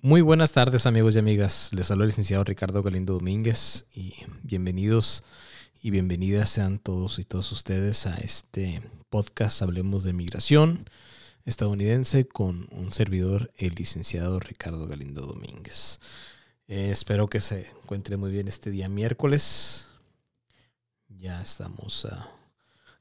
Muy 0.00 0.20
buenas 0.20 0.52
tardes 0.52 0.86
amigos 0.86 1.16
y 1.16 1.18
amigas, 1.18 1.70
les 1.72 1.86
saluda 1.86 2.04
el 2.04 2.10
licenciado 2.10 2.44
Ricardo 2.44 2.84
Galindo 2.84 3.14
Domínguez 3.14 3.86
y 3.92 4.14
bienvenidos 4.44 5.24
y 5.82 5.90
bienvenidas 5.90 6.50
sean 6.50 6.78
todos 6.78 7.18
y 7.18 7.24
todas 7.24 7.50
ustedes 7.50 8.06
a 8.06 8.16
este 8.18 8.80
podcast 9.08 9.60
Hablemos 9.60 10.04
de 10.04 10.12
Migración 10.12 10.88
estadounidense 11.44 12.28
con 12.28 12.68
un 12.70 12.92
servidor, 12.92 13.52
el 13.56 13.74
licenciado 13.74 14.38
Ricardo 14.38 14.86
Galindo 14.86 15.22
Domínguez. 15.22 15.98
Eh, 16.68 16.90
espero 16.92 17.28
que 17.28 17.40
se 17.40 17.68
encuentre 17.82 18.16
muy 18.16 18.30
bien 18.30 18.46
este 18.46 18.70
día 18.70 18.88
miércoles. 18.88 19.88
Ya 21.08 21.42
estamos 21.42 22.04
a 22.04 22.30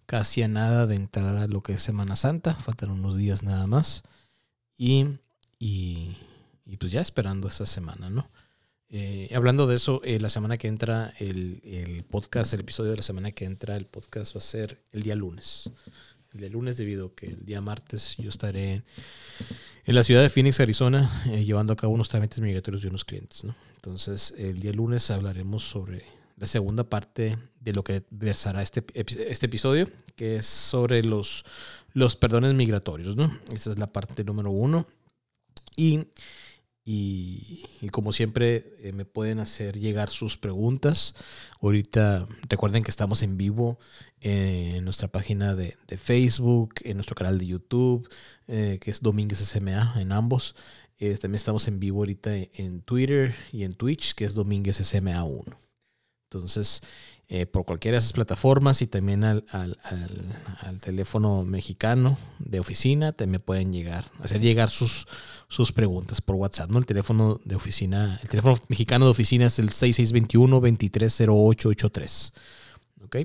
casi 0.08 0.42
a 0.42 0.48
nada 0.48 0.88
de 0.88 0.96
entrar 0.96 1.38
a 1.38 1.46
lo 1.46 1.62
que 1.62 1.74
es 1.74 1.82
Semana 1.84 2.16
Santa, 2.16 2.56
faltan 2.56 2.90
unos 2.90 3.18
días 3.18 3.44
nada 3.44 3.68
más. 3.68 4.02
Y, 4.76 5.20
y, 5.60 6.18
pues 6.76 6.92
ya 6.92 7.00
esperando 7.00 7.48
esta 7.48 7.66
semana, 7.66 8.10
¿no? 8.10 8.30
Eh, 8.90 9.30
hablando 9.34 9.68
de 9.68 9.76
eso, 9.76 10.02
eh, 10.04 10.20
la 10.20 10.30
semana 10.30 10.58
que 10.58 10.68
entra, 10.68 11.14
el, 11.20 11.62
el, 11.64 12.04
podcast, 12.04 12.54
el 12.54 12.62
episodio 12.62 12.92
de 12.92 12.98
la 12.98 13.04
semana 13.04 13.32
que 13.32 13.46
entra, 13.46 13.78
el 13.78 13.86
podcast 13.86 14.36
va 14.36 14.40
a 14.40 14.42
ser 14.42 14.82
el 14.92 15.04
día 15.04 15.16
lunes. 15.16 15.72
El 16.34 16.42
día 16.42 16.50
lunes, 16.50 16.78
debido 16.78 17.08
a 17.08 17.16
que 17.16 17.28
el 17.28 17.46
día 17.46 17.62
martes 17.62 18.16
yo 18.18 18.30
estaré 18.30 18.84
en 19.86 19.96
la 19.96 20.04
ciudad 20.04 20.22
de 20.22 20.30
Phoenix, 20.30 20.60
Arizona, 20.60 21.24
eh, 21.28 21.46
llevando 21.46 21.72
a 21.72 21.76
cabo 21.78 21.94
unos 21.94 22.10
trámites 22.10 22.40
migratorios 22.42 22.82
de 22.82 22.90
unos 22.90 23.06
clientes, 23.06 23.46
¿no? 23.46 23.56
Entonces, 23.76 24.34
el 24.38 24.60
día 24.60 24.74
lunes 24.74 25.10
hablaremos 25.12 25.64
sobre 25.64 26.06
la 26.36 26.46
segunda 26.46 26.84
parte 26.84 27.38
de 27.60 27.74
lo 27.74 27.84
que 27.84 28.04
versará 28.10 28.62
este, 28.62 28.86
este 28.94 29.46
episodio, 29.46 29.90
que 30.16 30.38
es 30.38 30.46
sobre 30.46 31.04
los, 31.04 31.46
los 31.94 32.16
perdones 32.16 32.54
migratorios, 32.54 33.16
¿no? 33.16 33.40
Esta 33.54 33.72
es 33.72 33.80
la 33.80 33.92
parte 33.92 34.24
número 34.24 34.52
uno. 34.52 34.86
Y, 35.76 36.08
y, 36.90 37.66
como 37.92 38.14
siempre, 38.14 38.64
eh, 38.80 38.94
me 38.94 39.04
pueden 39.04 39.40
hacer 39.40 39.78
llegar 39.78 40.10
sus 40.10 40.38
preguntas. 40.38 41.16
Ahorita 41.62 42.26
recuerden 42.48 42.82
que 42.82 42.92
estamos 42.92 43.24
en 43.24 43.36
vivo 43.36 43.78
en 44.22 44.86
nuestra 44.86 45.10
página 45.10 45.54
de, 45.54 45.76
Facebook, 45.98 46.76
en 46.86 46.96
nuestro 46.96 47.18
canal 47.18 47.40
de 47.40 47.48
YouTube, 47.48 48.08
eh, 48.48 48.78
que 48.80 48.90
es 48.90 49.02
Domínguez 49.02 49.40
SMA, 49.40 50.00
en 50.00 50.14
ambos. 50.14 50.56
Eh, 50.98 51.18
también 51.18 51.36
estamos 51.36 51.68
en 51.68 51.82
vivo 51.82 52.00
ahorita 52.00 52.34
en 52.34 52.80
Twitter 52.84 53.36
y 53.52 53.66
en 53.66 53.74
Twitch, 53.74 54.14
que 54.14 54.24
es 54.24 54.34
Domínguez 54.34 54.78
SMA 54.78 55.22
1. 55.22 55.60
Entonces, 56.30 56.84
eh, 57.30 57.46
por 57.46 57.66
cualquiera 57.66 57.96
de 57.96 58.00
esas 58.00 58.14
plataformas 58.14 58.82
y 58.82 58.88
también 58.88 59.26
al, 59.26 59.44
teléfono 60.82 61.44
mexicano 61.44 62.18
de 62.40 62.62
oficina, 62.62 63.12
también 63.12 63.42
pueden 63.42 63.74
llegar, 63.74 64.10
hacer 64.20 64.40
llegar 64.40 64.70
sus, 64.70 65.08
sus 65.50 65.74
preguntas 65.74 66.22
por 66.22 66.38
WhatsApp, 66.38 66.72
¿no? 66.72 66.78
El 66.78 66.86
teléfono 66.86 67.42
de 67.44 67.56
oficina, 67.56 68.18
el 68.24 68.30
teléfono 68.30 68.58
mexicano 68.70 69.04
de 69.06 69.12
oficina 69.12 69.48
es 69.48 69.60
el 69.60 69.72
6621-230883. 69.72 72.32
¿Ok? 73.04 73.18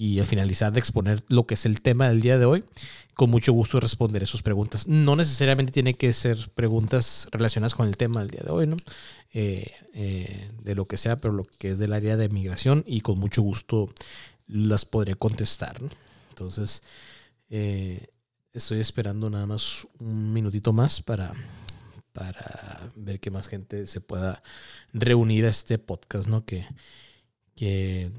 Y 0.00 0.18
al 0.18 0.26
finalizar 0.26 0.72
de 0.72 0.80
exponer 0.80 1.22
lo 1.28 1.46
que 1.46 1.52
es 1.52 1.66
el 1.66 1.82
tema 1.82 2.08
del 2.08 2.22
día 2.22 2.38
de 2.38 2.46
hoy, 2.46 2.64
con 3.12 3.28
mucho 3.28 3.52
gusto 3.52 3.80
responderé 3.80 4.24
sus 4.24 4.40
preguntas. 4.40 4.86
No 4.86 5.14
necesariamente 5.14 5.72
tiene 5.72 5.92
que 5.92 6.10
ser 6.14 6.50
preguntas 6.54 7.28
relacionadas 7.32 7.74
con 7.74 7.86
el 7.86 7.98
tema 7.98 8.20
del 8.20 8.30
día 8.30 8.40
de 8.42 8.50
hoy, 8.50 8.66
¿no? 8.66 8.78
Eh, 9.34 9.70
eh, 9.92 10.48
de 10.62 10.74
lo 10.74 10.86
que 10.86 10.96
sea, 10.96 11.20
pero 11.20 11.34
lo 11.34 11.44
que 11.44 11.72
es 11.72 11.78
del 11.78 11.92
área 11.92 12.16
de 12.16 12.30
migración 12.30 12.82
y 12.86 13.02
con 13.02 13.18
mucho 13.18 13.42
gusto 13.42 13.92
las 14.46 14.86
podré 14.86 15.16
contestar. 15.16 15.76
Entonces, 16.30 16.82
eh, 17.50 18.06
estoy 18.54 18.80
esperando 18.80 19.28
nada 19.28 19.44
más 19.44 19.86
un 19.98 20.32
minutito 20.32 20.72
más 20.72 21.02
para, 21.02 21.30
para 22.14 22.88
ver 22.96 23.20
que 23.20 23.30
más 23.30 23.48
gente 23.48 23.86
se 23.86 24.00
pueda 24.00 24.42
reunir 24.94 25.44
a 25.44 25.50
este 25.50 25.78
podcast, 25.78 26.26
¿no? 26.26 26.46
Que, 26.46 26.66
que 27.54 28.10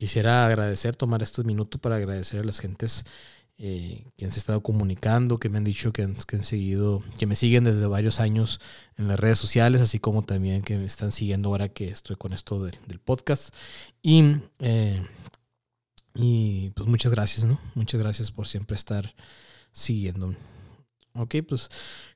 quisiera 0.00 0.46
agradecer, 0.46 0.96
tomar 0.96 1.22
estos 1.22 1.44
minutos 1.44 1.78
para 1.78 1.96
agradecer 1.96 2.40
a 2.40 2.44
las 2.44 2.58
gentes 2.58 3.04
eh, 3.58 4.06
que 4.16 4.24
han 4.24 4.30
estado 4.30 4.62
comunicando, 4.62 5.38
que 5.38 5.50
me 5.50 5.58
han 5.58 5.64
dicho 5.64 5.92
que 5.92 6.02
han, 6.02 6.16
seguido, 6.42 7.02
que 7.18 7.26
me 7.26 7.36
siguen 7.36 7.64
desde 7.64 7.86
varios 7.86 8.18
años 8.18 8.60
en 8.96 9.08
las 9.08 9.20
redes 9.20 9.38
sociales, 9.38 9.82
así 9.82 9.98
como 9.98 10.22
también 10.22 10.62
que 10.62 10.78
me 10.78 10.86
están 10.86 11.12
siguiendo 11.12 11.50
ahora 11.50 11.68
que 11.68 11.90
estoy 11.90 12.16
con 12.16 12.32
esto 12.32 12.64
del 12.64 12.98
podcast. 12.98 13.54
Y, 14.00 14.36
eh, 14.60 15.06
y 16.14 16.70
pues 16.70 16.88
muchas 16.88 17.12
gracias, 17.12 17.44
¿no? 17.44 17.60
Muchas 17.74 18.00
gracias 18.00 18.30
por 18.30 18.48
siempre 18.48 18.76
estar 18.76 19.14
siguiendo. 19.72 20.34
Ok, 21.14 21.36
pues 21.48 21.68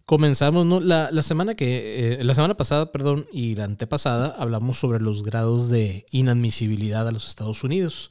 comenzamos, 0.07 0.67
¿no? 0.67 0.81
La, 0.81 1.11
semana 1.23 1.55
que, 1.55 2.15
eh, 2.21 2.25
la 2.25 2.35
semana 2.35 2.57
pasada, 2.57 2.93
perdón, 2.93 3.27
y 3.33 3.55
la 3.57 3.65
antepasada 3.65 4.29
hablamos 4.39 4.79
sobre 4.79 5.01
los 5.01 5.23
grados 5.23 5.69
de 5.69 6.07
inadmisibilidad 6.11 7.07
a 7.09 7.13
los 7.13 7.27
Estados 7.27 7.65
Unidos 7.65 8.11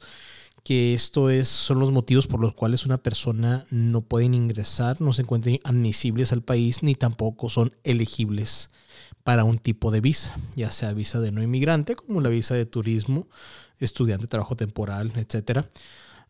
que 0.64 0.94
esto 0.94 1.28
es, 1.28 1.46
son 1.46 1.78
los 1.78 1.92
motivos 1.92 2.26
por 2.26 2.40
los 2.40 2.54
cuales 2.54 2.86
una 2.86 2.96
persona 2.96 3.66
no 3.70 4.00
puede 4.00 4.24
ingresar, 4.24 5.00
no 5.00 5.12
se 5.12 5.22
encuentran 5.22 5.58
admisibles 5.62 6.32
al 6.32 6.42
país, 6.42 6.82
ni 6.82 6.94
tampoco 6.94 7.50
son 7.50 7.76
elegibles 7.84 8.70
para 9.24 9.44
un 9.44 9.58
tipo 9.58 9.90
de 9.90 10.00
visa, 10.00 10.36
ya 10.54 10.70
sea 10.70 10.94
visa 10.94 11.20
de 11.20 11.32
no 11.32 11.42
inmigrante, 11.42 11.96
como 11.96 12.22
la 12.22 12.30
visa 12.30 12.54
de 12.54 12.64
turismo, 12.64 13.28
estudiante, 13.78 14.26
trabajo 14.26 14.56
temporal, 14.56 15.12
etcétera, 15.16 15.68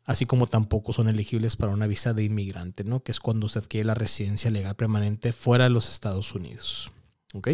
así 0.04 0.26
como 0.26 0.47
tampoco 0.47 0.92
son 0.92 1.09
elegibles 1.09 1.56
para 1.56 1.72
una 1.72 1.87
visa 1.87 2.12
de 2.12 2.25
inmigrante, 2.25 2.84
¿no? 2.84 3.03
que 3.03 3.12
es 3.12 3.20
cuando 3.20 3.48
se 3.48 3.59
adquiere 3.59 3.87
la 3.87 3.94
residencia 3.94 4.50
legal 4.50 4.76
permanente 4.76 5.32
fuera 5.32 5.65
de 5.65 5.70
los 5.70 5.91
Estados 5.91 6.34
Unidos. 6.34 6.91
¿Ok? 7.32 7.48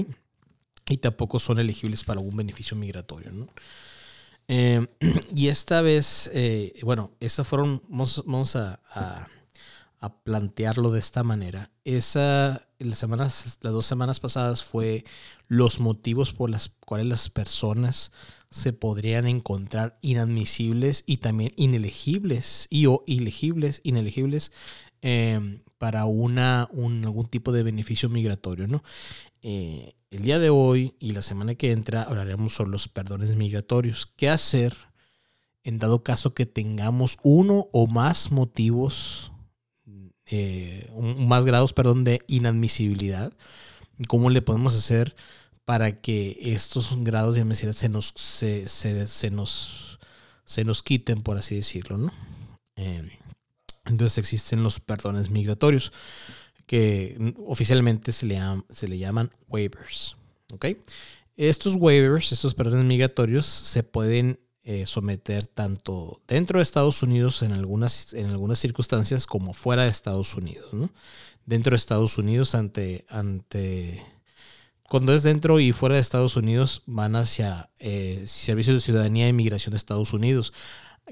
Y 0.89 0.97
tampoco 0.99 1.39
son 1.39 1.59
elegibles 1.59 2.05
para 2.05 2.21
algún 2.21 2.37
beneficio 2.37 2.77
migratorio. 2.77 3.31
Eh, 4.49 4.87
y 5.35 5.49
esta 5.49 5.81
vez, 5.81 6.31
eh, 6.35 6.75
bueno, 6.83 7.13
esas 7.21 7.47
fueron, 7.47 7.83
vamos, 7.89 8.57
a, 8.57 9.29
plantearlo 10.09 10.91
de 10.91 10.99
esta 10.99 11.23
manera. 11.23 11.71
Esa, 11.85 12.67
las, 12.79 12.99
semanas, 12.99 13.59
las 13.61 13.73
dos 13.73 13.87
semanas 13.87 14.19
pasadas 14.19 14.63
fue 14.63 15.05
los 15.47 15.79
motivos 15.79 16.33
por 16.33 16.51
los 16.51 16.71
cuales 16.87 17.07
las 17.07 17.29
personas 17.29 18.11
se 18.51 18.73
podrían 18.73 19.27
encontrar 19.27 19.99
inadmisibles 20.01 21.05
y 21.07 21.19
también 21.19 21.53
inelegibles 21.57 22.67
y 22.71 22.87
o 22.87 23.03
ilegibles, 23.07 23.83
eh, 25.03 25.61
para 25.79 26.05
una, 26.05 26.69
un, 26.73 27.05
algún 27.05 27.27
tipo 27.27 27.53
de 27.53 27.63
beneficio 27.63 28.09
migratorio, 28.09 28.67
¿no? 28.69 28.83
Eh, 29.43 29.95
el 30.11 30.23
día 30.23 30.39
de 30.39 30.51
hoy 30.51 30.95
y 30.99 31.13
la 31.13 31.23
semana 31.23 31.55
que 31.55 31.71
entra 31.71 32.03
hablaremos 32.03 32.55
sobre 32.55 32.73
los 32.73 32.89
perdones 32.89 33.35
migratorios. 33.37 34.07
¿Qué 34.17 34.29
hacer 34.29 34.77
en 35.65 35.79
dado 35.79 36.03
caso 36.03 36.35
que 36.35 36.47
tengamos 36.47 37.19
uno 37.23 37.69
o 37.73 37.87
más 37.87 38.33
motivos, 38.33 39.30
eh, 40.31 40.89
más 41.19 41.45
grados, 41.45 41.73
perdón, 41.73 42.05
de 42.05 42.21
inadmisibilidad? 42.27 43.33
¿Cómo 44.09 44.31
le 44.31 44.43
podemos 44.43 44.75
hacer 44.75 45.15
para 45.65 45.97
que 45.97 46.39
estos 46.41 47.03
grados 47.05 47.35
de 47.35 47.43
inadmisibilidad 47.43 47.79
se 47.79 47.89
nos, 47.89 48.13
se, 48.17 49.31
nos, 49.31 49.99
se 50.45 50.65
nos 50.65 50.83
quiten, 50.83 51.23
por 51.23 51.37
así 51.37 51.57
decirlo, 51.57 51.99
¿no? 51.99 52.13
Eh, 52.77 53.09
entonces 53.85 54.19
existen 54.19 54.63
los 54.63 54.81
perdones 54.81 55.31
migratorios 55.31 55.93
que 56.67 57.35
oficialmente 57.47 58.13
se 58.13 58.27
le, 58.27 58.41
se 58.69 58.87
le 58.87 58.99
llaman 58.99 59.31
waivers. 59.49 60.17
Estos 61.37 61.75
waivers, 61.77 62.33
estos 62.33 62.55
perdones 62.55 62.85
migratorios, 62.85 63.47
se 63.47 63.83
pueden 63.83 64.39
eh, 64.63 64.85
someter 64.87 65.47
tanto 65.47 66.21
dentro 66.29 66.59
de 66.59 66.63
Estados 66.63 67.03
Unidos 67.03 67.43
en 67.43 67.53
algunas, 67.53 68.13
en 68.13 68.27
algunas 68.27 68.59
circunstancias 68.59 69.27
como 69.27 69.55
fuera 69.55 69.85
de 69.85 69.91
Estados 69.91 70.35
Unidos. 70.35 70.71
Dentro 71.47 71.71
de 71.71 71.77
Estados 71.77 72.19
Unidos, 72.19 72.55
ante, 72.55 73.07
ante, 73.09 74.05
cuando 74.89 75.15
es 75.15 75.23
dentro 75.23 75.61
y 75.61 75.73
fuera 75.73 75.95
de 75.95 76.03
Estados 76.03 76.37
Unidos, 76.37 76.83
van 76.87 77.17
hacia 77.17 77.71
eh, 77.79 78.23
Servicios 78.27 78.77
de 78.77 78.81
Ciudadanía 78.81 79.29
y 79.29 79.33
Migración 79.33 79.73
de 79.73 79.79
Estados 79.79 80.13
Unidos, 80.13 80.53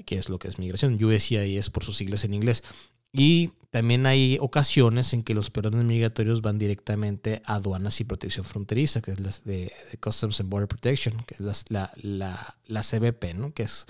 que 0.05 0.17
es 0.17 0.29
lo 0.29 0.37
que 0.37 0.47
es 0.47 0.59
migración. 0.59 1.03
USCIS 1.03 1.69
por 1.71 1.83
sus 1.83 1.97
siglas 1.97 2.23
en 2.23 2.35
inglés. 2.35 2.63
Y 3.11 3.51
también 3.71 4.07
hay 4.07 4.37
ocasiones 4.41 5.13
en 5.13 5.21
que 5.21 5.35
los 5.35 5.51
perdones 5.51 5.85
migratorios 5.85 6.41
van 6.41 6.57
directamente 6.57 7.41
a 7.45 7.55
aduanas 7.55 7.99
y 8.01 8.03
protección 8.03 8.43
fronteriza, 8.43 9.01
que 9.01 9.11
es 9.11 9.19
la 9.19 9.31
de, 9.45 9.71
Customs 9.99 10.39
and 10.39 10.49
Border 10.49 10.67
Protection, 10.67 11.23
que 11.23 11.35
es 11.35 11.65
la, 11.69 11.91
la, 12.01 12.57
la, 12.65 12.81
CBP, 12.81 13.35
¿no? 13.35 13.53
que 13.53 13.63
es, 13.63 13.85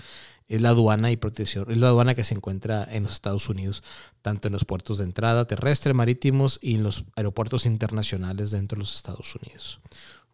es 0.48 0.60
la 0.60 0.70
aduana 0.70 1.10
y 1.10 1.16
protección, 1.16 1.70
es 1.70 1.78
la 1.78 1.88
aduana 1.88 2.14
que 2.14 2.24
se 2.24 2.34
encuentra 2.34 2.86
en 2.90 3.04
los 3.04 3.12
Estados 3.12 3.48
Unidos, 3.48 3.82
tanto 4.20 4.48
en 4.48 4.52
los 4.52 4.66
puertos 4.66 4.98
de 4.98 5.04
entrada 5.04 5.46
terrestre, 5.46 5.94
marítimos 5.94 6.58
y 6.60 6.74
en 6.74 6.82
los 6.82 7.04
aeropuertos 7.16 7.64
internacionales 7.64 8.50
dentro 8.50 8.76
de 8.76 8.80
los 8.80 8.94
Estados 8.94 9.34
Unidos. 9.34 9.80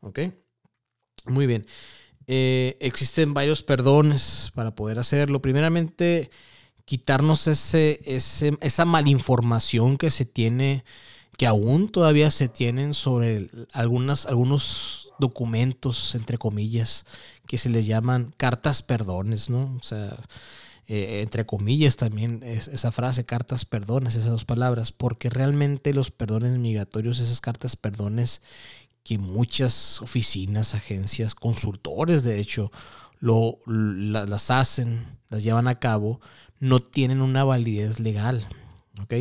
¿Ok? 0.00 0.20
Muy 1.26 1.46
bien. 1.46 1.66
Eh, 2.26 2.76
existen 2.80 3.32
varios 3.32 3.62
perdones 3.62 4.50
para 4.56 4.74
poder 4.74 4.98
hacerlo. 4.98 5.40
Primeramente, 5.40 6.30
quitarnos 6.86 7.46
ese, 7.48 8.00
esa 8.06 8.84
malinformación 8.86 9.98
que 9.98 10.10
se 10.10 10.24
tiene 10.24 10.84
que 11.36 11.46
aún 11.46 11.90
todavía 11.90 12.30
se 12.30 12.48
tienen 12.48 12.94
sobre 12.94 13.48
algunas, 13.72 14.24
algunos 14.24 15.10
documentos, 15.18 16.14
entre 16.14 16.38
comillas, 16.38 17.04
que 17.46 17.58
se 17.58 17.68
les 17.68 17.84
llaman 17.84 18.32
cartas 18.38 18.82
perdones, 18.82 19.50
¿no? 19.50 19.76
O 19.76 19.82
sea, 19.82 20.16
eh, 20.88 21.20
entre 21.22 21.44
comillas 21.44 21.96
también 21.96 22.40
es, 22.42 22.68
esa 22.68 22.92
frase, 22.92 23.26
cartas 23.26 23.64
perdones, 23.64 24.14
esas 24.14 24.30
dos 24.30 24.44
palabras, 24.44 24.92
porque 24.92 25.28
realmente 25.28 25.92
los 25.92 26.10
perdones 26.10 26.56
migratorios, 26.58 27.20
esas 27.20 27.40
cartas 27.40 27.76
perdones 27.76 28.40
que 29.02 29.18
muchas 29.18 30.00
oficinas, 30.00 30.74
agencias, 30.74 31.34
consultores, 31.34 32.22
de 32.22 32.40
hecho, 32.40 32.72
lo, 33.20 33.58
las 33.66 34.50
hacen, 34.50 35.18
las 35.28 35.42
llevan 35.42 35.68
a 35.68 35.78
cabo, 35.78 36.20
no 36.60 36.80
tienen 36.80 37.20
una 37.20 37.44
validez 37.44 38.00
legal. 38.00 38.46
¿ok? 39.02 39.14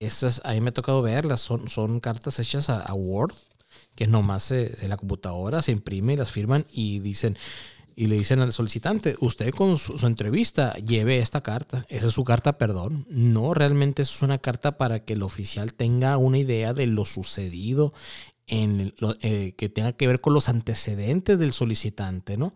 Esas, 0.00 0.40
a 0.44 0.52
me 0.60 0.70
ha 0.70 0.74
tocado 0.74 1.02
verlas, 1.02 1.40
son, 1.40 1.68
son 1.68 2.00
cartas 2.00 2.38
hechas 2.38 2.68
a, 2.70 2.92
Word, 2.94 3.34
que 3.94 4.06
nomás 4.06 4.50
en 4.52 4.88
la 4.88 4.96
computadora 4.96 5.60
se 5.60 5.72
imprime, 5.72 6.16
las 6.16 6.30
firman 6.30 6.66
y 6.70 7.00
dicen, 7.00 7.36
y 7.98 8.06
le 8.06 8.16
dicen 8.16 8.38
al 8.38 8.52
solicitante, 8.52 9.16
usted 9.18 9.50
con 9.50 9.76
su, 9.76 10.06
entrevista 10.06 10.72
lleve 10.74 11.18
esta 11.18 11.42
carta, 11.42 11.84
esa 11.88 12.06
es 12.06 12.12
su 12.12 12.22
carta, 12.22 12.56
perdón. 12.56 13.06
No, 13.10 13.54
realmente 13.54 14.02
es 14.02 14.22
una 14.22 14.38
carta 14.38 14.78
para 14.78 15.04
que 15.04 15.14
el 15.14 15.24
oficial 15.24 15.74
tenga 15.74 16.16
una 16.16 16.38
idea 16.38 16.74
de 16.74 16.86
lo 16.86 17.04
sucedido 17.04 17.92
en 18.46 18.94
eh, 19.20 19.54
que 19.58 19.68
tenga 19.68 19.94
que 19.94 20.06
ver 20.06 20.20
con 20.20 20.32
los 20.32 20.48
antecedentes 20.48 21.40
del 21.40 21.52
solicitante, 21.52 22.36
¿no? 22.36 22.54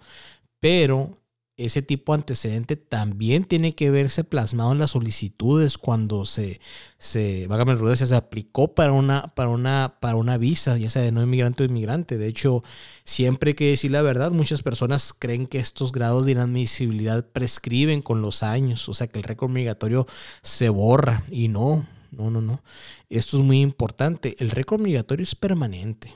Pero 0.60 1.16
ese 1.56 1.82
tipo 1.82 2.12
de 2.12 2.20
antecedente 2.20 2.76
también 2.76 3.44
tiene 3.44 3.74
que 3.74 3.90
verse 3.90 4.24
plasmado 4.24 4.72
en 4.72 4.78
las 4.78 4.92
solicitudes 4.92 5.76
cuando 5.76 6.24
se, 6.24 6.60
se, 6.98 7.46
se 7.94 8.14
aplicó 8.14 8.74
para 8.74 8.92
una, 8.92 9.28
para, 9.34 9.50
una, 9.50 9.96
para 10.00 10.16
una 10.16 10.38
visa, 10.38 10.78
ya 10.78 10.88
sea 10.88 11.02
de 11.02 11.12
no 11.12 11.22
inmigrante 11.22 11.62
o 11.62 11.66
inmigrante. 11.66 12.16
De 12.16 12.26
hecho, 12.26 12.64
siempre 13.04 13.54
que 13.54 13.70
decir 13.70 13.90
la 13.90 14.02
verdad, 14.02 14.30
muchas 14.30 14.62
personas 14.62 15.12
creen 15.12 15.46
que 15.46 15.58
estos 15.58 15.92
grados 15.92 16.24
de 16.24 16.32
inadmisibilidad 16.32 17.26
prescriben 17.30 18.00
con 18.00 18.22
los 18.22 18.42
años, 18.42 18.88
o 18.88 18.94
sea 18.94 19.06
que 19.06 19.18
el 19.18 19.24
récord 19.24 19.50
migratorio 19.50 20.06
se 20.42 20.70
borra 20.70 21.24
y 21.30 21.48
no, 21.48 21.86
no, 22.10 22.30
no, 22.30 22.40
no. 22.40 22.62
Esto 23.10 23.36
es 23.36 23.42
muy 23.42 23.60
importante. 23.60 24.36
El 24.38 24.50
récord 24.50 24.80
migratorio 24.80 25.22
es 25.22 25.34
permanente, 25.34 26.14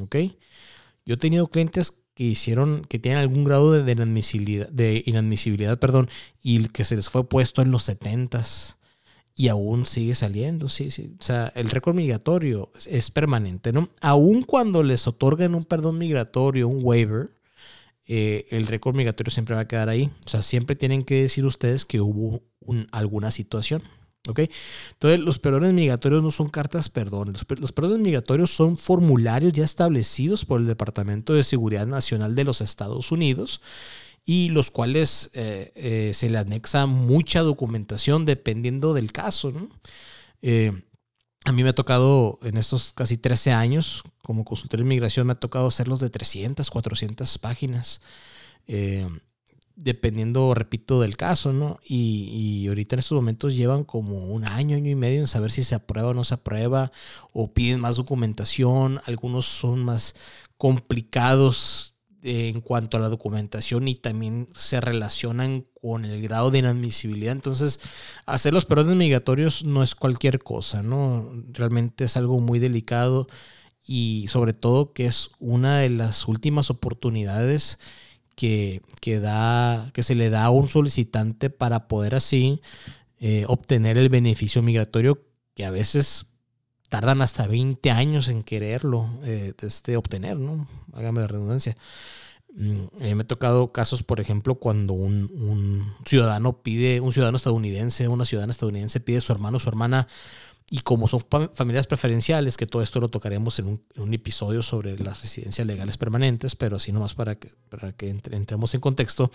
¿ok? 0.00 0.16
Yo 1.04 1.14
he 1.14 1.18
tenido 1.18 1.48
clientes 1.48 1.99
que 2.20 2.26
hicieron, 2.26 2.84
que 2.84 2.98
tienen 2.98 3.18
algún 3.18 3.44
grado 3.44 3.72
de 3.72 5.02
inadmisibilidad, 5.06 5.78
perdón, 5.78 6.10
y 6.42 6.68
que 6.68 6.84
se 6.84 6.94
les 6.94 7.08
fue 7.08 7.26
puesto 7.26 7.62
en 7.62 7.70
los 7.70 7.84
70 7.84 8.42
y 9.34 9.48
aún 9.48 9.86
sigue 9.86 10.14
saliendo, 10.14 10.68
sí, 10.68 10.90
sí. 10.90 11.16
O 11.18 11.22
sea, 11.22 11.50
el 11.54 11.70
récord 11.70 11.94
migratorio 11.94 12.72
es, 12.86 13.10
permanente, 13.10 13.72
¿no? 13.72 13.88
Aún 14.02 14.42
cuando 14.42 14.82
les 14.82 15.06
otorgan 15.06 15.54
un 15.54 15.64
perdón 15.64 15.96
migratorio, 15.96 16.68
un 16.68 16.80
waiver, 16.82 17.30
eh, 18.04 18.46
el 18.50 18.66
récord 18.66 18.94
migratorio 18.94 19.30
siempre 19.30 19.54
va 19.54 19.62
a 19.62 19.68
quedar 19.68 19.88
ahí. 19.88 20.10
O 20.26 20.28
sea, 20.28 20.42
siempre 20.42 20.76
tienen 20.76 21.04
que 21.04 21.22
decir 21.22 21.46
ustedes 21.46 21.86
que 21.86 22.02
hubo 22.02 22.42
alguna 22.92 23.30
situación. 23.30 23.82
¿Ok? 24.28 24.40
Entonces, 24.92 25.20
los 25.20 25.38
perdones 25.38 25.72
migratorios 25.72 26.22
no 26.22 26.30
son 26.30 26.50
cartas 26.50 26.90
perdón. 26.90 27.32
Los, 27.32 27.72
perdones 27.72 28.00
migratorios 28.00 28.50
son 28.50 28.76
formularios 28.76 29.52
ya 29.52 29.64
establecidos 29.64 30.44
por 30.44 30.60
el 30.60 30.66
Departamento 30.66 31.32
de 31.32 31.42
Seguridad 31.42 31.86
Nacional 31.86 32.34
de 32.34 32.44
los 32.44 32.60
Estados 32.60 33.12
Unidos 33.12 33.62
y 34.26 34.50
los 34.50 34.70
cuales 34.70 35.30
eh, 35.32 35.72
eh, 35.74 36.12
se 36.14 36.28
le 36.28 36.38
anexa 36.38 36.84
mucha 36.84 37.40
documentación 37.40 38.26
dependiendo 38.26 38.92
del 38.92 39.10
caso. 39.10 39.52
Eh, 40.42 40.72
a 41.46 41.52
mí 41.52 41.62
me 41.62 41.70
ha 41.70 41.74
tocado 41.74 42.38
en 42.42 42.58
estos 42.58 42.92
casi 42.92 43.16
13 43.16 43.52
años 43.52 44.02
como 44.22 44.44
consultor 44.44 44.80
de 44.80 44.84
inmigración, 44.84 45.26
me 45.26 45.32
ha 45.32 45.40
tocado 45.40 45.66
hacerlos 45.66 45.98
de 46.00 46.10
300, 46.10 46.70
400 46.70 47.38
páginas 47.38 48.02
dependiendo, 49.82 50.52
repito, 50.54 51.00
del 51.00 51.16
caso, 51.16 51.52
¿no? 51.52 51.80
Y, 51.84 52.66
ahorita 52.68 52.96
en 52.96 53.00
estos 53.00 53.16
momentos 53.16 53.56
llevan 53.56 53.84
como 53.84 54.26
un 54.26 54.44
año, 54.44 54.76
año 54.76 54.90
y 54.90 54.94
medio 54.94 55.20
en 55.20 55.26
saber 55.26 55.50
si 55.50 55.64
se 55.64 55.74
aprueba 55.74 56.10
o 56.10 56.14
no 56.14 56.22
se 56.24 56.34
aprueba, 56.34 56.92
o 57.32 57.52
piden 57.52 57.80
más 57.80 57.96
documentación, 57.96 59.00
algunos 59.06 59.46
son 59.46 59.84
más 59.84 60.14
complicados 60.58 61.94
en 62.22 62.60
cuanto 62.60 62.98
a 62.98 63.00
la 63.00 63.08
documentación 63.08 63.88
y 63.88 63.94
también 63.94 64.50
se 64.54 64.82
relacionan 64.82 65.64
con 65.80 66.04
el 66.04 66.20
grado 66.20 66.50
de 66.50 66.58
inadmisibilidad. 66.58 67.32
Entonces, 67.32 67.80
hacer 68.26 68.52
los 68.52 68.66
perdones 68.66 68.96
migratorios 68.96 69.64
no 69.64 69.82
es 69.82 69.94
cualquier 69.94 70.40
cosa, 70.40 70.82
¿no? 70.82 71.32
Realmente 71.52 72.04
es 72.04 72.18
algo 72.18 72.38
muy 72.38 72.58
delicado 72.58 73.26
y 73.86 74.26
sobre 74.28 74.52
todo 74.52 74.92
que 74.92 75.06
es 75.06 75.30
una 75.38 75.78
de 75.78 75.88
las 75.88 76.28
últimas 76.28 76.68
oportunidades 76.68 77.78
que, 78.40 79.20
da, 79.20 79.90
que 79.92 80.02
se 80.02 80.14
le 80.14 80.30
da 80.30 80.44
a 80.44 80.50
un 80.50 80.68
solicitante 80.68 81.50
para 81.50 81.88
poder 81.88 82.14
así 82.14 82.62
eh, 83.18 83.44
obtener 83.48 83.98
el 83.98 84.08
beneficio 84.08 84.62
migratorio 84.62 85.26
que 85.54 85.66
a 85.66 85.70
veces 85.70 86.26
tardan 86.88 87.20
hasta 87.20 87.46
20 87.46 87.90
años 87.90 88.28
en 88.28 88.42
quererlo 88.42 89.10
eh, 89.24 89.52
este, 89.60 89.96
obtener, 89.98 90.38
¿no? 90.38 90.66
Hágame 90.94 91.20
la 91.20 91.26
redundancia. 91.26 91.76
Mm, 92.54 92.84
eh, 93.00 93.14
me 93.14 93.22
ha 93.22 93.26
tocado 93.26 93.72
casos, 93.72 94.02
por 94.02 94.20
ejemplo, 94.20 94.54
cuando 94.54 94.94
un, 94.94 95.30
un, 95.34 95.94
ciudadano 96.06 96.62
pide, 96.62 97.00
un 97.00 97.12
ciudadano 97.12 97.36
estadounidense, 97.36 98.08
una 98.08 98.24
ciudadana 98.24 98.52
estadounidense 98.52 99.00
pide 99.00 99.18
a 99.18 99.20
su 99.20 99.32
hermano 99.32 99.58
o 99.58 99.60
su 99.60 99.68
hermana 99.68 100.08
y 100.72 100.78
como 100.82 101.08
son 101.08 101.20
familias 101.52 101.88
preferenciales, 101.88 102.56
que 102.56 102.66
todo 102.66 102.80
esto 102.80 103.00
lo 103.00 103.10
tocaremos 103.10 103.58
en 103.58 103.80
un, 103.96 104.14
episodio 104.14 104.62
sobre 104.62 104.96
las 104.96 105.20
residencias 105.20 105.66
legales 105.66 105.98
permanentes, 105.98 106.54
pero 106.54 106.76
así 106.76 106.92
nomás 106.92 107.14
para 107.14 107.34
que, 107.34 107.50
para 107.68 107.92
que 107.92 108.08
entremos 108.08 108.72
en 108.74 108.80
contexto, 108.80 109.32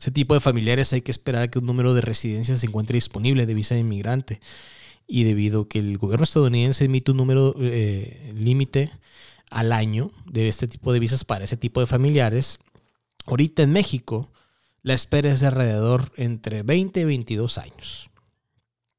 ese 0.00 0.10
tipo 0.10 0.34
de 0.34 0.40
familiares 0.40 0.92
hay 0.92 1.02
que 1.02 1.12
esperar 1.12 1.42
a 1.42 1.48
que 1.48 1.60
un 1.60 1.66
número 1.66 1.94
de 1.94 2.00
residencias 2.00 2.58
se 2.58 2.66
encuentre 2.66 2.96
disponible 2.96 3.46
de 3.46 3.54
visa 3.54 3.76
de 3.76 3.82
inmigrante. 3.82 4.40
Y 5.06 5.22
debido 5.22 5.62
a 5.62 5.68
que 5.68 5.78
el 5.78 5.96
gobierno 5.96 6.24
estadounidense 6.24 6.86
emite 6.86 7.12
un 7.12 7.18
número 7.18 7.54
eh, 7.60 8.32
límite 8.34 8.90
al 9.48 9.70
año 9.70 10.10
de 10.26 10.48
este 10.48 10.66
tipo 10.66 10.92
de 10.92 10.98
visas 10.98 11.24
para 11.24 11.44
ese 11.44 11.56
tipo 11.56 11.78
de 11.78 11.86
familiares, 11.86 12.58
ahorita 13.26 13.62
en 13.62 13.72
México 13.72 14.32
la 14.82 14.94
espera 14.94 15.30
es 15.30 15.38
de 15.38 15.46
alrededor 15.46 16.12
entre 16.16 16.64
20 16.64 17.00
y 17.00 17.04
22 17.04 17.58
años. 17.58 18.11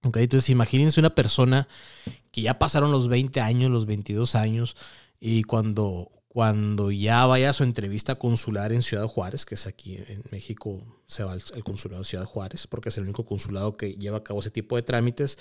Entonces 0.03 0.49
imagínense 0.49 0.99
una 0.99 1.15
persona 1.15 1.67
que 2.31 2.41
ya 2.41 2.59
pasaron 2.59 2.91
los 2.91 3.07
20 3.07 3.39
años, 3.39 3.71
los 3.71 3.85
22 3.85 4.35
años, 4.35 4.75
y 5.19 5.43
cuando, 5.43 6.11
cuando 6.27 6.91
ya 6.91 7.25
vaya 7.25 7.51
a 7.51 7.53
su 7.53 7.63
entrevista 7.63 8.15
consular 8.15 8.73
en 8.73 8.81
Ciudad 8.81 9.07
Juárez, 9.07 9.45
que 9.45 9.55
es 9.55 9.67
aquí 9.67 9.95
en 9.95 10.23
México, 10.31 10.83
se 11.07 11.23
va 11.23 11.33
al, 11.33 11.63
consulado 11.63 12.01
de 12.01 12.07
Ciudad 12.09 12.25
Juárez, 12.25 12.67
porque 12.67 12.89
es 12.89 12.97
el 12.97 13.05
único 13.05 13.25
consulado 13.25 13.77
que 13.77 13.93
lleva 13.93 14.17
a 14.17 14.23
cabo 14.23 14.41
ese 14.41 14.51
tipo 14.51 14.75
de 14.75 14.81
trámites, 14.81 15.37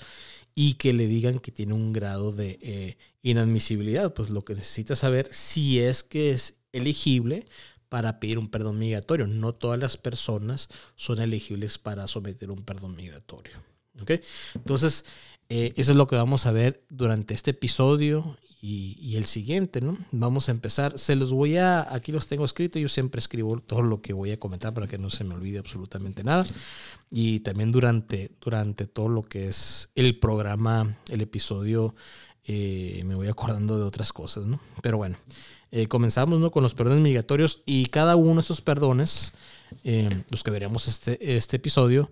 y 0.55 0.75
que 0.75 0.93
le 0.93 1.07
digan 1.07 1.39
que 1.39 1.51
tiene 1.51 1.73
un 1.73 1.91
grado 1.91 2.31
de 2.31 2.59
eh, 2.61 2.97
inadmisibilidad, 3.21 4.13
pues 4.13 4.29
lo 4.29 4.45
que 4.45 4.55
necesita 4.55 4.95
saber 4.95 5.27
si 5.31 5.79
es 5.79 6.03
que 6.03 6.31
es 6.31 6.55
elegible 6.71 7.45
para 7.89 8.19
pedir 8.19 8.39
un 8.39 8.47
perdón 8.47 8.79
migratorio. 8.79 9.27
No 9.27 9.53
todas 9.53 9.79
las 9.79 9.97
personas 9.97 10.69
son 10.95 11.19
elegibles 11.19 11.77
para 11.77 12.07
someter 12.07 12.49
un 12.51 12.63
perdón 12.63 12.95
migratorio. 12.95 13.72
Entonces, 14.55 15.05
eh, 15.49 15.73
eso 15.75 15.91
es 15.91 15.97
lo 15.97 16.07
que 16.07 16.15
vamos 16.15 16.45
a 16.45 16.51
ver 16.51 16.83
durante 16.89 17.33
este 17.33 17.51
episodio 17.51 18.37
y, 18.65 19.17
el 19.17 19.25
siguiente, 19.25 19.81
¿no? 19.81 19.97
Vamos 20.11 20.47
a 20.47 20.53
empezar. 20.53 20.97
Se 20.97 21.17
los 21.17 21.33
voy 21.33 21.57
a, 21.57 21.93
aquí 21.93 22.13
los 22.13 22.27
tengo 22.27 22.45
escritos, 22.45 22.81
yo 22.81 22.87
siempre 22.87 23.19
escribo 23.19 23.59
todo 23.59 23.81
lo 23.81 24.01
que 24.01 24.13
voy 24.13 24.31
a 24.31 24.39
comentar 24.39 24.73
para 24.73 24.87
que 24.87 24.97
no 24.97 25.09
se 25.09 25.25
me 25.25 25.35
olvide 25.35 25.59
absolutamente 25.59 26.23
nada. 26.23 26.45
Y 27.09 27.41
también 27.41 27.73
durante, 27.73 28.31
durante 28.39 28.87
todo 28.87 29.09
lo 29.09 29.21
que 29.23 29.47
es 29.47 29.89
el 29.95 30.17
programa, 30.17 30.97
el 31.09 31.19
episodio, 31.19 31.93
eh, 32.45 33.03
me 33.05 33.15
voy 33.15 33.27
acordando 33.27 33.77
de 33.77 33.83
otras 33.83 34.13
cosas, 34.13 34.45
¿no? 34.45 34.61
Pero 34.81 34.95
bueno, 34.97 35.17
eh, 35.75 35.87
comenzamos 35.87 36.39
¿no? 36.39 36.51
con 36.51 36.61
los 36.61 36.75
perdones 36.75 37.01
migratorios 37.01 37.63
y 37.65 37.87
cada 37.87 38.15
uno 38.15 38.35
de 38.35 38.39
estos 38.41 38.61
perdones, 38.61 39.33
los 40.29 40.43
que 40.43 40.51
veremos 40.51 40.87
este, 40.87 41.35
este 41.35 41.57
episodio, 41.57 42.09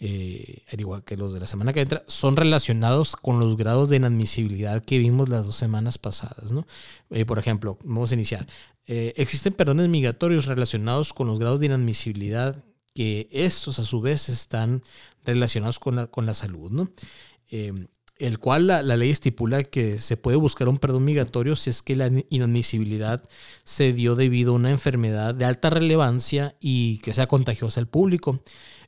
eh, 0.00 0.62
al 0.72 0.80
igual 0.80 1.04
que 1.04 1.16
los 1.16 1.32
de 1.32 1.40
la 1.40 1.46
semana 1.46 1.72
que 1.72 1.80
entra, 1.80 2.04
son 2.08 2.36
relacionados 2.36 3.16
con 3.16 3.38
los 3.38 3.56
grados 3.56 3.88
de 3.88 3.96
inadmisibilidad 3.96 4.84
que 4.84 4.98
vimos 4.98 5.28
las 5.28 5.46
dos 5.46 5.56
semanas 5.56 5.98
pasadas. 5.98 6.52
¿no? 6.52 6.66
Eh, 7.10 7.24
por 7.24 7.38
ejemplo, 7.38 7.78
vamos 7.84 8.10
a 8.10 8.14
iniciar. 8.14 8.46
Eh, 8.86 9.14
existen 9.16 9.52
perdones 9.52 9.88
migratorios 9.88 10.46
relacionados 10.46 11.12
con 11.12 11.26
los 11.28 11.38
grados 11.38 11.60
de 11.60 11.66
inadmisibilidad 11.66 12.64
que 12.92 13.28
estos 13.30 13.78
a 13.78 13.84
su 13.84 14.00
vez 14.00 14.28
están 14.28 14.82
relacionados 15.24 15.78
con 15.78 15.96
la, 15.96 16.06
con 16.08 16.26
la 16.26 16.34
salud. 16.34 16.70
¿no? 16.70 16.90
El 18.18 18.38
cual 18.38 18.66
la, 18.68 18.82
la, 18.82 18.96
ley 18.96 19.10
estipula 19.10 19.64
que 19.64 19.98
se 19.98 20.16
puede 20.16 20.36
buscar 20.36 20.68
un 20.68 20.78
perdón 20.78 21.04
migratorio 21.04 21.56
si 21.56 21.70
es 21.70 21.82
que 21.82 21.96
la 21.96 22.10
inadmisibilidad 22.30 23.22
se 23.64 23.92
dio 23.92 24.14
debido 24.14 24.52
a 24.52 24.56
una 24.56 24.70
enfermedad 24.70 25.34
de 25.34 25.44
alta 25.44 25.70
relevancia 25.70 26.56
y 26.60 26.98
que 26.98 27.12
sea 27.12 27.26
contagiosa 27.26 27.80
al 27.80 27.88
público. 27.88 28.40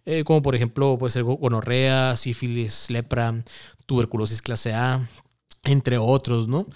Eh, 0.04 0.23
como 0.23 0.40
por 0.40 0.54
ejemplo 0.54 0.97
puede 0.99 1.11
ser 1.11 1.25
gonorrea, 1.25 2.14
sífilis, 2.16 2.90
lepra, 2.90 3.45
tuberculosis 3.87 4.40
clase 4.40 4.73
A, 4.73 5.09
entre 5.64 5.99
otros, 5.99 6.47
¿no? 6.47 6.66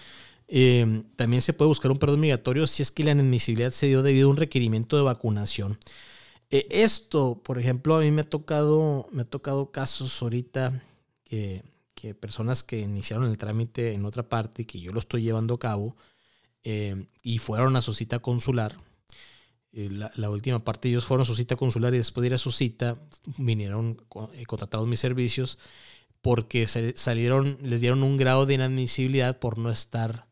Eh, 0.48 1.04
también 1.14 1.42
se 1.42 1.52
puede 1.52 1.68
buscar 1.68 1.92
un 1.92 1.98
perdón 1.98 2.18
migratorio 2.20 2.66
si 2.66 2.82
es 2.82 2.90
que 2.90 3.04
la 3.04 3.12
inadmisibilidad 3.12 3.70
se 3.70 3.86
dio 3.86 4.02
debido 4.02 4.28
a 4.28 4.32
un 4.32 4.36
requerimiento 4.36 4.96
de 4.96 5.04
vacunación. 5.04 5.78
Eh, 6.50 6.66
esto, 6.70 7.40
por 7.44 7.58
ejemplo, 7.60 7.96
a 7.96 8.00
mí 8.00 8.10
me 8.10 8.22
ha 8.22 8.28
tocado, 8.28 9.08
me 9.12 9.22
ha 9.22 9.24
tocado 9.24 9.70
casos 9.70 10.20
ahorita 10.20 10.82
que, 11.22 11.62
que 12.00 12.14
personas 12.14 12.62
que 12.62 12.80
iniciaron 12.80 13.26
el 13.26 13.38
trámite 13.38 13.92
en 13.92 14.04
otra 14.04 14.28
parte, 14.28 14.66
que 14.66 14.80
yo 14.80 14.92
lo 14.92 14.98
estoy 14.98 15.22
llevando 15.22 15.54
a 15.54 15.58
cabo, 15.58 15.96
eh, 16.62 17.06
y 17.22 17.38
fueron 17.38 17.76
a 17.76 17.82
su 17.82 17.94
cita 17.94 18.20
consular. 18.20 18.76
La, 19.72 20.10
la, 20.16 20.30
última 20.30 20.64
parte 20.64 20.88
ellos 20.88 21.04
fueron 21.04 21.22
a 21.22 21.26
su 21.26 21.36
cita 21.36 21.54
consular 21.54 21.94
y 21.94 21.98
después 21.98 22.22
de 22.22 22.26
ir 22.28 22.34
a 22.34 22.38
su 22.38 22.50
cita 22.50 22.96
vinieron 23.38 24.02
contratados 24.46 24.88
mis 24.88 24.98
servicios 24.98 25.60
porque 26.22 26.66
salieron, 26.66 27.56
les 27.62 27.80
dieron 27.80 28.02
un 28.02 28.16
grado 28.16 28.46
de 28.46 28.54
inadmisibilidad 28.54 29.38
por 29.38 29.58
no 29.58 29.70
estar 29.70 30.26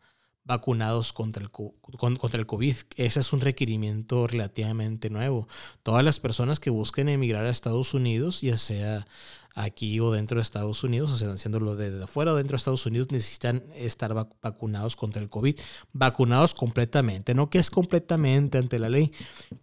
vacunados 0.48 1.12
contra 1.12 1.42
el, 1.42 1.50
contra 1.50 2.40
el 2.40 2.46
COVID. 2.46 2.74
Ese 2.96 3.20
es 3.20 3.32
un 3.32 3.40
requerimiento 3.40 4.26
relativamente 4.26 5.10
nuevo. 5.10 5.46
Todas 5.82 6.02
las 6.02 6.18
personas 6.18 6.58
que 6.58 6.70
busquen 6.70 7.10
emigrar 7.10 7.44
a 7.44 7.50
Estados 7.50 7.92
Unidos, 7.92 8.40
ya 8.40 8.56
sea 8.56 9.06
aquí 9.54 10.00
o 10.00 10.10
dentro 10.10 10.36
de 10.36 10.42
Estados 10.42 10.84
Unidos, 10.84 11.10
o 11.10 11.16
sea, 11.16 11.32
haciéndolo 11.32 11.76
desde 11.76 12.02
afuera 12.02 12.32
o 12.32 12.36
dentro 12.36 12.52
de 12.52 12.56
Estados 12.56 12.86
Unidos, 12.86 13.08
necesitan 13.10 13.62
estar 13.76 14.14
vacunados 14.14 14.96
contra 14.96 15.20
el 15.20 15.28
COVID. 15.28 15.58
Vacunados 15.92 16.54
completamente, 16.54 17.34
no 17.34 17.50
que 17.50 17.58
es 17.58 17.70
completamente 17.70 18.56
ante 18.56 18.78
la 18.78 18.88
ley. 18.88 19.12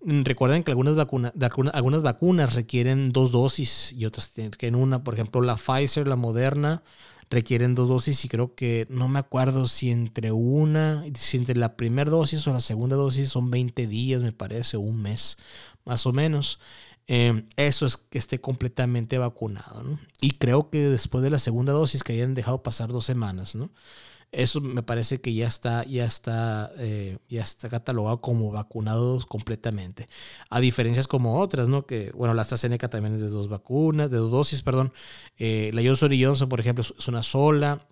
Mm, 0.03 0.21
recuerden 0.21 0.63
que 0.63 0.69
algunas, 0.69 0.95
vacuna, 0.95 1.33
algunas 1.73 2.03
vacunas 2.03 2.53
requieren 2.53 3.11
dos 3.11 3.31
dosis 3.31 3.91
y 3.91 4.05
otras 4.05 4.33
tienen 4.33 4.79
una, 4.79 5.03
por 5.03 5.15
ejemplo, 5.15 5.41
la 5.41 5.55
Pfizer, 5.55 6.07
la 6.07 6.15
Moderna 6.15 6.83
requieren 7.29 7.75
dos 7.75 7.89
dosis 7.89 8.23
y 8.25 8.29
creo 8.29 8.55
que 8.55 8.85
no 8.89 9.07
me 9.07 9.19
acuerdo 9.19 9.67
si 9.67 9.91
entre 9.91 10.31
una, 10.31 11.03
si 11.15 11.37
entre 11.37 11.55
la 11.55 11.75
primera 11.75 12.09
dosis 12.09 12.47
o 12.47 12.53
la 12.53 12.61
segunda 12.61 12.95
dosis 12.95 13.29
son 13.29 13.49
20 13.51 13.87
días, 13.87 14.21
me 14.21 14.31
parece, 14.31 14.77
un 14.77 15.01
mes 15.01 15.37
más 15.85 16.05
o 16.05 16.13
menos. 16.13 16.59
Em, 17.07 17.47
eso 17.55 17.85
es 17.85 17.97
que 17.97 18.17
esté 18.17 18.41
completamente 18.41 19.17
vacunado. 19.17 19.99
Y 20.21 20.31
creo 20.31 20.69
que 20.69 20.89
después 20.89 21.23
de 21.23 21.29
la 21.29 21.39
segunda 21.39 21.73
dosis 21.73 22.03
que 22.03 22.13
hayan 22.13 22.33
dejado 22.33 22.63
pasar 22.63 22.89
dos 22.89 23.05
semanas, 23.05 23.55
¿no? 23.55 23.69
Eso 24.35 24.59
me 24.59 24.83
parece 24.83 25.21
que 25.21 25.33
ya 25.33 25.47
está, 25.47 25.85
ya 25.85 26.03
está, 26.03 26.73
eh, 26.77 27.19
ya 27.29 27.41
está 27.41 27.69
catalogado 27.69 28.19
como 28.19 28.51
vacunados 28.51 29.25
completamente. 29.25 30.09
A 30.49 30.59
diferencias 30.59 31.07
como 31.07 31.39
otras, 31.39 31.69
¿no? 31.69 31.85
Que, 31.85 32.11
bueno, 32.13 32.33
la 32.33 32.41
AstraZeneca 32.41 32.89
también 32.89 33.15
es 33.15 33.21
de 33.21 33.29
dos 33.29 33.47
vacunas, 33.47 34.11
de 34.11 34.17
dos 34.17 34.31
dosis, 34.31 34.61
perdón. 34.61 34.91
Eh, 35.37 35.71
la 35.73 35.81
Johnson 35.81 36.11
Johnson, 36.19 36.49
por 36.49 36.59
ejemplo, 36.59 36.83
es 36.83 37.07
una 37.07 37.23
sola 37.23 37.87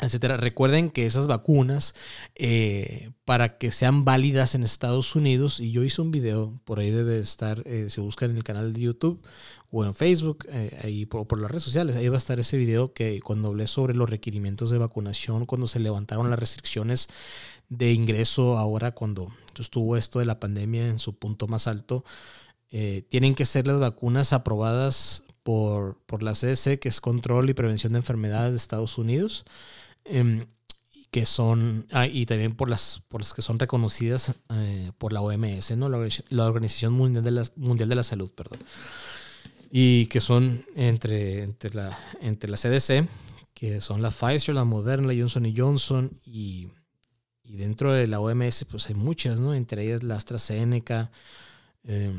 etcétera. 0.00 0.36
Recuerden 0.36 0.90
que 0.90 1.06
esas 1.06 1.26
vacunas, 1.26 1.94
eh, 2.34 3.10
para 3.24 3.58
que 3.58 3.70
sean 3.70 4.04
válidas 4.04 4.54
en 4.54 4.64
Estados 4.64 5.14
Unidos, 5.14 5.60
y 5.60 5.70
yo 5.70 5.84
hice 5.84 6.02
un 6.02 6.10
video, 6.10 6.54
por 6.64 6.80
ahí 6.80 6.90
debe 6.90 7.20
estar, 7.20 7.62
eh, 7.66 7.86
se 7.88 8.00
busca 8.00 8.24
en 8.24 8.36
el 8.36 8.44
canal 8.44 8.72
de 8.72 8.80
YouTube 8.80 9.22
o 9.70 9.84
en 9.84 9.94
Facebook, 9.94 10.46
eh, 10.50 10.78
ahí 10.82 11.06
por, 11.06 11.26
por, 11.26 11.40
las 11.40 11.50
redes 11.50 11.62
sociales, 11.62 11.96
ahí 11.96 12.08
va 12.08 12.16
a 12.16 12.18
estar 12.18 12.38
ese 12.40 12.56
video 12.56 12.92
que 12.92 13.20
cuando 13.20 13.48
hablé 13.48 13.66
sobre 13.66 13.94
los 13.94 14.10
requerimientos 14.10 14.70
de 14.70 14.78
vacunación, 14.78 15.46
cuando 15.46 15.66
se 15.66 15.78
levantaron 15.78 16.30
las 16.30 16.38
restricciones 16.38 17.08
de 17.68 17.92
ingreso, 17.92 18.58
ahora 18.58 18.92
cuando 18.92 19.32
estuvo 19.58 19.96
esto 19.96 20.18
de 20.18 20.26
la 20.26 20.40
pandemia 20.40 20.88
en 20.88 20.98
su 20.98 21.16
punto 21.16 21.46
más 21.46 21.68
alto, 21.68 22.04
tienen 23.10 23.34
que 23.34 23.44
ser 23.44 23.66
las 23.66 23.78
vacunas 23.78 24.32
aprobadas 24.32 25.24
por, 25.42 25.98
por 26.06 26.22
la 26.22 26.32
CDC, 26.32 26.78
que 26.78 26.88
es 26.88 27.02
Control 27.02 27.50
y 27.50 27.54
Prevención 27.54 27.92
de 27.92 27.98
Enfermedades 27.98 28.52
de 28.52 28.56
Estados 28.56 28.96
Unidos. 28.96 29.44
Em, 30.04 30.44
que 31.12 31.26
son, 31.26 31.86
ah, 31.92 32.06
y 32.06 32.24
también 32.24 32.56
por 32.56 32.70
las, 32.70 33.02
por 33.08 33.20
las 33.20 33.34
que 33.34 33.42
son 33.42 33.58
reconocidas 33.58 34.32
eh, 34.48 34.92
por 34.96 35.12
la 35.12 35.20
OMS, 35.20 35.76
¿no? 35.76 35.90
La, 35.90 36.46
Organización 36.46 36.94
Mundial 36.94 37.22
de 37.22 37.30
la, 37.30 37.44
Mundial 37.56 37.90
de 37.90 37.94
la 37.94 38.02
Salud, 38.02 38.30
perdón. 38.30 38.58
Y 39.70 40.06
que 40.06 40.20
son 40.20 40.64
entre, 40.74 41.42
entre, 41.42 41.74
la, 41.74 41.98
entre 42.22 42.50
la 42.50 42.56
CDC, 42.56 43.06
que 43.52 43.82
son 43.82 44.00
la 44.00 44.10
Pfizer, 44.10 44.54
la 44.54 44.64
Moderna, 44.64 45.12
la 45.12 45.20
Johnson 45.20 45.52
Johnson, 45.54 46.18
y, 46.24 46.68
y 47.44 47.56
dentro 47.56 47.92
de 47.92 48.06
la 48.06 48.18
OMS, 48.18 48.64
pues 48.70 48.88
hay 48.88 48.94
muchas, 48.94 49.38
¿no? 49.38 49.52
Entre 49.52 49.84
ellas 49.84 50.02
la 50.02 50.16
AstraZeneca, 50.16 51.10
eh, 51.84 52.10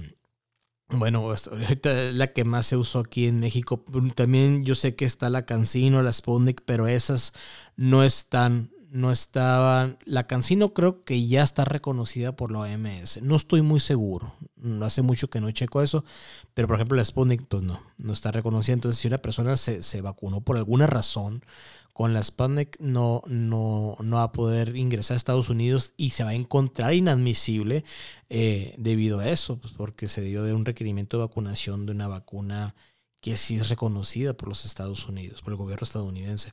bueno, 0.89 1.27
ahorita 1.27 2.11
la 2.11 2.33
que 2.33 2.43
más 2.43 2.67
se 2.67 2.77
usó 2.77 2.99
aquí 2.99 3.27
en 3.27 3.39
México. 3.39 3.83
También 4.15 4.63
yo 4.63 4.75
sé 4.75 4.95
que 4.95 5.05
está 5.05 5.29
la 5.29 5.45
Cancino, 5.45 6.01
la 6.01 6.13
Sputnik, 6.13 6.61
pero 6.65 6.87
esas 6.87 7.33
no 7.75 8.03
están, 8.03 8.71
no 8.89 9.11
estaban. 9.11 9.97
La 10.05 10.27
Cancino 10.27 10.73
creo 10.73 11.03
que 11.03 11.27
ya 11.27 11.41
está 11.43 11.65
reconocida 11.65 12.35
por 12.35 12.51
la 12.51 12.59
OMS. 12.59 13.21
No 13.23 13.35
estoy 13.35 13.61
muy 13.61 13.79
seguro. 13.79 14.35
Hace 14.81 15.01
mucho 15.01 15.29
que 15.29 15.41
no 15.41 15.51
checo 15.51 15.81
eso. 15.81 16.05
Pero 16.53 16.67
por 16.67 16.75
ejemplo 16.75 16.95
la 16.95 17.05
Sputnik, 17.05 17.45
pues 17.47 17.63
no, 17.63 17.81
no 17.97 18.13
está 18.13 18.31
reconocida. 18.31 18.73
Entonces, 18.73 18.99
si 19.01 19.07
una 19.07 19.17
persona 19.17 19.57
se, 19.57 19.81
se 19.81 20.01
vacunó 20.01 20.41
por 20.41 20.57
alguna 20.57 20.85
razón, 20.85 21.43
con 21.93 22.11
la 22.13 22.23
Sputnik 22.23 22.79
no, 22.79 23.21
no, 23.27 23.95
no, 23.99 24.15
va 24.17 24.23
a 24.23 24.31
poder 24.31 24.75
ingresar 24.75 25.13
a 25.13 25.17
Estados 25.17 25.49
Unidos 25.49 25.93
y 25.95 26.09
se 26.09 26.23
va 26.23 26.31
a 26.31 26.35
encontrar 26.35 26.93
inadmisible 26.93 27.85
eh, 28.29 28.73
debido 28.79 29.19
a 29.19 29.29
eso, 29.29 29.59
pues 29.59 29.73
porque 29.73 30.07
se 30.07 30.21
dio 30.21 30.43
de 30.43 30.53
un 30.53 30.65
requerimiento 30.65 31.17
de 31.17 31.25
vacunación 31.25 31.85
de 31.85 31.91
una 31.91 32.07
vacuna 32.07 32.75
que 33.21 33.37
sí 33.37 33.55
es 33.55 33.69
reconocida 33.69 34.33
por 34.33 34.49
los 34.49 34.65
Estados 34.65 35.07
Unidos, 35.07 35.41
por 35.41 35.53
el 35.53 35.57
gobierno 35.57 35.85
estadounidense. 35.85 36.51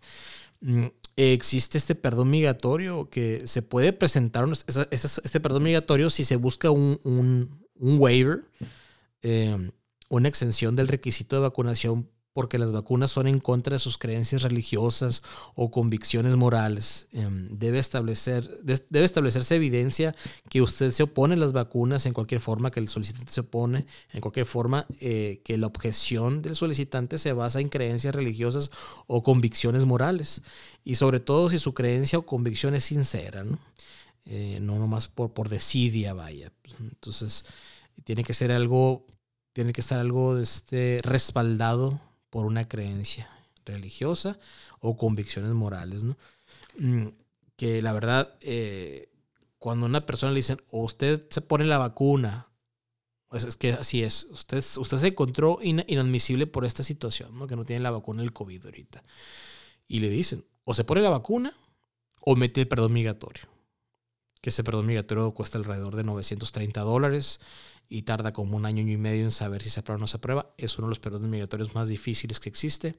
Mm, 0.61 0.87
existe 1.17 1.79
este 1.79 1.95
perdón 1.95 2.31
migratorio 2.31 3.09
que 3.09 3.47
se 3.47 3.63
puede 3.63 3.95
presentar, 3.95 4.47
este 4.91 5.41
perdón 5.41 5.63
migratorio 5.63 6.11
si 6.11 6.25
se 6.25 6.37
busca 6.37 6.71
un, 6.71 7.01
un, 7.03 7.99
waiver, 7.99 8.47
eh, 9.23 9.71
una 10.11 10.29
exención 10.29 10.77
del 10.77 10.89
requisito 10.89 11.35
de 11.37 11.43
vacunación 11.43 12.09
porque 12.33 12.59
las 12.59 12.71
vacunas 12.71 13.11
son 13.11 13.27
en 13.27 13.41
contra 13.41 13.75
de 13.75 13.81
sus 13.81 13.99
creencias 13.99 14.43
religiosas 14.43 15.23
o 15.55 15.71
convicciones 15.71 16.37
morales. 16.37 17.09
Em, 17.13 17.49
debe, 17.51 17.79
establecer, 17.79 18.61
debe 18.63 19.05
establecerse 19.05 19.57
evidencia 19.57 20.15
que 20.49 20.63
usted 20.63 20.93
se 20.93 21.03
opone 21.03 21.35
a 21.35 21.39
las 21.39 21.53
vacunas 21.53 22.07
en 22.07 22.13
cualquier 22.13 22.41
forma, 22.41 22.71
que 22.71 22.81
el 22.81 22.89
solicitante 22.89 23.33
se 23.33 23.41
opone, 23.41 23.87
en 24.13 24.21
cualquier 24.21 24.47
forma, 24.47 24.87
eh, 25.01 25.41
que 25.45 25.59
la 25.59 25.67
objeción 25.67 26.41
del 26.41 26.55
solicitante 26.55 27.19
se 27.19 27.33
basa 27.33 27.61
en 27.61 27.69
creencias 27.69 28.15
religiosas 28.15 28.71
o 29.07 29.23
convicciones 29.23 29.85
morales. 29.85 30.43
Y 30.85 30.95
sobre 30.95 31.19
todo 31.19 31.51
si 31.51 31.59
su 31.59 31.75
creencia 31.75 32.19
o 32.19 32.27
convicción 32.27 32.75
es 32.75 32.85
sincera, 32.85 33.43
¿no? 33.43 33.59
Eh, 34.27 34.59
no 34.61 34.79
nomás 34.79 35.09
por, 35.09 35.33
por 35.33 35.49
desidia, 35.49 36.15
vaya. 36.15 36.53
Entonces, 36.79 37.45
tiene 38.05 38.23
que 38.23 38.35
ser 38.35 38.53
algo, 38.53 39.07
tiene 39.53 39.73
que 39.73 39.81
estar 39.81 39.99
algo 39.99 40.39
este, 40.39 41.01
respaldado 41.03 42.01
por 42.31 42.47
una 42.47 42.69
creencia 42.69 43.29
religiosa 43.65 44.39
o 44.81 44.97
convicciones 44.97 45.53
morales. 45.53 46.05
Mm, 46.79 47.09
que 47.57 47.83
la 47.83 47.93
verdad, 47.93 48.37
eh, 48.41 49.11
cuando 49.59 49.87
una 49.87 50.07
persona 50.07 50.33
le 50.33 50.39
dicen, 50.39 50.63
o 50.71 50.85
usted 50.85 51.27
se 51.29 51.43
pone 51.43 51.65
la 51.65 51.79
vacuna, 51.79 52.49
pues 53.29 53.45
es 53.45 53.57
que 53.57 53.73
así 53.73 54.03
es, 54.03 54.27
usted, 54.31 54.65
usted 54.79 54.99
se 54.99 55.09
encontró 55.09 55.59
inadmisible 55.63 56.47
por 56.47 56.65
esta 56.65 56.83
situación, 56.83 57.39
¿no? 57.39 57.47
Que 57.47 57.57
no 57.57 57.65
tiene 57.65 57.83
la 57.83 57.91
vacuna 57.91 58.23
del 58.23 58.33
COVID 58.33 58.65
ahorita. 58.65 59.05
Y 59.87 60.01
le 60.01 60.09
dicen, 60.09 60.45
o 60.65 60.75
se 60.75 60.85
pone 60.85 61.01
la 61.01 61.11
vacuna 61.11 61.55
o 62.21 62.37
mete 62.37 62.63
el 62.63 62.69
perdón 62.69 62.93
migratorio. 62.93 63.43
Que 64.41 64.51
ese 64.51 64.65
perdón 64.65 64.87
migratorio 64.87 65.33
cuesta 65.33 65.59
alrededor 65.59 65.97
de 65.97 66.05
930 66.05 66.81
dólares 66.81 67.41
y 67.93 68.03
tarda 68.03 68.33
como 68.33 68.57
un 68.57 68.65
año 68.65 68.89
y 68.89 68.97
medio 68.97 69.25
en 69.25 69.33
saber 69.33 69.63
si 69.63 69.69
se 69.69 69.81
aprueba 69.81 69.97
o 69.97 70.01
no 70.01 70.07
se 70.07 70.17
aprueba. 70.17 70.55
Es 70.57 70.79
uno 70.79 70.87
de 70.87 70.93
los 70.93 71.01
perdones 71.01 71.29
migratorios 71.29 71.75
más 71.75 71.89
difíciles 71.89 72.39
que 72.39 72.49
existe. 72.49 72.97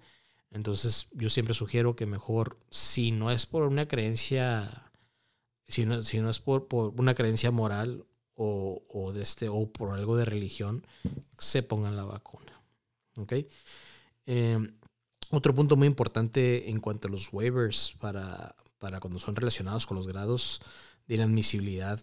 Entonces 0.52 1.08
yo 1.14 1.30
siempre 1.30 1.54
sugiero 1.54 1.96
que 1.96 2.06
mejor, 2.06 2.60
si 2.70 3.12
no 3.12 3.32
es 3.32 3.46
por 3.46 3.64
una 3.64 3.88
creencia, 3.88 4.92
si 5.66 5.86
no, 5.86 6.04
si 6.04 6.20
no 6.20 6.30
es 6.30 6.42
por, 6.42 6.68
por, 6.68 6.94
una 7.00 7.16
creencia 7.16 7.52
moral 7.52 8.06
o, 8.36 8.84
o, 8.90 9.14
de 9.14 9.24
este, 9.24 9.48
o 9.48 9.72
por 9.72 9.94
algo 9.94 10.18
de 10.18 10.26
religión, 10.26 10.86
se 11.38 11.64
pongan 11.64 11.96
la 11.96 12.04
vacuna. 12.04 12.62
Eh, 14.26 14.60
otro 15.30 15.56
punto 15.56 15.78
muy 15.78 15.88
importante 15.88 16.70
en 16.70 16.82
cuanto 16.82 17.08
a 17.08 17.12
los 17.12 17.32
waivers 17.32 17.96
para, 17.98 18.58
para 18.78 19.00
cuando 19.00 19.20
son 19.20 19.38
relacionados 19.38 19.88
con 19.88 19.96
los 19.96 20.08
grados 20.08 20.60
de 21.08 21.16
inadmisibilidad 21.16 22.02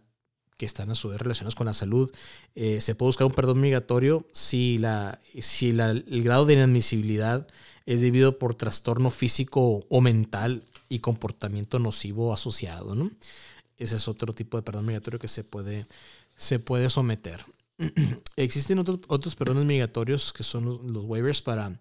que 0.59 0.67
están 0.67 0.91
a 0.91 0.95
su 0.95 1.09
vez 1.09 1.19
relacionados 1.19 1.55
con 1.55 1.67
la 1.67 1.73
salud. 1.73 2.11
Eh, 2.55 2.83
se 2.83 2.95
puede 2.95 3.09
buscar 3.09 3.27
un 3.27 3.33
perdón 3.33 3.61
migratorio 3.61 4.27
si, 4.33 4.77
la, 4.77 5.21
si 5.41 5.71
el 5.71 6.23
grado 6.23 6.45
de 6.45 6.55
inadmisibilidad 6.55 7.47
es 7.87 8.03
debido 8.03 8.39
por 8.39 8.55
trastorno 8.55 9.09
físico 9.09 9.87
o 9.89 10.01
mental 10.03 10.65
y 10.89 10.99
comportamiento 10.99 11.79
nocivo 11.79 12.35
asociado. 12.35 12.95
¿no? 12.95 13.11
Ese 13.79 13.97
es 13.97 14.09
otro 14.09 14.35
tipo 14.35 14.57
de 14.57 14.63
perdón 14.65 14.87
migratorio 14.87 15.21
que 15.21 15.29
se 15.29 15.45
puede, 15.45 15.87
se 16.37 16.59
puede 16.59 16.91
someter. 16.91 17.41
Existen 18.37 18.81
otros, 18.81 18.99
otros 19.07 19.37
perdones 19.37 19.65
migratorios 19.65 20.33
que 20.33 20.43
son 20.43 20.65
los, 20.65 21.05
waivers 21.05 21.41
para 21.41 21.79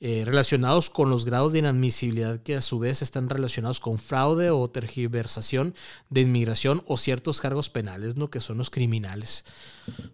eh, 0.00 0.24
relacionados 0.26 0.90
con 0.90 1.08
los 1.08 1.24
grados 1.24 1.52
de 1.52 1.60
inadmisibilidad 1.60 2.40
que 2.42 2.56
a 2.56 2.60
su 2.60 2.78
vez 2.78 3.00
están 3.00 3.28
relacionados 3.28 3.80
con 3.80 3.98
fraude 3.98 4.50
o 4.50 4.68
tergiversación 4.68 5.74
de 6.10 6.20
inmigración 6.20 6.82
o 6.86 6.96
ciertos 6.96 7.40
cargos 7.40 7.70
penales, 7.70 8.16
¿no? 8.16 8.28
Que 8.28 8.40
son 8.40 8.58
los 8.58 8.70
criminales. 8.70 9.44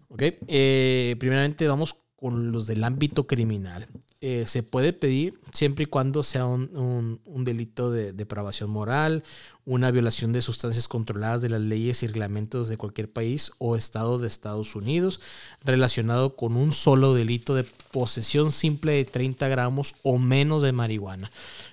¿Ok? 0.09 0.23
Eh, 0.47 1.17
primeramente 1.19 1.67
vamos 1.67 1.97
con 2.17 2.53
los 2.53 2.67
del 2.67 2.85
ámbito 2.85 3.27
criminal. 3.27 3.89
Eh, 4.25 4.45
se 4.47 4.63
puede 4.63 4.93
pedir 4.93 5.41
siempre 5.53 5.83
y 5.83 5.87
cuando 5.87 6.23
sea 6.23 6.47
un, 6.47 7.21
delito 7.27 7.91
de 7.91 8.13
depravación 8.13 8.71
moral, 8.71 9.25
una 9.65 9.91
violación 9.91 10.33
de 10.33 10.43
sustancias 10.43 10.87
controladas 10.87 11.43
de 11.43 11.49
las 11.49 11.61
leyes 11.61 12.05
y 12.05 12.07
reglamentos 12.07 12.69
de 12.69 12.77
cualquier 12.77 13.11
país 13.11 13.51
o 13.59 13.75
estado 13.75 14.21
de 14.21 14.29
Estados 14.29 14.77
Unidos, 14.77 15.21
relacionado 15.65 16.37
con 16.37 16.55
un 16.55 16.71
solo 16.71 17.15
delito 17.15 17.57
de 17.57 17.65
posesión 17.91 18.53
simple 18.53 18.93
de 18.93 19.07
30 19.07 19.49
gramos 19.49 19.97
o 20.05 20.19
menos 20.19 20.63
de 20.63 20.71
marihuana. 20.71 21.29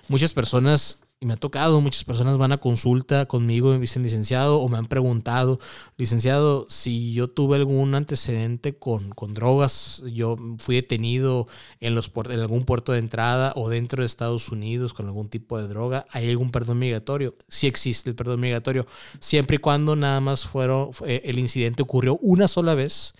Muchas 0.08 0.34
personas 0.34 0.98
y 1.22 1.26
me 1.26 1.34
ha 1.34 1.36
tocado, 1.36 1.82
muchas 1.82 2.04
personas 2.04 2.38
van 2.38 2.52
a 2.52 2.56
consulta 2.56 3.26
conmigo, 3.26 3.70
me 3.72 3.78
dicen 3.78 4.02
licenciado, 4.02 4.58
o 4.58 4.68
me 4.70 4.78
han 4.78 4.86
preguntado, 4.86 5.60
licenciado, 5.98 6.64
si 6.70 7.12
yo 7.12 7.28
tuve 7.28 7.56
algún 7.56 7.94
antecedente 7.94 8.78
con, 8.78 9.10
con 9.10 9.34
drogas, 9.34 10.02
yo 10.10 10.38
fui 10.56 10.76
detenido 10.76 11.46
en, 11.80 11.94
los, 11.94 12.10
en 12.30 12.40
algún 12.40 12.64
puerto 12.64 12.92
de 12.92 13.00
entrada 13.00 13.52
o 13.54 13.68
dentro 13.68 14.02
de 14.02 14.06
Estados 14.06 14.50
Unidos 14.50 14.94
con 14.94 15.04
algún 15.06 15.28
tipo 15.28 15.58
de 15.58 15.68
droga, 15.68 16.06
¿hay 16.08 16.30
algún 16.30 16.50
perdón 16.50 16.78
migratorio? 16.78 17.36
Sí 17.48 17.66
existe 17.66 18.08
el 18.08 18.16
perdón 18.16 18.40
migratorio, 18.40 18.86
siempre 19.18 19.56
y 19.56 19.58
cuando 19.58 19.96
nada 19.96 20.20
más 20.20 20.46
fueron, 20.46 20.90
el 21.06 21.38
incidente 21.38 21.82
ocurrió 21.82 22.16
una 22.22 22.48
sola 22.48 22.74
vez 22.74 23.12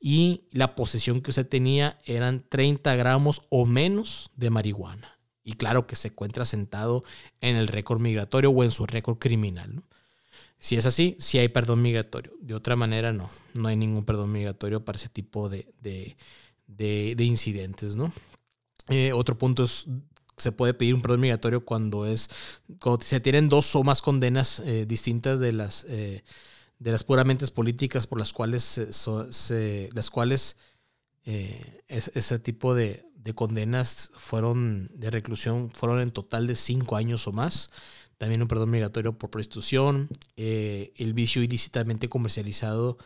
y 0.00 0.42
la 0.50 0.74
posesión 0.74 1.20
que 1.20 1.30
usted 1.30 1.48
tenía 1.48 1.98
eran 2.04 2.44
30 2.48 2.96
gramos 2.96 3.42
o 3.48 3.64
menos 3.64 4.32
de 4.34 4.50
marihuana. 4.50 5.13
Y 5.44 5.52
claro 5.54 5.86
que 5.86 5.94
se 5.94 6.08
encuentra 6.08 6.46
sentado 6.46 7.04
en 7.42 7.56
el 7.56 7.68
récord 7.68 8.00
migratorio 8.00 8.50
o 8.50 8.64
en 8.64 8.70
su 8.70 8.86
récord 8.86 9.18
criminal. 9.18 9.82
Si 10.58 10.76
es 10.76 10.86
así, 10.86 11.16
sí 11.20 11.38
hay 11.38 11.48
perdón 11.48 11.82
migratorio. 11.82 12.32
De 12.40 12.54
otra 12.54 12.74
manera, 12.74 13.12
no. 13.12 13.28
No 13.52 13.68
hay 13.68 13.76
ningún 13.76 14.02
perdón 14.02 14.32
migratorio 14.32 14.82
para 14.82 14.96
ese 14.96 15.10
tipo 15.10 15.50
de, 15.50 16.16
incidentes. 17.18 17.96
¿no? 17.96 18.10
Eh, 18.88 19.12
otro 19.12 19.36
punto 19.36 19.64
es, 19.64 19.86
se 20.38 20.52
puede 20.52 20.72
pedir 20.72 20.94
un 20.94 21.02
perdón 21.02 21.20
migratorio 21.20 21.66
cuando, 21.66 22.06
es, 22.06 22.30
cuando 22.80 23.04
se 23.04 23.20
tienen 23.20 23.50
dos 23.50 23.76
o 23.76 23.84
más 23.84 24.00
condenas 24.00 24.60
eh, 24.60 24.86
distintas 24.86 25.38
de 25.38 25.52
las, 25.52 25.84
eh, 25.90 26.24
de 26.78 26.90
las 26.90 27.04
puramente 27.04 27.46
políticas 27.48 28.06
por 28.06 28.18
las 28.18 28.32
cuales, 28.32 28.62
se, 28.62 29.90
las 29.92 30.10
cuales 30.10 30.56
ese 31.26 32.38
tipo 32.38 32.74
de, 32.74 33.04
de 33.24 33.34
condenas 33.34 34.12
fueron 34.14 34.90
de 34.94 35.10
reclusión 35.10 35.70
fueron 35.70 36.00
en 36.00 36.10
total 36.10 36.46
de 36.46 36.54
cinco 36.54 36.96
años 36.96 37.26
o 37.26 37.32
más. 37.32 37.70
También 38.18 38.42
un 38.42 38.48
perdón 38.48 38.70
migratorio 38.70 39.18
por 39.18 39.30
prostitución, 39.30 40.08
eh, 40.36 40.92
el 40.96 41.14
vicio 41.14 41.42
ilícitamente 41.42 42.08
comercializado 42.08 42.96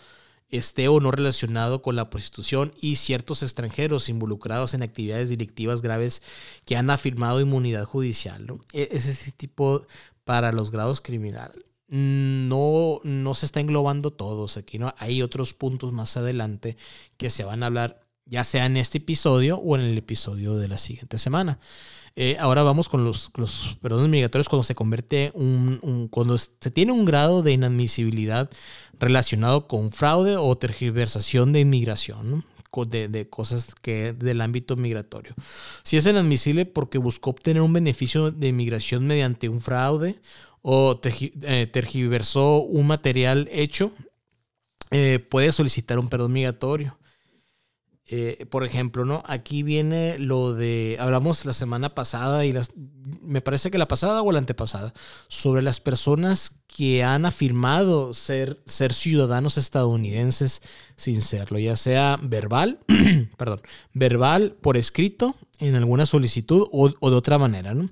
esté 0.51 0.89
o 0.89 1.01
no 1.01 1.11
relacionado 1.11 1.83
con 1.83 1.97
la 1.97 2.11
prostitución 2.11 2.75
y 2.81 2.97
ciertos 2.97 3.43
extranjeros 3.43 4.09
involucrados 4.09 4.75
en 4.75 4.83
actividades 4.83 5.29
delictivas 5.29 5.83
graves 5.83 6.23
que 6.65 6.77
han 6.77 6.91
afirmado 6.91 7.41
inmunidad 7.41 7.85
judicial. 7.85 8.47
E, 8.73 8.89
es 8.93 9.07
ese 9.07 9.33
tipo 9.33 9.87
para 10.25 10.53
los 10.53 10.71
grados 10.71 11.01
criminales. 11.01 11.65
No, 11.89 13.01
no 13.03 13.35
se 13.35 13.47
está 13.47 13.61
englobando 13.61 14.13
todos 14.13 14.57
aquí, 14.59 14.79
¿no? 14.79 14.95
Hay 14.99 15.23
otros 15.23 15.55
puntos 15.55 15.93
más 15.93 16.17
adelante 16.17 16.77
que 17.17 17.31
se 17.31 17.45
van 17.45 17.63
a 17.63 17.67
hablar 17.67 18.08
ya 18.29 18.45
sea 18.45 18.67
en 18.67 18.77
este 18.77 18.99
episodio 18.99 19.59
o 19.59 19.77
en 19.77 19.83
el 19.83 19.99
episodio 19.99 20.57
de 20.57 20.69
la 20.69 20.79
siguiente 20.79 21.19
semana. 21.19 21.59
Eh, 22.17 22.37
ahora 22.41 22.63
vamos 22.65 22.89
con 22.89 23.05
los, 23.05 23.31
perdones 23.81 24.09
migratorios 24.09 24.49
cuando 24.49 24.65
se 24.65 24.75
convierte 24.75 25.31
un, 25.35 26.09
cuando 26.11 26.37
se 26.37 26.71
tiene 26.73 26.91
un 26.91 27.05
grado 27.05 27.43
de 27.43 27.53
inadmisibilidad 27.53 28.51
relacionado 28.99 29.69
con 29.69 29.93
fraude 29.93 30.37
o 30.37 30.59
tergiversación 30.59 31.53
de 31.53 31.61
inmigración, 31.61 32.45
de, 32.89 33.09
de, 33.09 33.29
cosas 33.29 33.75
que 33.81 34.13
del 34.13 34.41
ámbito 34.41 34.77
migratorio. 34.77 35.35
Si 35.85 35.97
es 35.97 36.07
inadmisible 36.07 36.67
porque 36.67 36.99
buscó 36.99 37.31
obtener 37.31 37.63
un 37.63 37.73
beneficio 37.73 38.31
de 38.31 38.49
inmigración 38.49 39.07
mediante 39.07 39.49
un 39.49 39.61
fraude 39.61 40.19
o 40.63 41.01
eh, 41.03 41.67
tergiversó 41.73 42.63
un 42.63 42.87
material 42.87 43.49
hecho, 43.53 43.93
eh, 44.91 45.19
puede 45.19 45.53
solicitar 45.53 45.99
un 45.99 46.09
perdón 46.09 46.33
migratorio. 46.33 46.99
Eh, 48.11 48.47
por 48.49 48.65
ejemplo, 48.65 49.05
¿no? 49.05 49.23
Aquí 49.27 49.63
viene 49.63 50.19
lo 50.19 50.55
de, 50.55 50.97
hablamos 50.99 51.45
la 51.45 51.53
semana 51.53 51.95
pasada 51.95 52.47
y 52.47 52.53
las, 52.53 52.71
me 53.21 53.43
parece 53.43 53.71
que 53.71 53.77
la 53.77 53.87
pasada 53.87 54.23
o 54.23 54.33
la 54.33 54.39
antepasada, 54.39 54.95
sobre 55.29 55.61
las 55.61 55.79
personas 55.79 56.63
que 56.67 57.05
han 57.05 57.27
afirmado 57.27 58.15
ser, 58.15 58.63
ser 58.65 58.95
ciudadanos 58.95 59.59
estadounidenses 59.59 60.63
sin 60.97 61.21
serlo, 61.21 61.59
ya 61.59 61.77
sea 61.77 62.19
verbal, 62.23 62.79
perdón, 63.37 63.61
verbal, 63.93 64.57
por 64.59 64.79
escrito, 64.79 65.37
en 65.59 65.75
alguna 65.75 66.07
solicitud 66.07 66.67
o, 66.73 66.91
o 67.01 67.11
de 67.11 67.17
otra 67.17 67.37
manera, 67.37 67.75
¿no? 67.75 67.91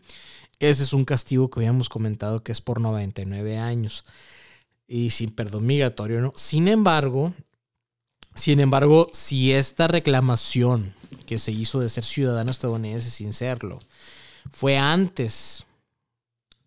Ese 0.61 0.85
es 0.85 0.95
un 0.95 1.05
castigo 1.05 1.51
que 1.51 1.61
habíamos 1.61 1.91
comentado 1.91 2.43
que 2.43 2.53
es 2.53 2.63
por 2.63 2.81
99 2.81 3.59
años 3.59 4.03
y 4.89 5.11
sin 5.11 5.29
perdón 5.33 5.67
migratorio, 5.67 6.23
¿no? 6.23 6.33
Sin 6.37 6.69
embargo, 6.69 7.35
sin 8.37 8.61
embargo, 8.61 9.09
si 9.13 9.53
esta 9.53 9.89
reclamación 9.89 10.95
que 11.27 11.39
se 11.39 11.53
hizo 11.53 11.81
de 11.81 11.89
ser 11.89 12.05
ciudadano 12.05 12.51
estadounidense 12.51 13.09
sin 13.11 13.33
serlo 13.33 13.81
fue 14.53 14.77
antes 14.79 15.65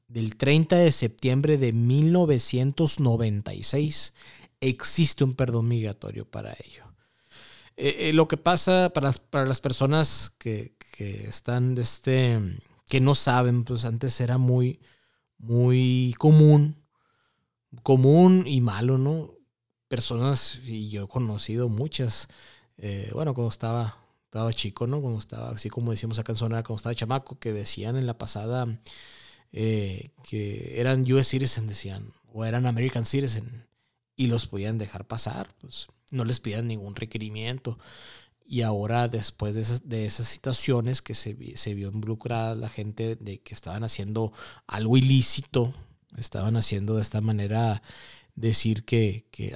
del 0.07 0.35
30 0.35 0.75
de 0.75 0.91
septiembre 0.91 1.57
de 1.57 1.71
1996, 1.71 4.13
existe 4.59 5.23
un 5.23 5.35
perdón 5.35 5.67
migratorio 5.67 6.25
para 6.25 6.53
ello. 6.53 6.83
Eh, 7.77 8.09
eh, 8.09 8.13
lo 8.13 8.27
que 8.27 8.35
pasa 8.35 8.91
para, 8.93 9.13
las 9.45 9.61
personas 9.61 10.33
que, 10.37 10.73
están 10.99 11.75
de 11.75 11.83
este, 11.83 12.41
que 12.89 12.99
no 12.99 13.15
saben, 13.15 13.63
pues 13.63 13.85
antes 13.85 14.19
era 14.19 14.37
muy, 14.37 14.81
muy 15.37 16.13
común, 16.17 16.83
común 17.83 18.43
y 18.45 18.59
malo, 18.59 18.97
¿no? 18.97 19.38
Personas, 19.89 20.59
y 20.63 20.89
yo 20.89 21.03
he 21.03 21.07
conocido 21.07 21.67
muchas, 21.67 22.29
eh, 22.77 23.09
bueno, 23.13 23.33
cuando 23.33 23.49
estaba, 23.49 23.97
estaba 24.25 24.53
chico, 24.53 24.87
¿no? 24.87 25.01
Cuando 25.01 25.19
estaba, 25.19 25.49
así 25.49 25.69
como 25.69 25.91
decimos 25.91 26.19
acá 26.19 26.31
en 26.31 26.37
Sonora, 26.37 26.63
cuando 26.63 26.77
estaba 26.77 26.95
chamaco, 26.95 27.39
que 27.39 27.51
decían 27.51 27.97
en 27.97 28.05
la 28.05 28.17
pasada 28.17 28.79
eh, 29.51 30.11
que 30.23 30.79
eran 30.79 31.11
US 31.11 31.27
citizen, 31.27 31.67
decían, 31.67 32.13
o 32.31 32.45
eran 32.45 32.65
American 32.65 33.05
citizen, 33.05 33.67
y 34.15 34.27
los 34.27 34.47
podían 34.47 34.77
dejar 34.77 35.07
pasar, 35.07 35.53
pues 35.59 35.87
no 36.11 36.23
les 36.25 36.39
pidían 36.39 36.67
ningún 36.67 36.95
requerimiento. 36.95 37.79
Y 38.45 38.61
ahora, 38.63 39.07
después 39.07 39.55
de 39.55 39.61
esas, 39.61 39.87
de 39.87 40.05
esas 40.05 40.27
situaciones 40.27 41.01
que 41.01 41.15
se, 41.15 41.35
se 41.57 41.73
vio 41.75 41.89
involucrada 41.89 42.55
la 42.55 42.69
gente 42.69 43.15
de 43.15 43.39
que 43.41 43.53
estaban 43.53 43.83
haciendo 43.83 44.33
algo 44.67 44.97
ilícito, 44.97 45.73
estaban 46.17 46.57
haciendo 46.57 46.95
de 46.95 47.01
esta 47.01 47.21
manera 47.21 47.81
decir 48.39 48.85
que, 48.85 49.25
que 49.31 49.53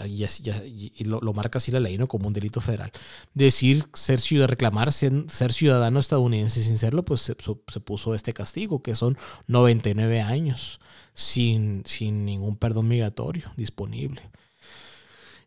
lo, 1.05 1.33
marca 1.33 1.57
así 1.57 1.71
la 1.71 1.79
ley, 1.79 1.97
¿no? 1.97 2.07
Como 2.07 2.27
un 2.27 2.33
delito 2.33 2.59
federal. 2.61 2.91
Decir 3.33 3.85
ser 3.93 4.19
ciudadano, 4.19 4.47
reclamar 4.47 4.91
ser, 4.91 5.53
ciudadano 5.53 5.99
estadounidense 5.99 6.61
sin 6.61 6.77
serlo, 6.77 7.05
pues 7.05 7.21
se, 7.21 7.35
puso 7.35 8.13
este 8.13 8.33
castigo, 8.33 8.83
que 8.83 8.95
son 8.95 9.17
99 9.47 10.21
años 10.21 10.79
sin, 11.13 11.83
sin 11.85 12.25
ningún 12.25 12.57
perdón 12.57 12.89
migratorio 12.89 13.51
disponible. 13.55 14.21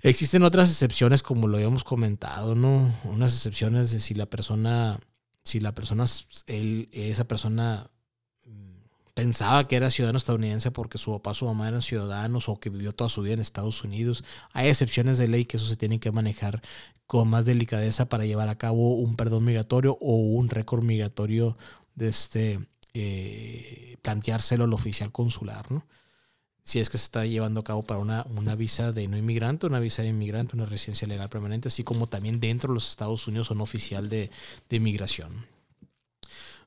Existen 0.00 0.42
otras 0.42 0.70
excepciones, 0.70 1.22
como 1.22 1.48
lo 1.48 1.56
habíamos 1.56 1.84
comentado, 1.84 2.54
¿no? 2.54 2.94
Unas 3.04 3.34
excepciones 3.34 3.90
de 3.90 4.00
si 4.00 4.14
la 4.14 4.26
persona, 4.26 4.98
si 5.42 5.60
la 5.60 5.74
persona, 5.74 6.04
él, 6.46 6.88
esa 6.92 7.26
persona 7.26 7.90
pensaba 9.16 9.66
que 9.66 9.76
era 9.76 9.90
ciudadano 9.90 10.18
estadounidense 10.18 10.70
porque 10.70 10.98
su 10.98 11.10
papá, 11.10 11.32
su 11.32 11.46
mamá 11.46 11.66
eran 11.68 11.80
ciudadanos 11.80 12.50
o 12.50 12.60
que 12.60 12.68
vivió 12.68 12.94
toda 12.94 13.08
su 13.08 13.22
vida 13.22 13.32
en 13.32 13.40
Estados 13.40 13.82
Unidos. 13.82 14.24
Hay 14.52 14.68
excepciones 14.68 15.16
de 15.16 15.26
ley 15.26 15.46
que 15.46 15.56
eso 15.56 15.66
se 15.66 15.76
tiene 15.76 15.98
que 15.98 16.12
manejar 16.12 16.60
con 17.06 17.26
más 17.28 17.46
delicadeza 17.46 18.10
para 18.10 18.26
llevar 18.26 18.50
a 18.50 18.58
cabo 18.58 18.96
un 18.96 19.16
perdón 19.16 19.46
migratorio 19.46 19.96
o 20.02 20.16
un 20.16 20.50
récord 20.50 20.84
migratorio 20.84 21.56
de 21.94 22.08
este, 22.08 22.60
eh, 22.92 23.96
planteárselo 24.02 24.64
al 24.64 24.74
oficial 24.74 25.10
consular, 25.12 25.72
¿no? 25.72 25.86
Si 26.62 26.78
es 26.78 26.90
que 26.90 26.98
se 26.98 27.04
está 27.04 27.24
llevando 27.24 27.60
a 27.60 27.64
cabo 27.64 27.84
para 27.84 28.00
una, 28.00 28.26
una 28.36 28.54
visa 28.54 28.92
de 28.92 29.08
no 29.08 29.16
inmigrante, 29.16 29.64
una 29.64 29.80
visa 29.80 30.02
de 30.02 30.08
inmigrante, 30.08 30.56
una 30.56 30.66
residencia 30.66 31.08
legal 31.08 31.30
permanente, 31.30 31.68
así 31.68 31.84
como 31.84 32.06
también 32.06 32.38
dentro 32.38 32.68
de 32.68 32.74
los 32.74 32.90
Estados 32.90 33.26
Unidos 33.26 33.50
o 33.50 33.54
no 33.54 33.62
oficial 33.62 34.10
de, 34.10 34.30
de 34.68 34.76
inmigración. 34.76 35.46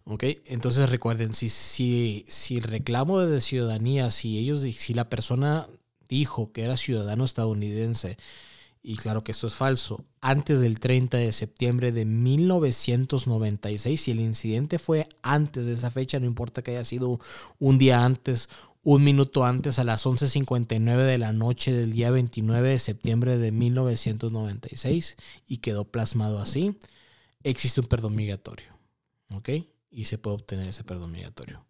¿Ok? 0.09 0.23
Entonces 0.45 0.89
recuerden, 0.89 1.35
si, 1.35 1.49
si, 1.49 2.25
si 2.27 2.57
el 2.57 2.63
reclamo 2.63 3.19
de 3.19 3.41
ciudadanía, 3.41 4.09
si 4.09 4.39
ellos, 4.39 4.61
si 4.61 4.95
la 4.95 5.07
persona 5.07 5.67
dijo 6.07 6.51
que 6.51 6.63
era 6.63 6.77
ciudadano 6.77 7.23
estadounidense 7.23 8.17
y 8.81 8.95
claro 8.95 9.23
que 9.23 9.33
esto 9.33 9.45
es 9.45 9.53
falso, 9.53 10.03
antes 10.19 10.61
del 10.61 10.79
30 10.79 11.17
de 11.17 11.31
septiembre 11.31 11.91
de 11.91 12.05
1996, 12.05 14.01
si 14.01 14.09
el 14.09 14.19
incidente 14.19 14.79
fue 14.79 15.07
antes 15.21 15.67
de 15.67 15.73
esa 15.73 15.91
fecha, 15.91 16.19
no 16.19 16.25
importa 16.25 16.63
que 16.63 16.71
haya 16.71 16.85
sido 16.85 17.19
un 17.59 17.77
día 17.77 18.03
antes, 18.03 18.49
un 18.81 19.03
minuto 19.03 19.45
antes, 19.45 19.77
a 19.77 19.83
las 19.83 20.07
11.59 20.07 21.05
de 21.05 21.19
la 21.19 21.33
noche 21.33 21.71
del 21.71 21.93
día 21.93 22.09
29 22.09 22.69
de 22.69 22.79
septiembre 22.79 23.37
de 23.37 23.51
1996, 23.51 25.17
y 25.45 25.57
quedó 25.57 25.85
plasmado 25.85 26.39
así, 26.39 26.79
existe 27.43 27.79
un 27.79 27.85
perdón 27.87 28.15
migratorio. 28.15 28.73
¿Ok? 29.31 29.49
Y 29.91 30.05
se 30.05 30.17
puede 30.17 30.35
obtener 30.35 30.67
ese 30.67 30.83
perdón 30.83 31.11
migratorio. 31.11 31.65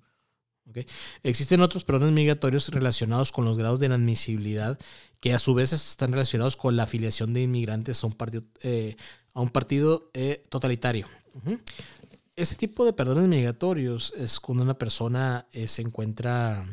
Existen 1.23 1.61
otros 1.61 1.83
perdones 1.83 2.13
migratorios 2.13 2.69
relacionados 2.69 3.31
con 3.31 3.45
los 3.45 3.57
grados 3.57 3.79
de 3.79 3.87
inadmisibilidad 3.87 4.77
que 5.19 5.33
a 5.33 5.39
su 5.39 5.53
vez 5.53 5.73
están 5.73 6.11
relacionados 6.11 6.55
con 6.55 6.75
la 6.75 6.83
afiliación 6.83 7.33
de 7.33 7.43
inmigrantes 7.43 8.03
a 8.03 8.07
un 8.07 8.13
partido, 8.13 8.43
eh, 8.61 8.95
a 9.33 9.41
un 9.41 9.49
partido 9.49 10.09
eh, 10.13 10.43
totalitario. 10.49 11.07
Ese 12.35 12.55
tipo 12.55 12.85
de 12.85 12.93
perdones 12.93 13.27
migratorios 13.27 14.13
es 14.15 14.39
cuando 14.39 14.63
una 14.63 14.77
persona 14.77 15.47
eh, 15.51 15.67
se 15.67 15.81
encuentra 15.81 16.63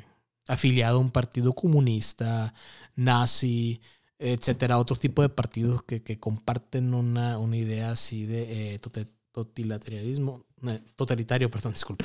afiliada 0.46 0.94
a 0.94 0.98
un 0.98 1.10
partido 1.10 1.54
comunista, 1.54 2.54
nazi, 2.94 3.80
etcétera, 4.18 4.78
otro 4.78 4.96
tipo 4.96 5.22
de 5.22 5.28
partidos 5.28 5.82
que, 5.82 6.20
comparten 6.20 6.94
una, 6.94 7.38
idea 7.56 7.90
así 7.90 8.26
de 8.26 8.78
totalitarismo, 9.32 10.45
totalitario, 10.96 11.50
perdón, 11.50 11.72
disculpe. 11.72 12.04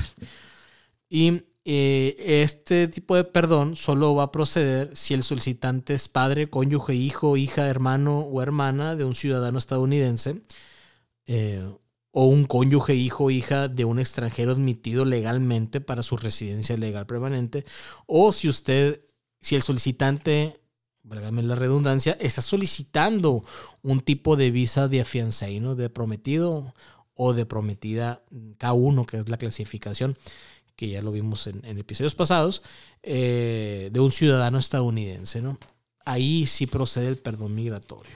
Y 1.10 1.44
eh, 1.64 2.42
este 2.44 2.88
tipo 2.88 3.16
de 3.16 3.24
perdón 3.24 3.76
solo 3.76 4.16
va 4.16 4.24
a 4.24 4.32
proceder 4.32 4.96
si 4.96 5.14
el 5.14 5.24
solicitante 5.24 5.94
es 5.94 6.08
padre, 6.08 6.50
cónyuge, 6.50 6.96
hijo, 6.96 7.38
hija, 7.38 7.68
hermano 7.68 8.20
o 8.20 8.42
hermana 8.42 8.96
de 8.96 9.04
un 9.06 9.14
ciudadano 9.14 9.60
estadounidense 9.60 10.42
eh, 11.28 11.64
o 12.12 12.26
un 12.26 12.46
cónyuge, 12.46 12.96
hijo, 12.96 13.30
hija 13.30 13.68
de 13.68 13.86
un 13.86 14.00
extranjero 14.00 14.54
admitido 14.54 15.06
legalmente 15.06 15.82
para 15.82 16.02
su 16.02 16.18
residencia 16.18 16.78
legal 16.78 17.06
permanente 17.06 17.64
o 18.08 18.32
si 18.32 18.50
usted, 18.50 19.02
si 19.40 19.56
el 19.56 19.62
solicitante, 19.62 20.62
válgame 21.04 21.44
la 21.44 21.56
redundancia, 21.56 22.18
está 22.20 22.42
solicitando 22.42 23.46
un 23.84 24.02
tipo 24.02 24.36
de 24.36 24.50
visa 24.50 24.88
de 24.88 25.02
afianzaíno, 25.02 25.76
de 25.76 25.90
prometido 25.92 26.74
o 27.15 27.34
de 27.34 27.45
prometida 27.45 28.24
K1, 28.32 29.06
que 29.06 29.17
es 29.17 29.30
la 29.30 29.38
clasificación 29.38 30.17
que 30.76 30.89
ya 30.89 31.04
lo 31.04 31.12
vimos 31.12 31.45
en, 31.45 31.63
episodios 31.78 32.15
pasados, 32.15 32.63
eh, 33.04 33.89
de 33.91 34.00
un 34.00 34.12
ciudadano 34.12 34.58
estadounidense, 34.58 35.39
¿no? 35.39 35.60
Ahí 36.06 36.47
sí 36.47 36.65
procede 36.65 37.08
el 37.08 37.17
perdón 37.17 37.54
migratorio. 37.54 38.15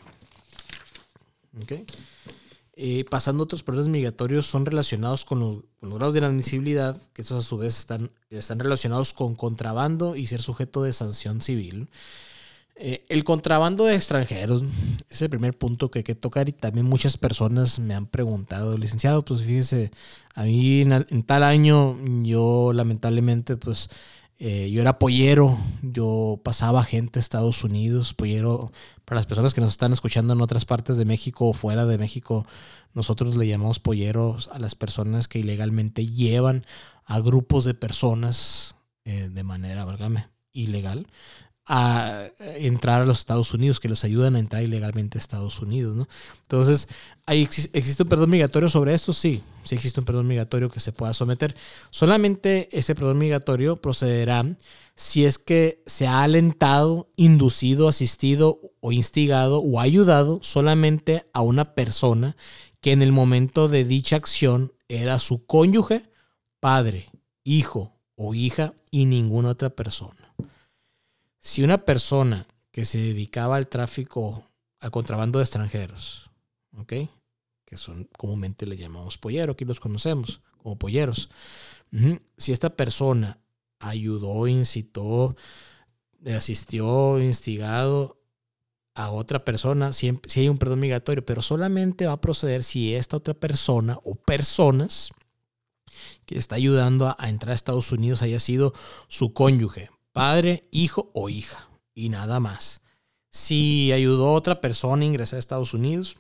Eh, 2.78 3.06
pasando 3.06 3.44
a 3.44 3.46
otros 3.46 3.64
perdones 3.64 3.88
migratorios 3.88 4.48
son 4.48 4.66
relacionados 4.66 5.24
con 5.24 5.40
los, 5.40 5.94
grados 5.94 6.14
de 6.14 6.22
inadmisibilidad, 6.22 7.00
que 7.14 7.22
estos 7.22 7.46
a 7.46 7.48
su 7.48 7.58
vez 7.58 7.78
están, 7.78 8.12
están 8.30 8.60
relacionados 8.60 9.14
con 9.14 9.36
contrabando 9.36 10.16
y 10.16 10.28
ser 10.28 10.42
sujeto 10.42 10.82
de 10.82 10.92
sanción 10.92 11.42
civil. 11.42 11.88
Eh, 12.78 13.06
el 13.08 13.24
contrabando 13.24 13.86
de 13.86 13.96
extranjeros 13.96 14.64
es 15.10 15.22
el 15.22 15.30
primer 15.30 15.58
punto 15.58 15.90
que 15.90 16.00
hay 16.00 16.04
que 16.04 16.14
tocar 16.14 16.50
y 16.50 16.52
también 16.52 16.86
muchas 16.86 17.16
personas 17.16 17.80
me 17.80 17.94
han 17.94 18.06
preguntado, 18.06 18.78
licenciado, 18.78 19.24
pues 19.24 19.44
fíjese, 19.44 19.92
a 20.34 20.44
mí 20.44 20.82
en, 20.82 21.24
tal 21.24 21.44
año 21.44 21.98
yo 22.24 22.74
lamentablemente 22.74 23.56
pues 23.56 23.90
eh, 24.40 24.70
yo 24.72 24.82
era 24.82 25.00
pollero, 25.00 25.58
yo 25.84 26.42
pasaba 26.44 26.84
gente 26.84 27.18
a 27.18 27.22
Estados 27.22 27.64
Unidos, 27.64 28.14
pollero, 28.14 28.74
para 29.06 29.20
las 29.20 29.26
personas 29.26 29.54
que 29.54 29.62
nos 29.62 29.72
están 29.72 29.94
escuchando 29.94 30.34
en 30.34 30.42
otras 30.42 30.66
partes 30.66 30.98
de 30.98 31.06
México 31.06 31.48
o 31.48 31.54
fuera 31.54 31.86
de 31.86 31.98
México, 31.98 32.46
nosotros 32.94 33.38
le 33.38 33.48
llamamos 33.48 33.80
polleros 33.80 34.50
a 34.52 34.60
las 34.60 34.76
personas 34.76 35.30
que 35.30 35.40
ilegalmente 35.40 36.06
llevan 36.08 36.66
a 37.06 37.22
grupos 37.22 37.64
de 37.64 37.74
personas 37.74 38.76
eh, 39.06 39.30
de 39.30 39.44
manera, 39.44 39.86
válgame, 39.86 40.28
ilegal 40.52 41.08
a 41.68 42.28
entrar 42.58 43.02
a 43.02 43.06
los 43.06 43.20
Estados 43.20 43.54
Unidos, 43.54 43.80
que 43.80 43.90
los 43.90 44.04
ayudan 44.04 44.36
a 44.36 44.40
entrar 44.40 44.64
ilegalmente 44.64 45.18
a 45.18 45.22
Estados 45.22 45.60
Unidos. 45.60 45.96
¿no? 45.96 46.08
Entonces, 46.44 46.88
¿hay, 47.26 47.42
¿existe 47.44 48.04
un 48.04 48.10
perdón 48.10 48.30
migratorio 48.30 48.70
sobre 48.70 48.94
esto? 48.94 49.14
Sí, 49.14 49.42
sí 49.64 49.76
existe 49.76 50.00
un 50.00 50.06
perdón 50.06 50.28
migratorio 50.28 50.70
que 50.70 50.80
se 50.80 50.92
pueda 50.92 51.14
someter. 51.14 51.56
Solamente 51.90 52.70
ese 52.72 52.94
perdón 52.94 53.18
migratorio 53.18 53.78
procederá 53.78 54.46
si 54.96 55.26
es 55.26 55.40
que 55.40 55.82
se 55.86 56.08
ha 56.08 56.24
alentado, 56.24 57.10
inducido, 57.16 57.88
asistido 57.88 58.60
o 58.80 58.92
instigado 58.92 59.60
o 59.60 59.80
ayudado 59.80 60.40
solamente 60.44 61.26
a 61.34 61.42
una 61.42 61.74
persona 61.74 62.38
que 62.80 62.92
en 62.92 63.02
el 63.02 63.12
momento 63.12 63.68
de 63.68 63.84
dicha 63.84 64.16
acción 64.16 64.72
era 64.88 65.18
su 65.18 65.46
cónyuge, 65.46 66.10
padre, 66.60 67.10
hijo 67.44 67.94
o 68.16 68.36
hija 68.36 68.74
y 68.92 69.06
ninguna 69.06 69.50
otra 69.50 69.72
persona. 69.72 70.34
Si 71.46 71.62
una 71.62 71.78
persona 71.78 72.48
que 72.72 72.86
se 72.86 72.98
dedicaba 72.98 73.58
al 73.58 73.68
tráfico, 73.68 74.50
al 74.80 74.90
contrabando 74.90 75.38
de 75.38 75.44
extranjeros, 75.44 76.32
¿ok? 76.76 76.94
Que 77.64 77.78
son 77.78 78.10
comúnmente 78.18 78.66
le 78.66 78.78
llamamos 78.78 79.20
pollero, 79.20 79.52
aquí 79.52 79.64
los 79.64 79.80
conocemos 79.80 80.42
como 80.58 80.76
polleros. 80.80 81.30
Si 82.36 82.52
esta 82.52 82.72
persona 82.72 83.38
ayudó, 83.78 84.48
incitó, 84.48 85.36
asistió, 86.26 87.20
instigado 87.22 88.20
a 88.96 89.12
otra 89.12 89.46
persona, 89.46 89.94
si 89.94 90.18
hay 90.36 90.50
un 90.50 90.58
perdón 90.58 90.80
migratorio, 90.80 91.24
pero 91.24 91.44
solamente 91.44 92.08
va 92.08 92.14
a 92.14 92.22
proceder 92.22 92.64
si 92.64 92.96
esta 92.96 93.18
otra 93.18 93.36
persona 93.36 94.00
o 94.04 94.16
personas 94.16 95.12
que 96.26 96.40
está 96.40 96.56
ayudando 96.56 97.08
a, 97.08 97.16
a 97.20 97.30
entrar 97.30 97.52
a 97.52 97.56
Estados 97.56 97.92
Unidos 97.92 98.24
haya 98.24 98.40
sido 98.40 98.74
su 99.08 99.32
cónyuge, 99.32 99.92
padre, 100.16 100.66
hijo 100.72 101.12
o 101.14 101.28
hija, 101.28 101.68
y 101.94 102.08
nada 102.08 102.40
más. 102.40 102.80
Si 103.30 103.92
ayudó 103.92 104.30
a 104.30 104.32
otra 104.32 104.62
persona 104.62 105.04
a 105.04 105.08
ingresar 105.08 105.36
a 105.36 105.40
Estados 105.42 105.74
Unidos, 105.74 106.16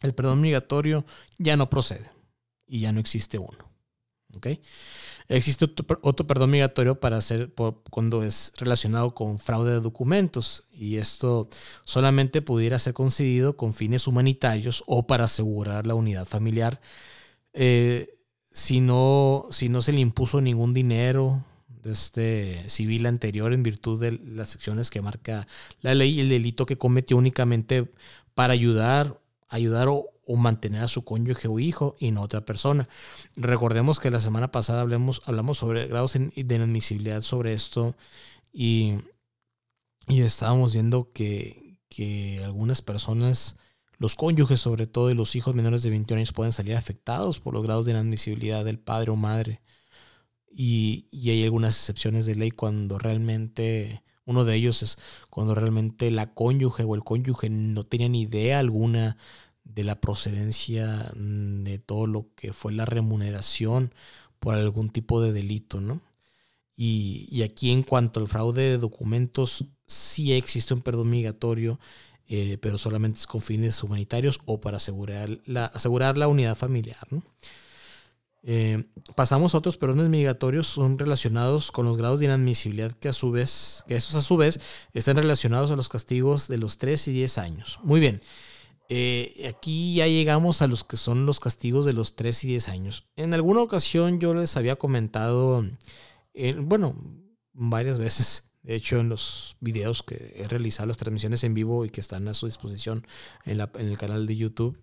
el 0.00 0.14
perdón 0.14 0.40
migratorio 0.40 1.04
ya 1.36 1.54
no 1.58 1.68
procede 1.68 2.10
y 2.66 2.80
ya 2.80 2.92
no 2.92 3.00
existe 3.00 3.36
uno. 3.36 3.70
Existe 5.28 5.66
otro, 6.00 6.26
perdón 6.26 6.50
migratorio 6.50 6.98
para 6.98 7.18
hacer 7.18 7.52
cuando 7.90 8.22
es 8.22 8.54
relacionado 8.56 9.14
con 9.14 9.38
fraude 9.38 9.72
de 9.72 9.80
documentos 9.80 10.64
y 10.72 10.96
esto 10.96 11.50
solamente 11.84 12.40
pudiera 12.40 12.78
ser 12.78 12.94
concedido 12.94 13.54
con 13.54 13.74
fines 13.74 14.06
humanitarios 14.06 14.82
o 14.86 15.06
para 15.06 15.24
asegurar 15.24 15.86
la 15.86 15.94
unidad 15.94 16.24
familiar. 16.24 16.80
Eh, 17.52 18.18
si, 18.50 18.80
no, 18.80 19.44
si 19.50 19.68
no 19.68 19.82
se 19.82 19.92
le 19.92 20.00
impuso 20.00 20.40
ningún 20.40 20.72
dinero, 20.72 21.44
este 21.84 22.68
civil 22.68 23.06
anterior 23.06 23.52
en 23.52 23.62
virtud 23.62 24.00
de 24.00 24.12
las 24.12 24.48
secciones 24.48 24.90
que 24.90 25.02
marca 25.02 25.46
la 25.80 25.94
ley 25.94 26.14
y 26.14 26.20
el 26.20 26.28
delito 26.28 26.66
que 26.66 26.78
cometió 26.78 27.16
únicamente 27.16 27.90
para 28.34 28.52
ayudar, 28.52 29.20
ayudar 29.48 29.88
o, 29.88 30.06
mantener 30.36 30.82
a 30.84 30.88
su 30.88 31.02
cónyuge 31.02 31.48
o 31.48 31.58
hijo 31.58 31.96
y 31.98 32.12
no 32.12 32.20
a 32.20 32.24
otra 32.24 32.44
persona. 32.44 32.88
Recordemos 33.34 33.98
que 33.98 34.12
la 34.12 34.20
semana 34.20 34.52
pasada 34.52 34.80
hablamos, 34.80 35.22
hablamos 35.26 35.58
sobre 35.58 35.88
grados 35.88 36.12
de 36.12 36.30
inadmisibilidad 36.36 37.20
sobre 37.22 37.52
esto 37.52 37.96
y, 38.52 38.94
y 40.06 40.22
estábamos 40.22 40.72
viendo 40.72 41.10
que, 41.12 41.78
que 41.88 42.40
algunas 42.44 42.80
personas 42.80 43.56
los 44.00 44.16
cónyuges, 44.16 44.58
sobre 44.58 44.86
todo, 44.86 45.10
y 45.10 45.14
los 45.14 45.36
hijos 45.36 45.54
menores 45.54 45.82
de 45.82 45.90
21 45.90 46.20
años 46.20 46.32
pueden 46.32 46.52
salir 46.52 46.74
afectados 46.74 47.38
por 47.38 47.52
los 47.52 47.62
grados 47.62 47.84
de 47.84 47.92
inadmisibilidad 47.92 48.64
del 48.64 48.78
padre 48.78 49.10
o 49.10 49.16
madre. 49.16 49.60
Y, 50.50 51.06
hay 51.12 51.44
algunas 51.44 51.76
excepciones 51.76 52.26
de 52.26 52.34
ley 52.34 52.50
cuando 52.50 52.98
realmente, 52.98 54.02
uno 54.24 54.44
de 54.44 54.56
ellos 54.56 54.82
es 54.82 54.98
cuando 55.30 55.54
realmente 55.54 56.10
la 56.10 56.26
cónyuge 56.26 56.84
o 56.84 56.94
el 56.94 57.04
cónyuge 57.04 57.48
no 57.50 57.84
tenía 57.84 58.08
ni 58.08 58.22
idea 58.22 58.58
alguna 58.58 59.16
de 59.64 59.84
la 59.84 60.00
procedencia 60.00 61.12
mm, 61.16 61.62
de 61.62 61.78
todo 61.78 62.06
lo 62.06 62.34
que 62.34 62.52
fue 62.52 62.72
la 62.72 62.84
remuneración 62.84 63.94
por 64.40 64.54
algún 64.54 64.90
tipo 64.90 65.20
de 65.22 65.32
delito, 65.32 65.80
¿no? 65.80 66.00
Y, 66.76 67.42
aquí 67.42 67.72
en 67.72 67.82
cuanto 67.82 68.20
al 68.20 68.28
fraude 68.28 68.62
de 68.62 68.78
documentos, 68.78 69.66
sí 69.86 70.32
existe 70.32 70.72
un 70.72 70.80
perdón 70.80 71.10
migratorio, 71.10 71.78
eh, 72.26 72.56
pero 72.62 72.78
solamente 72.78 73.18
es 73.18 73.26
con 73.26 73.42
fines 73.42 73.82
humanitarios 73.82 74.40
o 74.46 74.62
para 74.62 74.78
asegurar 74.78 75.28
la, 75.44 75.66
asegurar 75.66 76.16
la 76.16 76.28
unidad 76.28 76.56
familiar, 76.56 77.06
¿no? 77.10 77.22
Eh, 78.42 78.84
pasamos 79.16 79.54
a 79.54 79.58
otros 79.58 79.76
perdones 79.76 80.08
migratorios, 80.08 80.66
son 80.66 80.98
relacionados 80.98 81.70
con 81.70 81.84
los 81.84 81.98
grados 81.98 82.20
de 82.20 82.26
inadmisibilidad 82.26 82.92
que 82.92 83.08
a 83.08 83.12
su 83.12 83.30
vez, 83.30 83.84
que 83.86 83.96
esos 83.96 84.14
a 84.14 84.22
su 84.22 84.36
vez 84.36 84.60
están 84.94 85.16
relacionados 85.16 85.70
a 85.70 85.76
los 85.76 85.88
castigos 85.88 86.48
de 86.48 86.58
los 86.58 86.78
3 86.78 87.08
y 87.08 87.12
10 87.12 87.38
años. 87.38 87.80
Muy 87.82 88.00
bien. 88.00 88.22
Eh, 88.88 89.46
aquí 89.48 89.94
ya 89.94 90.06
llegamos 90.06 90.62
a 90.62 90.66
los 90.66 90.82
que 90.82 90.96
son 90.96 91.26
los 91.26 91.38
castigos 91.38 91.86
de 91.86 91.92
los 91.92 92.16
3 92.16 92.44
y 92.44 92.48
10 92.48 92.68
años. 92.70 93.06
En 93.16 93.34
alguna 93.34 93.60
ocasión 93.60 94.18
yo 94.18 94.34
les 94.34 94.56
había 94.56 94.76
comentado, 94.76 95.64
bueno, 96.62 96.94
varias 97.52 97.98
veces, 97.98 98.46
De 98.62 98.74
hecho, 98.74 99.00
en 99.00 99.08
los 99.08 99.56
videos 99.60 100.02
que 100.02 100.34
he 100.36 100.46
realizado, 100.46 100.86
las 100.86 100.98
transmisiones 100.98 101.44
en 101.44 101.54
vivo 101.54 101.86
y 101.86 101.90
que 101.90 102.02
están 102.02 102.28
a 102.28 102.34
su 102.34 102.44
disposición 102.44 103.06
en 103.46 103.58
el 103.58 103.96
canal 103.96 104.26
de 104.26 104.36
YouTube, 104.36 104.78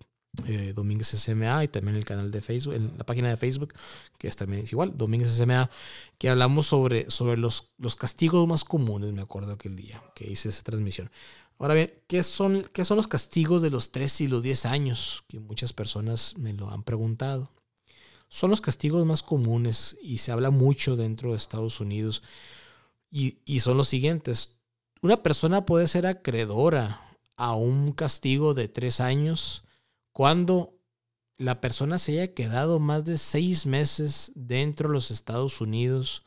eh, 0.46 0.74
Domínguez 0.76 1.08
SMA, 1.08 1.63
y 1.63 1.68
también 1.68 1.98
el 1.98 2.06
canal 2.06 2.32
de 2.32 2.42
Facebook, 2.42 2.76
en 2.76 2.98
la 2.98 3.06
página 3.06 3.30
de 3.30 3.38
Facebook, 3.38 3.74
que 4.18 4.28
es 4.28 4.36
también 4.36 4.63
igual, 4.70 4.98
Domínguez 4.98 5.30
SMA, 5.30 5.70
que 6.18 6.30
hablamos 6.30 6.68
sobre, 6.68 7.10
sobre 7.10 7.38
los, 7.38 7.72
los 7.78 7.96
castigos 7.96 8.48
más 8.48 8.63
comunes, 8.63 9.13
me 9.13 9.22
acuerdo 9.22 9.54
aquel 9.54 9.76
día 9.76 10.02
que 10.16 10.30
hice 10.30 10.50
esa 10.50 10.63
transmisión. 10.63 11.10
Ahora 11.60 11.74
bien, 11.74 11.94
¿qué 12.08 12.24
son, 12.24 12.70
¿qué 12.72 12.86
son 12.86 12.98
los 12.98 13.08
castigos 13.08 13.62
de 13.62 13.72
los 13.72 13.92
3 13.92 14.22
y 14.22 14.28
los 14.28 14.44
10 14.44 14.66
años? 14.68 15.24
Que 15.28 15.40
muchas 15.40 15.74
personas 15.74 16.36
me 16.38 16.54
lo 16.54 16.70
han 16.70 16.84
preguntado. 16.84 17.52
Son 18.30 18.52
los 18.52 18.62
castigos 18.62 19.06
más 19.06 19.24
comunes 19.24 19.98
y 20.02 20.20
se 20.20 20.32
habla 20.32 20.52
mucho 20.52 20.96
dentro 20.96 21.32
de 21.32 21.38
Estados 21.38 21.80
Unidos 21.80 22.22
y, 23.10 23.60
son 23.60 23.78
los 23.78 23.88
siguientes. 23.88 24.58
Una 25.02 25.24
persona 25.24 25.66
puede 25.66 25.88
ser 25.88 26.06
acreedora 26.06 27.18
a 27.38 27.56
un 27.56 27.94
castigo 27.94 28.54
de 28.54 28.68
tres 28.68 29.00
años 29.00 29.63
cuando 30.17 30.73
la 31.38 31.62
persona 31.62 31.99
se 31.99 32.13
haya 32.13 32.34
quedado 32.34 32.80
más 32.80 33.06
de 33.06 33.19
seis 33.19 33.67
meses 33.67 34.32
dentro 34.34 34.89
de 34.89 34.93
los 34.93 35.12
Estados 35.12 35.62
Unidos 35.62 36.23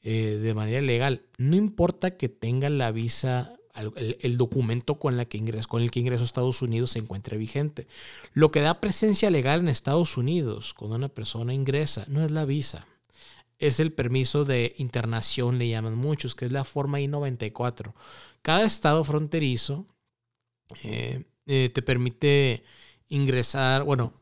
eh, 0.00 0.38
de 0.40 0.54
manera 0.54 0.80
legal. 0.80 1.26
No 1.36 1.54
importa 1.54 2.16
que 2.16 2.30
tenga 2.30 2.70
la 2.70 2.90
visa, 2.90 3.52
el, 3.96 4.38
documento 4.38 4.98
con, 4.98 5.20
el 5.20 5.26
que 5.28 5.36
ingresó 5.36 6.22
a 6.22 6.24
Estados 6.24 6.62
Unidos 6.62 6.92
se 6.92 7.00
encuentre 7.00 7.36
vigente. 7.36 7.86
Lo 8.32 8.50
que 8.50 8.62
da 8.62 8.80
presencia 8.80 9.28
legal 9.28 9.60
en 9.60 9.68
Estados 9.68 10.16
Unidos 10.16 10.72
cuando 10.72 10.96
una 10.96 11.10
persona 11.10 11.52
ingresa 11.52 12.06
no 12.08 12.24
es 12.24 12.30
la 12.30 12.46
visa 12.46 12.86
es 13.58 13.78
el 13.78 13.92
permiso 13.92 14.46
de 14.46 14.74
internación, 14.78 15.58
le 15.58 15.68
llaman 15.68 15.96
muchos, 15.96 16.34
que 16.34 16.46
es 16.46 16.52
la 16.52 16.64
forma 16.64 16.98
I-94. 16.98 17.92
Cada 18.40 18.64
estado 18.64 19.04
fronterizo 19.04 19.84
eh, 20.82 21.24
eh, 21.44 21.68
te 21.68 21.82
permite 21.82 22.62
ingresar, 23.08 23.84
bueno, 23.84 24.12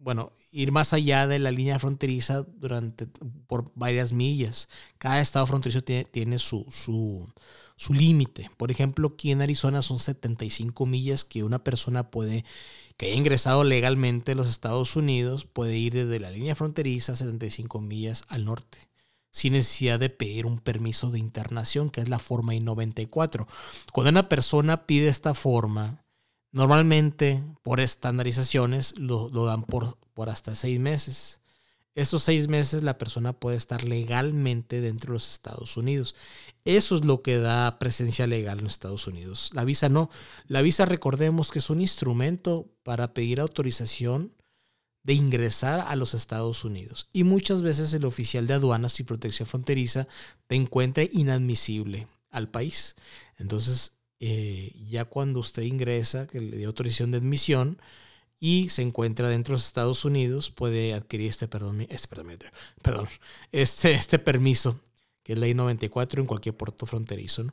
bueno, 0.00 0.32
ir 0.52 0.72
más 0.72 0.92
allá 0.92 1.26
de 1.26 1.38
la 1.38 1.50
línea 1.50 1.78
fronteriza 1.78 2.42
durante 2.42 3.06
por 3.46 3.72
varias 3.74 4.12
millas. 4.12 4.68
Cada 4.98 5.20
estado 5.20 5.46
fronterizo 5.46 5.82
tiene, 5.82 6.04
tiene 6.04 6.38
su, 6.38 6.64
su, 6.70 7.28
su 7.76 7.92
límite. 7.92 8.50
Por 8.56 8.70
ejemplo, 8.70 9.12
aquí 9.14 9.32
en 9.32 9.42
Arizona 9.42 9.82
son 9.82 9.98
75 9.98 10.86
millas 10.86 11.24
que 11.24 11.44
una 11.44 11.62
persona 11.62 12.10
puede 12.10 12.44
que 12.96 13.06
haya 13.06 13.16
ingresado 13.16 13.64
legalmente 13.64 14.32
a 14.32 14.34
los 14.34 14.48
Estados 14.48 14.96
Unidos 14.96 15.44
puede 15.44 15.76
ir 15.76 15.94
desde 15.94 16.18
la 16.18 16.30
línea 16.30 16.54
fronteriza 16.54 17.14
75 17.14 17.80
millas 17.80 18.24
al 18.28 18.46
norte, 18.46 18.88
sin 19.30 19.52
necesidad 19.52 20.00
de 20.00 20.08
pedir 20.08 20.46
un 20.46 20.58
permiso 20.58 21.10
de 21.10 21.18
internación, 21.18 21.90
que 21.90 22.00
es 22.00 22.08
la 22.08 22.18
forma 22.18 22.54
I-94. 22.54 23.46
Cuando 23.92 24.10
una 24.10 24.28
persona 24.28 24.86
pide 24.86 25.08
esta 25.08 25.34
forma, 25.34 26.05
normalmente 26.56 27.44
por 27.62 27.80
estandarizaciones 27.80 28.98
lo, 28.98 29.28
dan 29.28 29.62
por, 29.62 29.98
por 30.14 30.30
hasta 30.30 30.54
seis 30.54 30.80
meses. 30.80 31.40
Esos 31.94 32.22
seis 32.22 32.48
meses 32.48 32.82
la 32.82 32.98
persona 32.98 33.32
puede 33.32 33.56
estar 33.56 33.84
legalmente 33.84 34.80
dentro 34.80 35.08
de 35.08 35.12
los 35.14 35.30
Estados 35.30 35.76
Unidos. 35.76 36.14
Eso 36.64 36.96
es 36.96 37.04
lo 37.04 37.22
que 37.22 37.38
da 37.38 37.78
presencia 37.78 38.26
legal 38.26 38.58
en 38.58 38.64
los 38.64 38.74
Estados 38.74 39.06
Unidos. 39.06 39.50
La 39.54 39.64
visa 39.64 39.88
no. 39.88 40.10
La 40.46 40.60
visa 40.62 40.84
recordemos 40.84 41.50
que 41.50 41.58
es 41.58 41.70
un 41.70 41.80
instrumento 41.80 42.68
para 42.82 43.14
pedir 43.14 43.40
autorización 43.40 44.34
de 45.04 45.14
ingresar 45.14 45.80
a 45.80 45.96
los 45.96 46.14
Estados 46.14 46.64
Unidos. 46.64 47.08
Y 47.12 47.24
muchas 47.24 47.62
veces 47.62 47.94
el 47.94 48.04
oficial 48.04 48.46
de 48.46 48.54
aduanas 48.54 48.98
y 48.98 49.04
protección 49.04 49.46
fronteriza 49.46 50.08
te 50.48 50.56
encuentra 50.56 51.04
inadmisible 51.10 52.08
al 52.30 52.50
país. 52.50 52.96
Entonces, 53.38 53.95
eh, 54.20 54.72
ya 54.88 55.04
cuando 55.04 55.40
usted 55.40 55.62
ingresa, 55.62 56.26
que 56.26 56.40
le 56.40 56.56
dio 56.56 56.68
autorización 56.68 57.10
de 57.10 57.18
admisión, 57.18 57.78
y 58.38 58.68
se 58.68 58.82
encuentra 58.82 59.28
dentro 59.28 59.52
de 59.52 59.56
los 59.56 59.66
Estados 59.66 60.04
Unidos, 60.04 60.50
puede 60.50 60.94
adquirir 60.94 61.28
este, 61.28 61.48
perdón, 61.48 61.86
este, 61.88 62.08
perdón, 62.08 62.38
perdón, 62.82 63.08
este, 63.52 63.92
este 63.92 64.18
permiso, 64.18 64.80
que 65.22 65.32
es 65.32 65.38
ley 65.38 65.54
94 65.54 66.20
en 66.20 66.26
cualquier 66.26 66.56
puerto 66.56 66.86
fronterizo. 66.86 67.46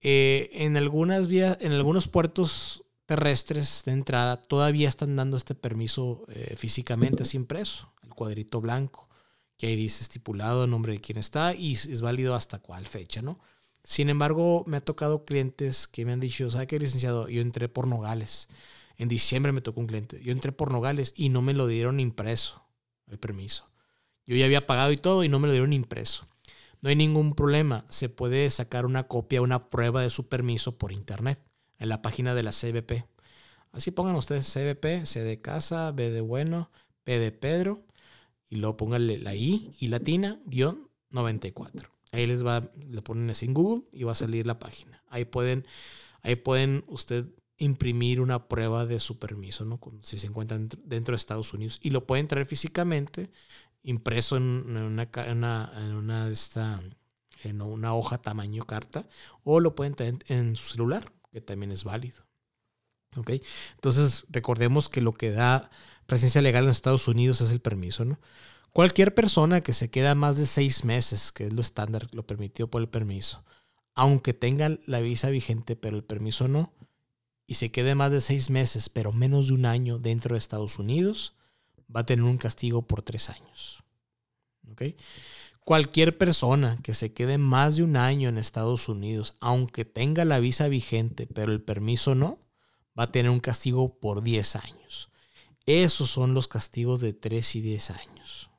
Eh, 0.00 0.50
en, 0.52 0.76
algunas 0.76 1.28
vías, 1.28 1.56
en 1.60 1.72
algunos 1.72 2.08
puertos 2.08 2.84
terrestres 3.06 3.82
de 3.84 3.92
entrada 3.92 4.36
todavía 4.36 4.88
están 4.88 5.16
dando 5.16 5.36
este 5.36 5.54
permiso 5.54 6.24
eh, 6.28 6.56
físicamente 6.56 7.22
así 7.22 7.36
impreso, 7.36 7.92
el 8.02 8.10
cuadrito 8.10 8.60
blanco, 8.60 9.08
que 9.56 9.68
ahí 9.68 9.76
dice 9.76 10.02
estipulado 10.02 10.64
el 10.64 10.70
nombre 10.70 10.92
de 10.92 11.00
quién 11.00 11.18
está 11.18 11.54
y 11.54 11.74
es 11.74 12.00
válido 12.00 12.34
hasta 12.34 12.58
cuál 12.58 12.86
fecha, 12.86 13.22
¿no? 13.22 13.38
Sin 13.84 14.08
embargo, 14.08 14.64
me 14.66 14.76
ha 14.76 14.80
tocado 14.80 15.24
clientes 15.24 15.88
que 15.88 16.04
me 16.04 16.12
han 16.12 16.20
dicho, 16.20 16.48
¿sabe 16.50 16.66
qué, 16.66 16.78
licenciado? 16.78 17.28
Yo 17.28 17.40
entré 17.42 17.68
por 17.68 17.86
Nogales. 17.86 18.48
En 18.96 19.08
diciembre 19.08 19.52
me 19.52 19.60
tocó 19.60 19.80
un 19.80 19.86
cliente. 19.86 20.22
Yo 20.22 20.32
entré 20.32 20.52
por 20.52 20.70
Nogales 20.70 21.12
y 21.16 21.28
no 21.28 21.42
me 21.42 21.54
lo 21.54 21.66
dieron 21.66 21.98
impreso, 21.98 22.64
el 23.08 23.18
permiso. 23.18 23.70
Yo 24.26 24.36
ya 24.36 24.44
había 24.44 24.66
pagado 24.66 24.92
y 24.92 24.96
todo 24.96 25.24
y 25.24 25.28
no 25.28 25.38
me 25.40 25.48
lo 25.48 25.52
dieron 25.52 25.72
impreso. 25.72 26.28
No 26.80 26.88
hay 26.88 26.96
ningún 26.96 27.34
problema. 27.34 27.84
Se 27.88 28.08
puede 28.08 28.48
sacar 28.50 28.86
una 28.86 29.08
copia, 29.08 29.42
una 29.42 29.70
prueba 29.70 30.02
de 30.02 30.10
su 30.10 30.28
permiso 30.28 30.78
por 30.78 30.92
internet 30.92 31.40
en 31.78 31.88
la 31.88 32.02
página 32.02 32.34
de 32.34 32.42
la 32.42 32.52
CBP. 32.52 33.04
Así 33.72 33.90
pongan 33.90 34.14
ustedes 34.14 34.52
CBP, 34.52 35.06
C 35.06 35.22
de 35.22 35.40
casa, 35.40 35.90
B 35.92 36.10
de 36.10 36.20
bueno, 36.20 36.70
P 37.04 37.18
de 37.18 37.32
Pedro 37.32 37.84
y 38.48 38.56
luego 38.56 38.76
pónganle 38.76 39.18
la 39.18 39.34
I 39.34 39.74
y 39.78 39.88
latina, 39.88 40.38
guion 40.44 40.88
94. 41.10 41.90
Ahí 42.12 42.26
les 42.26 42.44
va, 42.44 42.60
le 42.88 43.02
ponen 43.02 43.30
así 43.30 43.46
en 43.46 43.54
Google 43.54 43.84
y 43.90 44.04
va 44.04 44.12
a 44.12 44.14
salir 44.14 44.46
la 44.46 44.58
página. 44.58 45.02
Ahí 45.08 45.24
pueden, 45.24 45.66
ahí 46.22 46.36
pueden 46.36 46.84
usted 46.86 47.26
imprimir 47.56 48.20
una 48.20 48.48
prueba 48.48 48.86
de 48.86 49.00
su 49.00 49.18
permiso, 49.18 49.64
¿no? 49.64 49.80
Si 50.02 50.18
se 50.18 50.26
encuentran 50.26 50.68
dentro 50.84 51.12
de 51.12 51.16
Estados 51.16 51.54
Unidos. 51.54 51.78
Y 51.82 51.90
lo 51.90 52.06
pueden 52.06 52.28
traer 52.28 52.46
físicamente, 52.46 53.30
impreso 53.82 54.36
en 54.36 54.76
una, 54.76 55.72
en 55.76 56.10
esta, 56.30 56.82
en 57.44 57.62
una 57.62 57.94
hoja 57.94 58.18
tamaño 58.18 58.66
carta, 58.66 59.08
o 59.42 59.60
lo 59.60 59.74
pueden 59.74 59.94
traer 59.94 60.18
en 60.26 60.54
su 60.56 60.70
celular, 60.70 61.12
que 61.32 61.40
también 61.40 61.72
es 61.72 61.84
válido. 61.84 62.26
¿Ok? 63.16 63.30
Entonces, 63.74 64.24
recordemos 64.28 64.88
que 64.88 65.00
lo 65.00 65.12
que 65.14 65.30
da 65.30 65.70
presencia 66.06 66.42
legal 66.42 66.64
en 66.64 66.70
Estados 66.70 67.08
Unidos 67.08 67.40
es 67.40 67.52
el 67.52 67.60
permiso, 67.60 68.04
¿no? 68.04 68.18
Cualquier 68.72 69.14
persona 69.14 69.60
que 69.60 69.74
se 69.74 69.90
queda 69.90 70.14
más 70.14 70.36
de 70.36 70.46
seis 70.46 70.84
meses, 70.84 71.30
que 71.30 71.44
es 71.44 71.52
lo 71.52 71.60
estándar, 71.60 72.08
lo 72.12 72.26
permitido 72.26 72.68
por 72.68 72.80
el 72.80 72.88
permiso, 72.88 73.44
aunque 73.94 74.32
tenga 74.32 74.78
la 74.86 75.00
visa 75.00 75.28
vigente, 75.28 75.76
pero 75.76 75.96
el 75.96 76.04
permiso 76.04 76.48
no, 76.48 76.72
y 77.46 77.54
se 77.54 77.70
quede 77.70 77.94
más 77.94 78.10
de 78.10 78.22
seis 78.22 78.48
meses, 78.48 78.88
pero 78.88 79.12
menos 79.12 79.48
de 79.48 79.54
un 79.54 79.66
año 79.66 79.98
dentro 79.98 80.34
de 80.34 80.38
Estados 80.38 80.78
Unidos, 80.78 81.34
va 81.94 82.00
a 82.00 82.06
tener 82.06 82.24
un 82.24 82.38
castigo 82.38 82.86
por 82.86 83.02
tres 83.02 83.28
años. 83.28 83.82
Cualquier 85.64 86.16
persona 86.16 86.76
que 86.82 86.94
se 86.94 87.12
quede 87.12 87.36
más 87.38 87.76
de 87.76 87.82
un 87.82 87.96
año 87.96 88.30
en 88.30 88.38
Estados 88.38 88.88
Unidos, 88.88 89.36
aunque 89.40 89.84
tenga 89.84 90.24
la 90.24 90.40
visa 90.40 90.68
vigente, 90.68 91.26
pero 91.26 91.52
el 91.52 91.62
permiso 91.62 92.14
no, 92.14 92.38
va 92.98 93.04
a 93.04 93.12
tener 93.12 93.30
un 93.30 93.40
castigo 93.40 94.00
por 94.00 94.22
10 94.22 94.56
años. 94.56 95.10
Esos 95.66 96.10
son 96.10 96.34
los 96.34 96.48
castigos 96.48 97.00
de 97.00 97.12
3 97.12 97.56
y 97.56 97.60
10 97.60 97.90
años. 97.90 98.51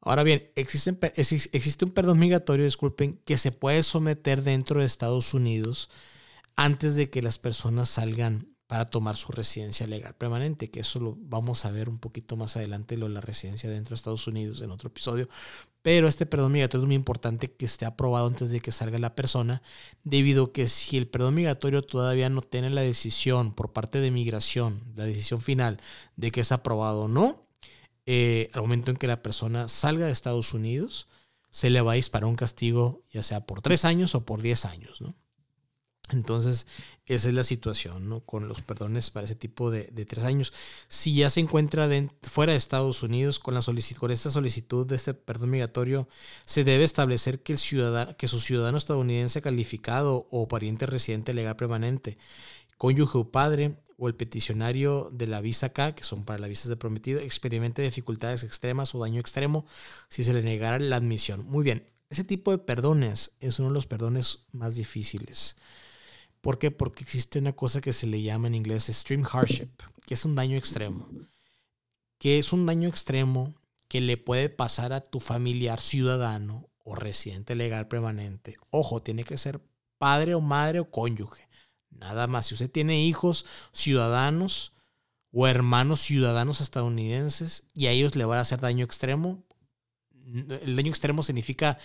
Ahora 0.00 0.22
bien, 0.22 0.50
existe, 0.54 0.96
existe 1.16 1.84
un 1.84 1.90
perdón 1.90 2.18
migratorio, 2.18 2.64
disculpen, 2.64 3.20
que 3.24 3.36
se 3.36 3.52
puede 3.52 3.82
someter 3.82 4.42
dentro 4.42 4.80
de 4.80 4.86
Estados 4.86 5.34
Unidos 5.34 5.90
antes 6.56 6.96
de 6.96 7.10
que 7.10 7.22
las 7.22 7.38
personas 7.38 7.88
salgan 7.88 8.48
para 8.68 8.90
tomar 8.90 9.16
su 9.16 9.32
residencia 9.32 9.86
legal 9.86 10.14
permanente, 10.14 10.70
que 10.70 10.80
eso 10.80 11.00
lo 11.00 11.16
vamos 11.18 11.64
a 11.64 11.70
ver 11.70 11.88
un 11.88 11.98
poquito 11.98 12.36
más 12.36 12.56
adelante, 12.56 12.98
lo 12.98 13.08
de 13.08 13.14
la 13.14 13.22
residencia 13.22 13.70
dentro 13.70 13.90
de 13.90 13.94
Estados 13.94 14.26
Unidos 14.26 14.60
en 14.60 14.70
otro 14.70 14.88
episodio. 14.88 15.28
Pero 15.80 16.06
este 16.06 16.26
perdón 16.26 16.52
migratorio 16.52 16.84
es 16.84 16.86
muy 16.86 16.96
importante 16.96 17.50
que 17.50 17.64
esté 17.64 17.86
aprobado 17.86 18.26
antes 18.26 18.50
de 18.50 18.60
que 18.60 18.72
salga 18.72 18.98
la 18.98 19.14
persona, 19.14 19.62
debido 20.04 20.44
a 20.44 20.52
que 20.52 20.68
si 20.68 20.98
el 20.98 21.08
perdón 21.08 21.36
migratorio 21.36 21.80
todavía 21.82 22.28
no 22.28 22.42
tiene 22.42 22.68
la 22.68 22.82
decisión 22.82 23.54
por 23.54 23.72
parte 23.72 24.00
de 24.00 24.10
migración, 24.10 24.82
la 24.96 25.04
decisión 25.04 25.40
final 25.40 25.80
de 26.16 26.30
que 26.30 26.42
es 26.42 26.52
aprobado 26.52 27.04
o 27.04 27.08
no, 27.08 27.47
eh, 28.10 28.48
al 28.54 28.62
momento 28.62 28.90
en 28.90 28.96
que 28.96 29.06
la 29.06 29.22
persona 29.22 29.68
salga 29.68 30.06
de 30.06 30.12
Estados 30.12 30.54
Unidos, 30.54 31.08
se 31.50 31.68
le 31.68 31.82
va 31.82 31.92
a 31.92 31.96
disparar 31.96 32.24
un 32.24 32.36
castigo, 32.36 33.04
ya 33.10 33.22
sea 33.22 33.44
por 33.44 33.60
tres 33.60 33.84
años 33.84 34.14
o 34.14 34.24
por 34.24 34.40
diez 34.40 34.64
años, 34.64 35.02
¿no? 35.02 35.14
Entonces, 36.10 36.66
esa 37.04 37.28
es 37.28 37.34
la 37.34 37.44
situación, 37.44 38.08
¿no? 38.08 38.20
Con 38.20 38.48
los 38.48 38.62
perdones 38.62 39.10
para 39.10 39.26
ese 39.26 39.34
tipo 39.34 39.70
de, 39.70 39.84
tres 40.06 40.24
años. 40.24 40.54
Si 40.88 41.14
ya 41.14 41.28
se 41.28 41.40
encuentra 41.40 41.86
fuera 42.22 42.52
de 42.52 42.58
Estados 42.58 43.02
Unidos 43.02 43.38
con, 43.38 43.52
la 43.52 43.60
con 43.98 44.10
esta 44.10 44.30
solicitud 44.30 44.86
de 44.86 44.96
este 44.96 45.12
perdón 45.12 45.50
migratorio, 45.50 46.08
se 46.46 46.64
debe 46.64 46.84
establecer 46.84 47.42
que, 47.42 47.52
el 47.52 47.58
ciudadano, 47.58 48.16
que 48.16 48.26
su 48.26 48.40
ciudadano 48.40 48.78
estadounidense 48.78 49.42
calificado 49.42 50.28
o 50.30 50.48
pariente 50.48 50.86
residente 50.86 51.34
legal 51.34 51.56
permanente, 51.56 52.16
cónyuge 52.78 53.18
o 53.18 53.30
padre, 53.30 53.76
o 53.98 54.06
el 54.06 54.14
peticionario 54.14 55.10
de 55.12 55.26
la 55.26 55.40
visa 55.40 55.70
K, 55.70 55.94
que 55.96 56.04
son 56.04 56.24
para 56.24 56.38
las 56.38 56.48
visas 56.48 56.68
de 56.68 56.76
prometido, 56.76 57.20
experimente 57.20 57.82
dificultades 57.82 58.44
extremas 58.44 58.94
o 58.94 59.00
daño 59.00 59.20
extremo 59.20 59.66
si 60.08 60.22
se 60.22 60.32
le 60.32 60.42
negara 60.42 60.78
la 60.78 60.96
admisión. 60.96 61.44
Muy 61.46 61.64
bien, 61.64 61.84
ese 62.08 62.22
tipo 62.22 62.52
de 62.52 62.58
perdones 62.58 63.32
es 63.40 63.58
uno 63.58 63.68
de 63.68 63.74
los 63.74 63.86
perdones 63.86 64.44
más 64.52 64.76
difíciles. 64.76 65.56
¿Por 66.40 66.58
qué? 66.58 66.70
Porque 66.70 67.02
existe 67.02 67.40
una 67.40 67.54
cosa 67.54 67.80
que 67.80 67.92
se 67.92 68.06
le 68.06 68.22
llama 68.22 68.46
en 68.46 68.54
inglés 68.54 68.88
extreme 68.88 69.24
hardship, 69.24 69.70
que 70.06 70.14
es 70.14 70.24
un 70.24 70.36
daño 70.36 70.56
extremo. 70.56 71.08
Que 72.18 72.38
es 72.38 72.52
un 72.52 72.66
daño 72.66 72.88
extremo 72.88 73.54
que 73.88 74.00
le 74.00 74.16
puede 74.16 74.48
pasar 74.48 74.92
a 74.92 75.00
tu 75.00 75.18
familiar 75.18 75.80
ciudadano 75.80 76.68
o 76.84 76.94
residente 76.94 77.56
legal 77.56 77.88
permanente. 77.88 78.56
Ojo, 78.70 79.02
tiene 79.02 79.24
que 79.24 79.38
ser 79.38 79.60
padre 79.98 80.36
o 80.36 80.40
madre 80.40 80.78
o 80.78 80.90
cónyuge. 80.90 81.47
Nada 81.98 82.26
más. 82.26 82.46
Si 82.46 82.54
usted 82.54 82.70
tiene 82.70 83.02
hijos 83.02 83.44
ciudadanos 83.72 84.72
o 85.32 85.46
hermanos 85.46 86.00
ciudadanos 86.00 86.60
estadounidenses 86.60 87.64
y 87.74 87.86
a 87.86 87.90
ellos 87.90 88.16
le 88.16 88.24
va 88.24 88.38
a 88.38 88.40
hacer 88.40 88.60
daño 88.60 88.84
extremo, 88.84 89.42
el 90.24 90.76
daño 90.76 90.90
extremo 90.90 91.22
significa 91.22 91.78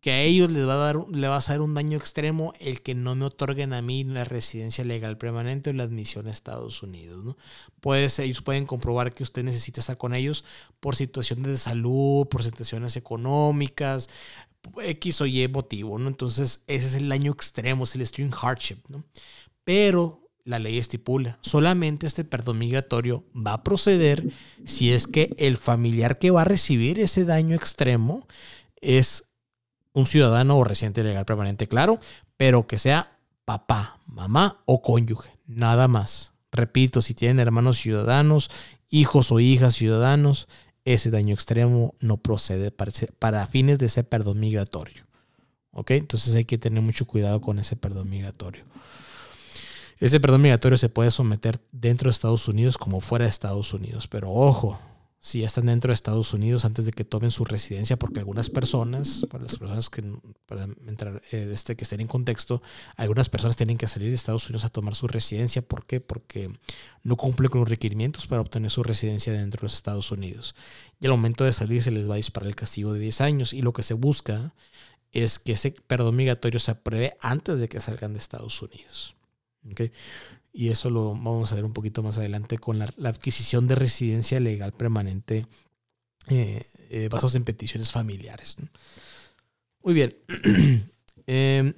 que 0.00 0.12
a 0.12 0.20
ellos 0.20 0.50
les 0.52 0.66
va 0.66 0.74
a 0.74 0.76
dar 0.76 0.96
va 0.96 1.34
a 1.34 1.38
hacer 1.38 1.60
un 1.60 1.74
daño 1.74 1.98
extremo 1.98 2.52
el 2.60 2.82
que 2.82 2.94
no 2.94 3.16
me 3.16 3.24
otorguen 3.24 3.72
a 3.72 3.82
mí 3.82 4.04
la 4.04 4.24
residencia 4.24 4.84
legal 4.84 5.18
permanente 5.18 5.70
o 5.70 5.72
la 5.72 5.82
admisión 5.82 6.28
a 6.28 6.30
Estados 6.30 6.82
Unidos. 6.84 7.24
¿no? 7.24 7.36
ellos 8.18 8.42
pueden 8.42 8.64
comprobar 8.64 9.12
que 9.12 9.24
usted 9.24 9.42
necesita 9.42 9.80
estar 9.80 9.98
con 9.98 10.14
ellos 10.14 10.44
por 10.78 10.94
situaciones 10.94 11.46
de 11.46 11.56
salud, 11.56 12.28
por 12.28 12.44
situaciones 12.44 12.96
económicas, 12.96 14.08
X 14.80 15.20
o 15.20 15.26
Y 15.26 15.46
motivo. 15.48 15.98
¿no? 15.98 16.08
Entonces, 16.08 16.64
ese 16.66 16.88
es 16.88 16.94
el 16.94 17.08
daño 17.08 17.32
extremo, 17.32 17.84
es 17.84 17.94
el 17.94 18.02
extreme 18.02 18.32
hardship. 18.32 18.78
¿no? 18.88 19.04
Pero 19.64 20.28
la 20.44 20.58
ley 20.58 20.78
estipula, 20.78 21.38
solamente 21.42 22.06
este 22.06 22.24
perdón 22.24 22.58
migratorio 22.58 23.22
va 23.34 23.52
a 23.52 23.62
proceder 23.62 24.32
si 24.64 24.92
es 24.92 25.06
que 25.06 25.34
el 25.36 25.58
familiar 25.58 26.18
que 26.18 26.30
va 26.30 26.40
a 26.40 26.46
recibir 26.46 26.98
ese 27.00 27.26
daño 27.26 27.54
extremo 27.54 28.26
es 28.80 29.24
un 29.92 30.06
ciudadano 30.06 30.56
o 30.56 30.64
residente 30.64 31.04
legal 31.04 31.26
permanente, 31.26 31.68
claro, 31.68 32.00
pero 32.38 32.66
que 32.66 32.78
sea 32.78 33.18
papá, 33.44 34.00
mamá 34.06 34.62
o 34.64 34.80
cónyuge, 34.80 35.32
nada 35.46 35.86
más. 35.86 36.32
Repito, 36.50 37.02
si 37.02 37.12
tienen 37.12 37.40
hermanos 37.40 37.76
ciudadanos, 37.76 38.50
hijos 38.88 39.30
o 39.32 39.40
hijas 39.40 39.74
ciudadanos, 39.74 40.48
ese 40.94 41.10
daño 41.10 41.34
extremo 41.34 41.94
no 42.00 42.16
procede 42.16 42.70
para, 42.70 43.46
fines 43.46 43.78
de 43.78 43.86
ese 43.86 44.04
perdón 44.04 44.40
migratorio. 44.40 45.04
¿Ok? 45.72 45.90
Entonces 45.92 46.34
hay 46.34 46.46
que 46.46 46.56
tener 46.56 46.82
mucho 46.82 47.06
cuidado 47.06 47.40
con 47.40 47.58
ese 47.58 47.76
perdón 47.76 48.08
migratorio. 48.08 48.64
Ese 49.98 50.18
perdón 50.18 50.42
migratorio 50.42 50.78
se 50.78 50.88
puede 50.88 51.10
someter 51.10 51.60
dentro 51.72 52.08
de 52.08 52.12
Estados 52.12 52.48
Unidos 52.48 52.78
como 52.78 53.00
fuera 53.00 53.26
de 53.26 53.30
Estados 53.30 53.74
Unidos, 53.74 54.08
pero 54.08 54.30
ojo, 54.32 54.78
si 55.20 55.40
ya 55.40 55.48
están 55.48 55.66
dentro 55.66 55.90
de 55.90 55.94
Estados 55.94 56.32
Unidos 56.32 56.64
antes 56.64 56.84
de 56.84 56.92
que 56.92 57.04
tomen 57.04 57.32
su 57.32 57.44
residencia, 57.44 57.98
porque 57.98 58.20
algunas 58.20 58.50
personas, 58.50 59.26
para 59.28 59.42
las 59.42 59.58
personas 59.58 59.90
que, 59.90 60.04
para 60.46 60.64
entrar, 60.86 61.20
eh, 61.32 61.50
este, 61.52 61.76
que 61.76 61.84
estén 61.84 62.00
en 62.00 62.06
contexto, 62.06 62.62
algunas 62.96 63.28
personas 63.28 63.56
tienen 63.56 63.76
que 63.78 63.88
salir 63.88 64.10
de 64.10 64.14
Estados 64.14 64.46
Unidos 64.48 64.64
a 64.64 64.68
tomar 64.68 64.94
su 64.94 65.08
residencia. 65.08 65.60
¿Por 65.60 65.86
qué? 65.86 66.00
Porque 66.00 66.50
no 67.02 67.16
cumplen 67.16 67.50
con 67.50 67.60
los 67.60 67.68
requerimientos 67.68 68.28
para 68.28 68.40
obtener 68.40 68.70
su 68.70 68.84
residencia 68.84 69.32
dentro 69.32 69.66
de 69.66 69.74
Estados 69.74 70.12
Unidos. 70.12 70.54
Y 71.00 71.06
al 71.06 71.12
momento 71.12 71.44
de 71.44 71.52
salir 71.52 71.82
se 71.82 71.90
les 71.90 72.08
va 72.08 72.14
a 72.14 72.18
disparar 72.18 72.48
el 72.48 72.56
castigo 72.56 72.92
de 72.92 73.00
10 73.00 73.20
años. 73.20 73.52
Y 73.52 73.62
lo 73.62 73.72
que 73.72 73.82
se 73.82 73.94
busca 73.94 74.54
es 75.10 75.40
que 75.40 75.52
ese 75.52 75.72
perdón 75.72 76.14
migratorio 76.14 76.60
se 76.60 76.70
apruebe 76.70 77.16
antes 77.20 77.58
de 77.58 77.68
que 77.68 77.80
salgan 77.80 78.12
de 78.12 78.20
Estados 78.20 78.62
Unidos. 78.62 79.16
¿Okay? 79.70 79.90
Y 80.58 80.70
eso 80.70 80.90
lo 80.90 81.10
vamos 81.10 81.52
a 81.52 81.54
ver 81.54 81.64
un 81.64 81.72
poquito 81.72 82.02
más 82.02 82.18
adelante 82.18 82.58
con 82.58 82.80
la, 82.80 82.92
adquisición 83.04 83.68
de 83.68 83.76
residencia 83.76 84.40
legal 84.40 84.72
permanente 84.72 85.46
eh, 86.26 86.66
eh, 86.90 87.08
basados 87.08 87.36
en 87.36 87.44
peticiones 87.44 87.92
familiares. 87.92 88.56
Muy 89.84 89.94
bien. 89.94 90.16
Em, 91.30 91.74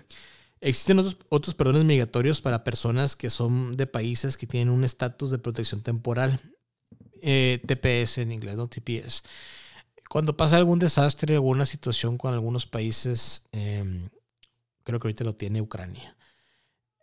existen 0.60 1.00
otros, 1.00 1.18
otros 1.28 1.56
perdones 1.56 1.84
migratorios 1.84 2.40
para 2.40 2.62
personas 2.62 3.16
que 3.16 3.28
son 3.28 3.76
de 3.76 3.88
países 3.88 4.36
que 4.36 4.46
tienen 4.46 4.70
un 4.70 4.84
estatus 4.84 5.30
de 5.30 5.38
protección 5.38 5.82
temporal. 5.82 6.40
Eh, 7.20 7.60
TPS 7.66 8.18
en 8.18 8.32
inglés, 8.32 8.56
no 8.56 8.68
TPS. 8.68 9.24
Cuando 10.08 10.38
pasa 10.38 10.56
algún 10.56 10.78
desastre, 10.78 11.34
alguna 11.34 11.66
situación 11.66 12.16
con 12.16 12.32
algunos 12.32 12.64
países, 12.64 13.42
em, 13.52 14.08
creo 14.84 15.00
que 15.00 15.08
ahorita 15.08 15.24
lo 15.24 15.34
tiene 15.34 15.60
Ucrania, 15.60 16.16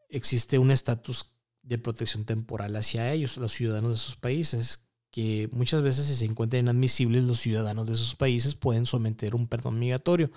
existe 0.10 0.58
un 0.58 0.72
estatus 0.72 1.37
de 1.68 1.78
protección 1.78 2.26
temporal 2.26 2.76
hacia 2.76 3.12
ellos, 3.12 3.38
los 3.38 3.52
ciudadanos 3.52 3.90
de 3.92 3.96
esos 3.96 4.16
países, 4.16 4.88
que 5.12 5.50
muchas 5.52 5.82
veces 5.82 6.06
si 6.06 6.16
se 6.16 6.26
encuentran 6.26 6.64
inadmisibles, 6.64 7.24
los 7.24 7.40
ciudadanos 7.40 7.88
de 7.88 7.94
esos 7.94 8.16
países 8.16 8.56
pueden 8.56 8.86
someter 8.86 9.36
un 9.36 9.48
perdón 9.48 9.80
migratorio. 9.80 10.32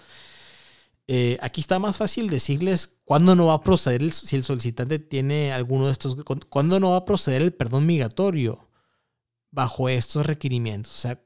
Eh, 1.06 1.38
aquí 1.40 1.60
está 1.60 1.78
más 1.78 1.96
fácil 1.96 2.28
decirles 2.28 2.98
cuándo 3.04 3.34
no 3.34 3.46
va 3.46 3.54
a 3.54 3.62
proceder 3.62 4.12
si 4.12 4.36
el 4.36 4.44
solicitante 4.44 4.98
tiene 4.98 5.52
alguno 5.52 5.86
de 5.86 5.92
estos, 5.92 6.16
cuándo 6.48 6.78
no 6.80 6.90
va 6.90 6.98
a 6.98 7.04
proceder 7.04 7.42
el 7.42 7.52
perdón 7.52 7.86
migratorio 7.86 8.68
bajo 9.50 9.88
estos 9.88 10.26
requerimientos. 10.26 10.94
O 10.94 10.98
sea, 10.98 11.22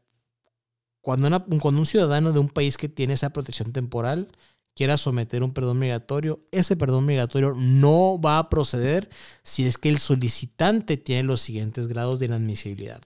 cuando, 1.01 1.29
cuando 1.61 1.81
un 1.81 1.87
ciudadano 1.87 2.33
de 2.33 2.39
un 2.39 2.49
país 2.49 2.77
que 2.77 2.89
tiene 2.89 3.15
esa 3.15 3.31
protección 3.31 3.73
temporal 3.73 4.29
quiera 4.75 4.97
someter 4.97 5.43
un 5.43 5.53
perdón 5.53 5.79
migratorio, 5.79 6.41
ese 6.51 6.77
perdón 6.77 7.07
migratorio 7.07 7.55
no 7.57 8.21
va 8.21 8.39
a 8.39 8.49
proceder 8.49 9.09
si 9.43 9.67
es 9.67 9.79
que 9.79 9.89
el 9.89 9.99
solicitante 9.99 10.97
tiene 10.97 11.23
los 11.23 11.41
siguientes 11.41 11.87
grados 11.87 12.19
de 12.19 12.27
inadmisibilidad. 12.27 13.01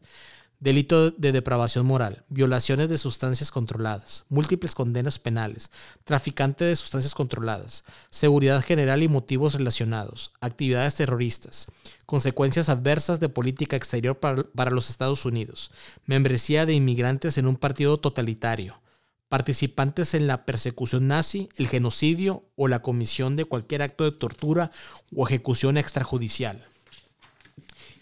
Delito 0.60 1.12
de 1.12 1.30
depravación 1.30 1.86
moral, 1.86 2.24
violaciones 2.28 2.88
de 2.88 2.98
sustancias 2.98 3.52
controladas, 3.52 4.24
múltiples 4.28 4.74
condenas 4.74 5.20
penales, 5.20 5.70
traficante 6.02 6.64
de 6.64 6.74
sustancias 6.74 7.14
controladas, 7.14 7.84
seguridad 8.10 8.60
general 8.64 9.04
y 9.04 9.08
motivos 9.08 9.54
relacionados, 9.54 10.32
actividades 10.40 10.96
terroristas, 10.96 11.68
consecuencias 12.06 12.68
adversas 12.68 13.20
de 13.20 13.28
política 13.28 13.76
exterior 13.76 14.18
para, 14.18 14.42
para 14.42 14.72
los 14.72 14.90
Estados 14.90 15.24
Unidos, 15.24 15.70
membresía 16.06 16.66
de 16.66 16.74
inmigrantes 16.74 17.38
en 17.38 17.46
un 17.46 17.54
partido 17.54 18.00
totalitario, 18.00 18.80
participantes 19.28 20.14
en 20.14 20.26
la 20.26 20.44
persecución 20.44 21.08
nazi, 21.08 21.48
el 21.56 21.68
genocidio 21.68 22.42
o 22.56 22.68
la 22.68 22.80
comisión 22.80 23.36
de 23.36 23.44
cualquier 23.44 23.82
acto 23.82 24.04
de 24.04 24.12
tortura 24.12 24.70
o 25.14 25.26
ejecución 25.26 25.76
extrajudicial. 25.76 26.66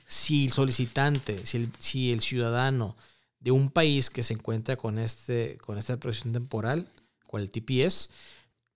Si 0.07 0.45
el 0.45 0.53
solicitante, 0.53 1.45
si 1.47 2.13
el, 2.13 2.21
ciudadano 2.21 2.97
de 3.41 3.51
un 3.51 3.71
país 3.71 4.09
que 4.09 4.23
se 4.23 4.35
encuentra 4.35 4.77
con, 4.77 4.99
este, 4.99 5.59
con 5.59 5.79
esta 5.79 5.97
presión 5.97 6.33
temporal, 6.33 6.89
con 7.27 7.41
el 7.41 7.51
TPS, 7.51 8.11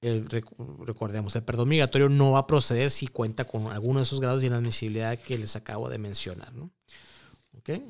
recordemos, 0.01 1.37
el 1.37 1.45
perdón 1.45 1.69
migratorio 1.69 2.09
no 2.09 2.33
va 2.33 2.41
a 2.41 2.47
proceder 2.47 2.91
si 2.91 3.07
cuenta 3.07 3.45
con 3.45 3.69
alguno 3.69 4.01
de 4.01 4.05
esos 4.05 4.21
grados 4.21 4.41
de 4.41 4.49
inadmisibilidad 4.49 5.19
que 5.19 5.39
les 5.39 5.55
acabo 5.55 5.89
de 5.89 5.99
mencionar. 5.99 6.53
¿no? 6.55 6.71
¿Okay? 7.59 7.87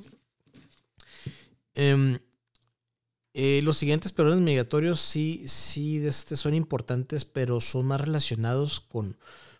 Em, 1.74 2.18
eh, 3.32 3.60
los 3.62 3.78
siguientes 3.78 4.12
perdones 4.12 4.40
migratorios 4.40 5.00
sí, 5.00 5.44
sí 5.46 6.04
este, 6.04 6.36
son 6.36 6.54
importantes, 6.54 7.24
pero 7.24 7.60
son 7.60 7.86
más 7.86 8.00
relacionados 8.00 8.80
con 8.80 9.16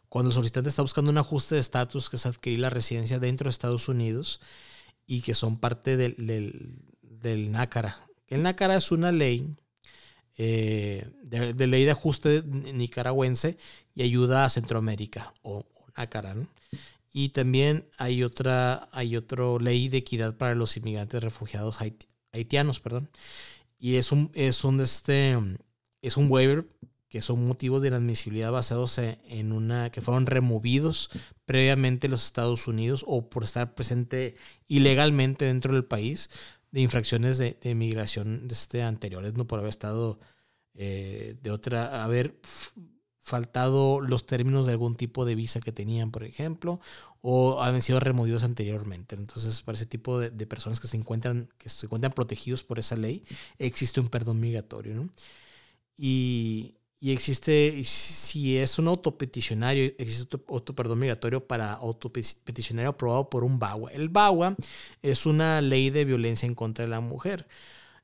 cuando 0.09 0.31
el 0.31 0.35
solicitante 0.35 0.69
está 0.69 0.83
buscando 0.83 1.13
un 1.13 1.19
ajuste 1.19 1.55
de 1.55 1.61
estatus, 1.61 2.11
que 2.11 2.17
es 2.17 2.27
adquirir 2.27 2.59
la 2.59 2.69
residencia 2.69 3.21
dentro 3.21 3.45
de 3.45 3.51
Estados 3.51 3.89
Unidos 3.89 4.41
y 5.07 5.23
que 5.23 5.35
son 5.35 5.59
parte 5.61 5.97
del, 5.97 6.17
del, 7.01 7.53
NACARA. 7.53 7.97
El 8.27 8.43
NACARA 8.43 8.77
es 8.77 8.91
una 8.91 9.13
ley 9.13 9.55
eh, 10.37 11.09
de, 11.23 11.67
ley 11.69 11.85
de 11.85 11.93
ajuste 11.93 12.43
nicaragüense 12.45 13.57
y 13.95 14.03
ayuda 14.03 14.45
a 14.45 14.51
Centroamérica, 14.51 15.33
o, 15.43 15.65
NACARA. 15.97 16.35
Y 17.13 17.29
también 17.29 17.89
hay 17.97 18.25
otra, 18.25 18.89
hay 18.91 19.17
otra 19.17 19.45
ley 19.61 19.89
de 19.89 19.99
equidad 19.99 20.37
para 20.37 20.57
los 20.57 20.77
inmigrantes 20.77 21.23
refugiados 21.23 21.79
haitianos, 22.33 22.81
perdón. 22.81 23.11
Y 23.81 23.97
es 23.97 24.13
un, 24.13 24.31
es 24.35 24.63
un, 24.63 24.81
este, 24.81 25.37
es 26.03 26.17
un 26.17 26.31
waiver 26.31 26.69
que 27.09 27.23
son 27.23 27.45
motivos 27.45 27.83
de 27.83 27.89
inadmisibilidad 27.89 28.53
basados 28.53 28.99
en 28.99 29.51
una 29.51 29.91
que 29.91 30.01
fueron 30.01 30.27
removidos 30.27 31.11
previamente 31.45 32.07
en 32.07 32.13
los 32.13 32.25
Estados 32.25 32.69
Unidos 32.69 33.05
o 33.09 33.29
por 33.29 33.43
estar 33.43 33.75
presente 33.75 34.37
ilegalmente 34.69 35.47
dentro 35.47 35.75
del 35.75 35.85
país 35.85 36.31
de 36.71 36.83
infracciones 36.83 37.39
de, 37.39 37.59
de 37.61 37.75
migración 37.75 38.47
este, 38.49 38.83
anteriores, 38.85 39.35
no 39.35 39.47
por 39.49 39.59
haber 39.59 39.71
estado 39.71 40.21
eh, 40.75 41.37
de 41.43 41.51
otra, 41.51 42.05
haber 42.05 42.39
faltado 43.31 44.01
los 44.01 44.27
términos 44.27 44.67
de 44.67 44.73
algún 44.73 44.97
tipo 44.97 45.25
de 45.25 45.37
visa 45.37 45.61
que 45.61 45.73
tenían, 45.73 46.11
por 46.11 46.25
ejemplo, 46.25 46.81
o 47.23 47.63
han 47.63 47.81
sido 47.81 48.01
removidos 48.01 48.43
anteriormente. 48.43 49.15
Entonces, 49.15 49.63
para 49.63 49.77
ese 49.77 49.87
tipo 49.87 50.19
de, 50.19 50.47
personas 50.47 50.81
que 50.81 50.89
se 50.89 50.97
encuentran, 50.97 51.49
que 51.57 51.69
se 51.69 51.87
encuentran 51.87 52.13
protegidos 52.13 52.65
por 52.65 52.79
esa 52.79 52.97
ley, 52.97 53.25
existe 53.59 54.01
un 54.01 54.09
perdón 54.09 54.41
migratorio. 54.41 54.95
¿no? 54.95 55.09
Y, 55.97 56.75
y, 56.99 57.13
existe, 57.13 57.83
si 57.85 58.59
es 58.59 58.79
un 58.79 58.89
autopeticionario, 58.89 59.93
existe 59.99 60.37
otro, 60.49 60.75
perdón 60.75 60.99
migratorio 60.99 61.47
para 61.47 61.75
autopeticionario 61.75 62.91
aprobado 62.91 63.31
por 63.31 63.45
un 63.45 63.59
BAWA. 63.61 63.93
El 63.93 64.09
BAWA 64.09 64.57
es 65.03 65.25
una 65.25 65.61
ley 65.61 65.91
de 65.91 66.05
violencia 66.05 66.47
en 66.47 66.57
contra 66.57 66.85
de 66.85 66.91
la 66.91 67.01
mujer, 67.01 67.47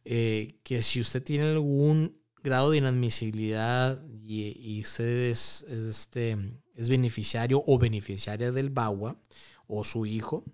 eh, 0.05 0.61
que 0.63 0.83
si 0.83 1.01
usted 1.01 1.23
tiene 1.23 1.47
algún 1.51 2.17
grado 2.47 2.71
de 2.71 2.79
inadmisibilidad 2.79 4.01
y, 4.23 4.81
usted 4.81 5.31
es, 5.31 5.63
este, 5.63 6.39
es 6.77 6.89
beneficiario 6.89 7.63
o 7.67 7.77
beneficiaria 7.77 8.53
del 8.53 8.71
BAWA 8.71 9.17
o 9.67 9.83
su 9.83 10.07
hijo, 10.07 10.45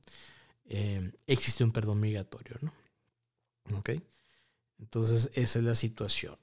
eh, 0.65 1.13
existe 1.27 1.63
un 1.63 1.71
perdón 1.71 2.01
migratorio, 2.01 2.57
¿no? 2.63 2.73
Entonces, 4.79 5.31
esa 5.35 5.59
es 5.59 5.65
la 5.65 5.75
situación. 5.75 6.37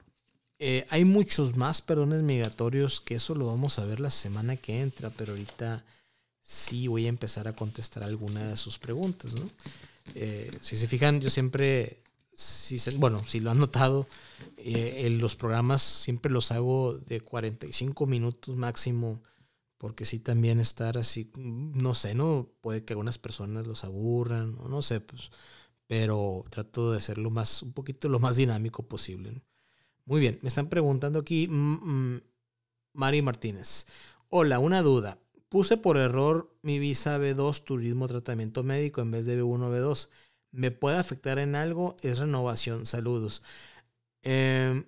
Eh, 0.60 0.86
hay 0.90 1.04
muchos 1.04 1.56
más 1.56 1.82
perdones 1.82 2.22
migratorios 2.22 3.00
que 3.00 3.16
eso 3.16 3.34
lo 3.34 3.46
vamos 3.46 3.78
a 3.78 3.84
ver 3.84 3.98
la 3.98 4.10
semana 4.10 4.56
que 4.56 4.80
entra, 4.80 5.10
pero 5.10 5.32
ahorita 5.32 5.84
sí 6.40 6.86
voy 6.86 7.06
a 7.06 7.08
empezar 7.08 7.48
a 7.48 7.54
contestar 7.54 8.04
alguna 8.04 8.48
de 8.48 8.56
sus 8.56 8.78
preguntas, 8.78 9.32
¿no? 9.32 9.50
Eh, 10.14 10.50
si 10.60 10.76
se 10.76 10.86
fijan, 10.86 11.20
yo 11.20 11.28
siempre, 11.28 11.98
si 12.32 12.78
bueno, 12.96 13.24
si 13.26 13.40
lo 13.40 13.50
han 13.50 13.58
notado, 13.58 14.06
eh, 14.56 15.08
los 15.20 15.36
programas 15.36 15.82
siempre 15.82 16.30
los 16.32 16.52
hago 16.52 16.98
de 16.98 17.20
45 17.20 18.06
minutos 18.06 18.56
máximo, 18.56 19.22
porque 19.78 20.04
sí 20.04 20.18
también 20.18 20.60
estar 20.60 20.98
así, 20.98 21.30
no 21.36 21.94
sé, 21.94 22.14
¿no? 22.14 22.50
Puede 22.60 22.84
que 22.84 22.92
algunas 22.92 23.18
personas 23.18 23.66
los 23.66 23.84
aburran, 23.84 24.56
o 24.60 24.68
no 24.68 24.82
sé, 24.82 25.00
pues, 25.00 25.30
pero 25.86 26.44
trato 26.50 26.92
de 26.92 26.98
hacerlo 26.98 27.30
más, 27.30 27.62
un 27.62 27.72
poquito 27.72 28.08
lo 28.08 28.20
más 28.20 28.36
dinámico 28.36 28.86
posible. 28.86 29.42
Muy 30.04 30.20
bien, 30.20 30.38
me 30.42 30.48
están 30.48 30.68
preguntando 30.68 31.18
aquí, 31.20 31.48
mm, 31.48 32.14
mm, 32.14 32.22
Mari 32.94 33.22
Martínez. 33.22 33.86
Hola, 34.28 34.58
una 34.58 34.82
duda. 34.82 35.18
Puse 35.48 35.76
por 35.76 35.96
error 35.96 36.52
mi 36.62 36.78
visa 36.78 37.18
B2 37.18 37.64
turismo 37.64 38.06
tratamiento 38.08 38.62
médico 38.62 39.00
en 39.00 39.10
vez 39.10 39.26
de 39.26 39.36
B1 39.36 39.70
B2. 39.70 40.08
¿Me 40.52 40.70
puede 40.70 40.98
afectar 40.98 41.38
en 41.38 41.54
algo? 41.54 41.96
Es 42.02 42.18
renovación. 42.18 42.86
Saludos. 42.86 43.42
Em, 44.22 44.84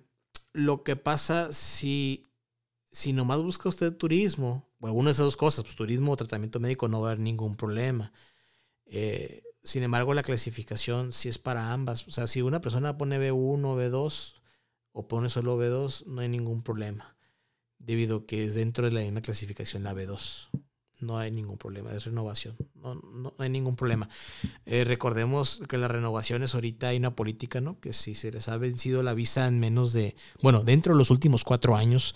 lo 0.53 0.83
que 0.83 0.95
pasa 0.95 1.51
si, 1.53 2.23
si 2.91 3.13
nomás 3.13 3.41
busca 3.41 3.69
usted 3.69 3.95
turismo, 3.95 4.69
bueno, 4.79 4.95
una 4.95 5.09
de 5.09 5.13
esas 5.13 5.25
dos 5.25 5.37
cosas, 5.37 5.63
pues 5.63 5.75
turismo 5.75 6.11
o 6.11 6.17
tratamiento 6.17 6.59
médico 6.59 6.87
no 6.87 7.01
va 7.01 7.09
a 7.09 7.11
haber 7.11 7.23
ningún 7.23 7.55
problema. 7.55 8.11
Eh, 8.85 9.43
sin 9.63 9.83
embargo, 9.83 10.13
la 10.13 10.23
clasificación 10.23 11.11
sí 11.13 11.29
es 11.29 11.37
para 11.39 11.71
ambas. 11.73 12.07
O 12.07 12.11
sea, 12.11 12.27
si 12.27 12.41
una 12.41 12.61
persona 12.61 12.97
pone 12.97 13.17
B1 13.17 13.75
B2 13.75 14.35
o 14.91 15.07
pone 15.07 15.29
solo 15.29 15.57
B2, 15.57 16.05
no 16.07 16.21
hay 16.21 16.29
ningún 16.29 16.61
problema 16.63 17.17
debido 17.79 18.17
a 18.17 18.25
que 18.25 18.43
es 18.43 18.55
dentro 18.55 18.85
de 18.85 18.91
la 18.91 19.01
misma 19.01 19.21
clasificación 19.21 19.83
la 19.83 19.93
B2. 19.93 20.49
No 20.99 21.17
hay 21.17 21.31
ningún 21.31 21.57
problema, 21.57 21.91
es 21.91 22.05
renovación. 22.05 22.55
No, 22.75 22.95
no, 22.95 23.33
hay 23.37 23.49
ningún 23.49 23.75
problema. 23.75 24.07
Eh, 24.65 24.83
recordemos 24.83 25.61
que 25.67 25.77
las 25.77 25.91
renovaciones 25.91 26.55
ahorita 26.55 26.89
hay 26.89 26.97
una 26.97 27.15
política, 27.15 27.61
¿no? 27.61 27.79
Que 27.79 27.93
si 27.93 28.15
se 28.15 28.31
les 28.31 28.47
ha 28.47 28.57
vencido 28.57 29.03
la 29.03 29.13
visa 29.13 29.47
en 29.47 29.59
menos 29.59 29.93
de, 29.93 30.15
bueno, 30.41 30.63
dentro 30.63 30.93
de 30.93 30.99
los 30.99 31.09
últimos 31.09 31.43
cuatro 31.43 31.75
años, 31.75 32.15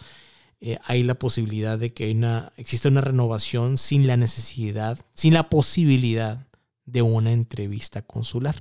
eh, 0.61 0.79
hay 0.85 1.03
la 1.03 1.15
posibilidad 1.15 1.77
de 1.77 1.93
que 1.93 2.05
hay 2.05 2.11
una, 2.11 2.53
existe 2.55 2.87
una 2.87 3.01
renovación 3.01 3.77
sin 3.77 4.07
la 4.07 4.17
necesidad, 4.17 4.99
sin 5.13 5.33
la 5.33 5.49
posibilidad 5.49 6.47
de 6.85 7.01
una 7.01 7.31
entrevista 7.31 8.01
consular. 8.01 8.55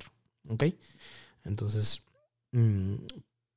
¿Ok? 0.49 0.65
Entonces, 1.43 2.03
mm, 2.51 2.95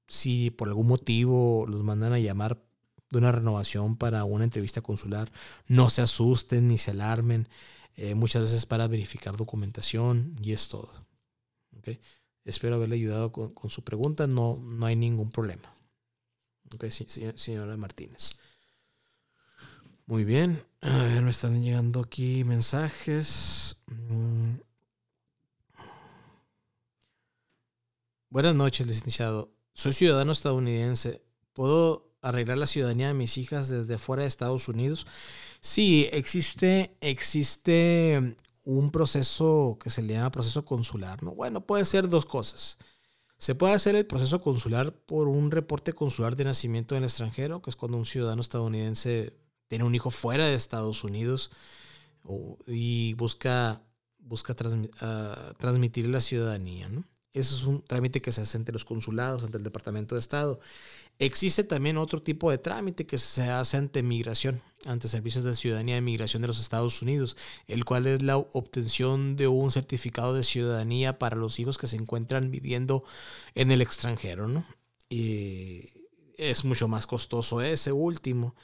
si 0.08 0.50
por 0.50 0.68
algún 0.68 0.88
motivo 0.88 1.66
los 1.68 1.82
mandan 1.84 2.12
a 2.12 2.18
llamar 2.18 2.62
de 3.10 3.18
una 3.18 3.32
renovación 3.32 3.96
para 3.96 4.24
una 4.24 4.44
entrevista 4.44 4.80
consular. 4.80 5.30
No 5.66 5.90
se 5.90 6.02
asusten 6.02 6.68
ni 6.68 6.78
se 6.78 6.92
alarmen. 6.92 7.48
Eh, 7.96 8.14
muchas 8.14 8.42
veces 8.42 8.66
para 8.66 8.86
verificar 8.86 9.36
documentación 9.36 10.36
y 10.40 10.52
es 10.52 10.68
todo. 10.68 10.90
Espero 12.44 12.76
haberle 12.76 12.96
ayudado 12.96 13.32
con, 13.32 13.70
su 13.70 13.82
pregunta. 13.84 14.26
No, 14.26 14.56
no 14.56 14.86
hay 14.86 14.96
ningún 14.96 15.30
problema. 15.30 15.74
Okay, 16.74 16.90
señora 16.90 17.76
Martínez. 17.76 18.36
Muy 20.06 20.24
bien. 20.24 20.64
A 20.80 21.02
ver, 21.04 21.22
me 21.22 21.30
están 21.30 21.62
llegando 21.62 22.00
aquí 22.00 22.44
mensajes. 22.44 23.76
Mm. 23.86 24.54
Buenas 28.28 28.54
noches, 28.54 28.86
licenciado. 28.86 29.52
Soy 29.74 29.92
ciudadano 29.92 30.32
estadounidense. 30.32 31.22
¿Puedo 31.52 32.09
arreglar 32.22 32.58
la 32.58 32.66
ciudadanía 32.66 33.08
de 33.08 33.14
mis 33.14 33.38
hijas 33.38 33.68
desde 33.68 33.98
fuera 33.98 34.22
de 34.22 34.28
Estados 34.28 34.68
Unidos. 34.68 35.06
Sí, 35.60 36.08
existe, 36.12 36.96
existe 37.00 38.36
un 38.64 38.90
proceso 38.90 39.78
que 39.82 39.90
se 39.90 40.02
le 40.02 40.14
llama 40.14 40.30
proceso 40.30 40.64
consular. 40.64 41.22
¿no? 41.22 41.32
Bueno, 41.32 41.60
puede 41.62 41.84
ser 41.84 42.08
dos 42.08 42.26
cosas. 42.26 42.78
Se 43.38 43.54
puede 43.54 43.74
hacer 43.74 43.94
el 43.96 44.06
proceso 44.06 44.40
consular 44.40 44.92
por 44.92 45.28
un 45.28 45.50
reporte 45.50 45.94
consular 45.94 46.36
de 46.36 46.44
nacimiento 46.44 46.94
en 46.94 46.98
el 46.98 47.08
extranjero, 47.08 47.62
que 47.62 47.70
es 47.70 47.76
cuando 47.76 47.96
un 47.96 48.04
ciudadano 48.04 48.42
estadounidense 48.42 49.34
tiene 49.66 49.84
un 49.84 49.94
hijo 49.94 50.10
fuera 50.10 50.46
de 50.46 50.54
Estados 50.54 51.04
Unidos 51.04 51.50
y 52.66 53.14
busca, 53.14 53.82
busca 54.18 54.54
ah, 55.00 55.54
transmitir 55.58 56.06
la 56.08 56.20
ciudadanía. 56.20 56.88
¿no? 56.90 57.04
Eso 57.32 57.54
es 57.56 57.62
un 57.64 57.82
trámite 57.82 58.20
que 58.20 58.32
se 58.32 58.40
hace 58.40 58.56
entre 58.56 58.72
los 58.72 58.84
consulados, 58.84 59.44
ante 59.44 59.58
el 59.58 59.64
Departamento 59.64 60.14
de 60.14 60.20
Estado. 60.20 60.60
Existe 61.18 61.64
también 61.64 61.96
otro 61.98 62.22
tipo 62.22 62.50
de 62.50 62.58
trámite 62.58 63.06
que 63.06 63.18
se 63.18 63.42
hace 63.42 63.76
ante 63.76 64.02
migración, 64.02 64.60
ante 64.86 65.06
servicios 65.06 65.44
de 65.44 65.54
ciudadanía 65.54 65.96
de 65.96 66.00
migración 66.00 66.42
de 66.42 66.48
los 66.48 66.58
Estados 66.58 67.02
Unidos, 67.02 67.36
el 67.68 67.84
cual 67.84 68.06
es 68.06 68.22
la 68.22 68.38
obtención 68.38 69.36
de 69.36 69.46
un 69.46 69.70
certificado 69.70 70.34
de 70.34 70.42
ciudadanía 70.42 71.18
para 71.18 71.36
los 71.36 71.60
hijos 71.60 71.78
que 71.78 71.86
se 71.86 71.96
encuentran 71.96 72.50
viviendo 72.50 73.04
en 73.54 73.70
el 73.70 73.82
extranjero, 73.82 74.48
¿no? 74.48 74.64
Y 75.08 75.90
es 76.38 76.64
mucho 76.64 76.88
más 76.88 77.06
costoso 77.06 77.60
ese 77.60 77.92
último, 77.92 78.54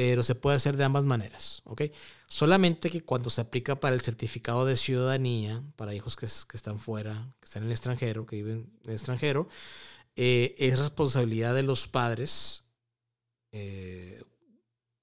pero 0.00 0.22
se 0.22 0.34
puede 0.34 0.56
hacer 0.56 0.78
de 0.78 0.84
ambas 0.84 1.04
maneras, 1.04 1.60
¿ok? 1.66 1.82
Solamente 2.26 2.88
que 2.88 3.02
cuando 3.02 3.28
se 3.28 3.42
aplica 3.42 3.80
para 3.80 3.94
el 3.94 4.00
certificado 4.00 4.64
de 4.64 4.78
ciudadanía, 4.78 5.62
para 5.76 5.94
hijos 5.94 6.16
que, 6.16 6.26
que 6.48 6.56
están 6.56 6.78
fuera, 6.78 7.34
que 7.38 7.44
están 7.44 7.64
en 7.64 7.66
el 7.66 7.72
extranjero, 7.72 8.24
que 8.24 8.36
viven 8.36 8.72
en 8.82 8.88
el 8.88 8.94
extranjero, 8.94 9.46
eh, 10.16 10.54
es 10.56 10.78
responsabilidad 10.78 11.54
de 11.54 11.64
los 11.64 11.86
padres 11.86 12.64
eh, 13.52 14.22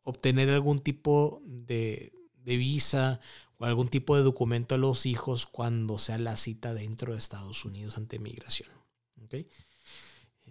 obtener 0.02 0.50
algún 0.50 0.80
tipo 0.80 1.44
de, 1.46 2.12
visa 2.44 3.20
o 3.60 3.66
algún 3.66 3.90
tipo 3.90 4.16
de 4.16 4.24
documento 4.24 4.74
a 4.74 4.80
los 4.80 5.06
hijos 5.06 5.46
cuando 5.46 6.00
sea 6.00 6.18
la 6.18 6.38
cita 6.38 6.74
dentro 6.74 7.14
de 7.14 7.20
Estados 7.20 7.66
Unidos 7.66 8.00
ante 8.00 8.18
migración. 8.18 8.72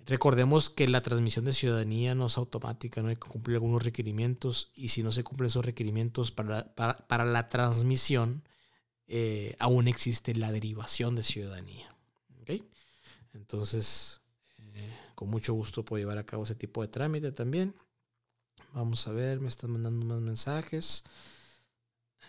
Recordemos 0.07 0.71
que 0.71 0.87
la 0.87 1.03
transmisión 1.03 1.45
de 1.45 1.53
ciudadanía 1.53 2.15
no 2.15 2.27
es 2.27 2.39
automática, 2.39 3.03
no 3.03 3.09
hay 3.09 3.17
que 3.17 3.29
cumplir 3.29 3.57
algunos 3.57 3.83
requerimientos 3.83 4.71
y 4.75 4.89
si 4.91 5.03
no 5.03 5.11
se 5.11 5.25
cumplen 5.25 5.49
esos 5.49 5.65
requerimientos 5.65 6.31
para, 6.31 6.75
para, 6.75 7.25
la 7.25 7.49
transmisión, 7.49 8.45
eh, 9.09 9.57
aún 9.59 9.89
existe 9.89 10.35
la 10.37 10.53
derivación 10.53 11.17
de 11.17 11.25
ciudadanía. 11.25 11.93
Entonces, 13.35 14.23
con 15.15 15.29
mucho 15.29 15.55
gusto 15.55 15.85
puedo 15.85 16.01
llevar 16.01 16.19
a 16.19 16.27
cabo 16.27 16.45
ese 16.45 16.55
tipo 16.55 16.83
de 16.83 16.89
trámite 16.89 17.33
también. 17.33 17.75
Vamos 18.73 19.07
a 19.09 19.13
ver, 19.13 19.41
me 19.41 19.49
están 19.49 19.71
mandando 19.71 20.05
más 20.07 20.21
mensajes. 20.21 21.05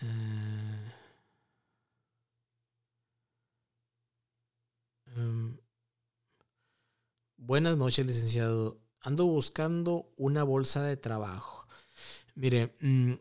Eh, 0.02 0.92
em, 5.16 5.58
buenas 7.38 7.78
noches, 7.78 8.06
licenciado. 8.06 8.78
Ando 9.00 9.26
buscando 9.26 10.12
una 10.16 10.42
bolsa 10.42 10.82
de 10.82 10.96
trabajo. 10.96 11.66
Mire, 12.34 12.76
mm, 12.80 13.14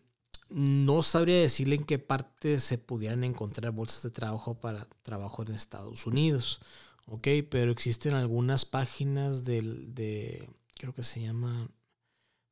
no 0.50 1.04
sabría 1.04 1.40
decirle 1.40 1.76
en 1.76 1.86
qué 1.86 2.00
parte 2.00 2.60
se 2.60 2.78
pudieran 2.78 3.24
encontrar 3.24 3.72
bolsas 3.72 4.04
de 4.04 4.12
trabajo 4.12 4.60
para 4.60 4.88
trabajo 5.04 5.44
en 5.44 5.54
Estados 5.54 6.06
Unidos. 6.06 6.60
Ok, 7.06 7.28
pero 7.50 7.72
existen 7.72 8.14
algunas 8.14 8.66
páginas 8.66 9.46
del, 9.46 9.96
de, 9.96 10.50
creo 10.76 10.94
que 10.94 11.04
se 11.04 11.22
llama 11.22 11.70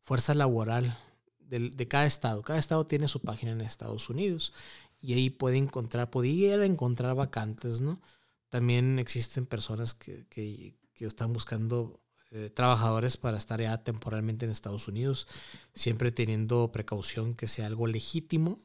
Fuerza 0.02 0.34
Laboral 0.34 0.98
de, 1.40 1.88
cada 1.88 2.06
estado. 2.06 2.42
Cada 2.42 2.60
estado 2.60 2.88
tiene 2.88 3.08
su 3.08 3.22
página 3.22 3.52
en 3.52 3.62
Estados 3.62 4.10
Unidos 4.10 4.54
y 5.02 5.14
ahí 5.14 5.30
puede 5.30 5.58
encontrar, 5.58 6.10
pudiera 6.10 6.66
encontrar 6.66 7.16
vacantes, 7.16 7.82
¿no? 7.82 8.02
También 8.50 9.00
existen 9.00 9.46
personas 9.46 9.94
que, 9.94 10.26
que, 10.28 10.76
que 10.96 11.06
están 11.06 11.34
buscando 11.34 12.00
eh, 12.32 12.50
trabajadores 12.50 13.18
para 13.18 13.38
estar 13.38 13.62
ya 13.62 13.78
temporalmente 13.84 14.46
en 14.46 14.52
Estados 14.52 14.88
Unidos, 14.88 15.28
siempre 15.74 16.12
teniendo 16.12 16.72
precaución 16.72 17.36
que 17.36 17.48
sea 17.48 17.68
algo 17.68 17.88
legítimo. 17.88 18.58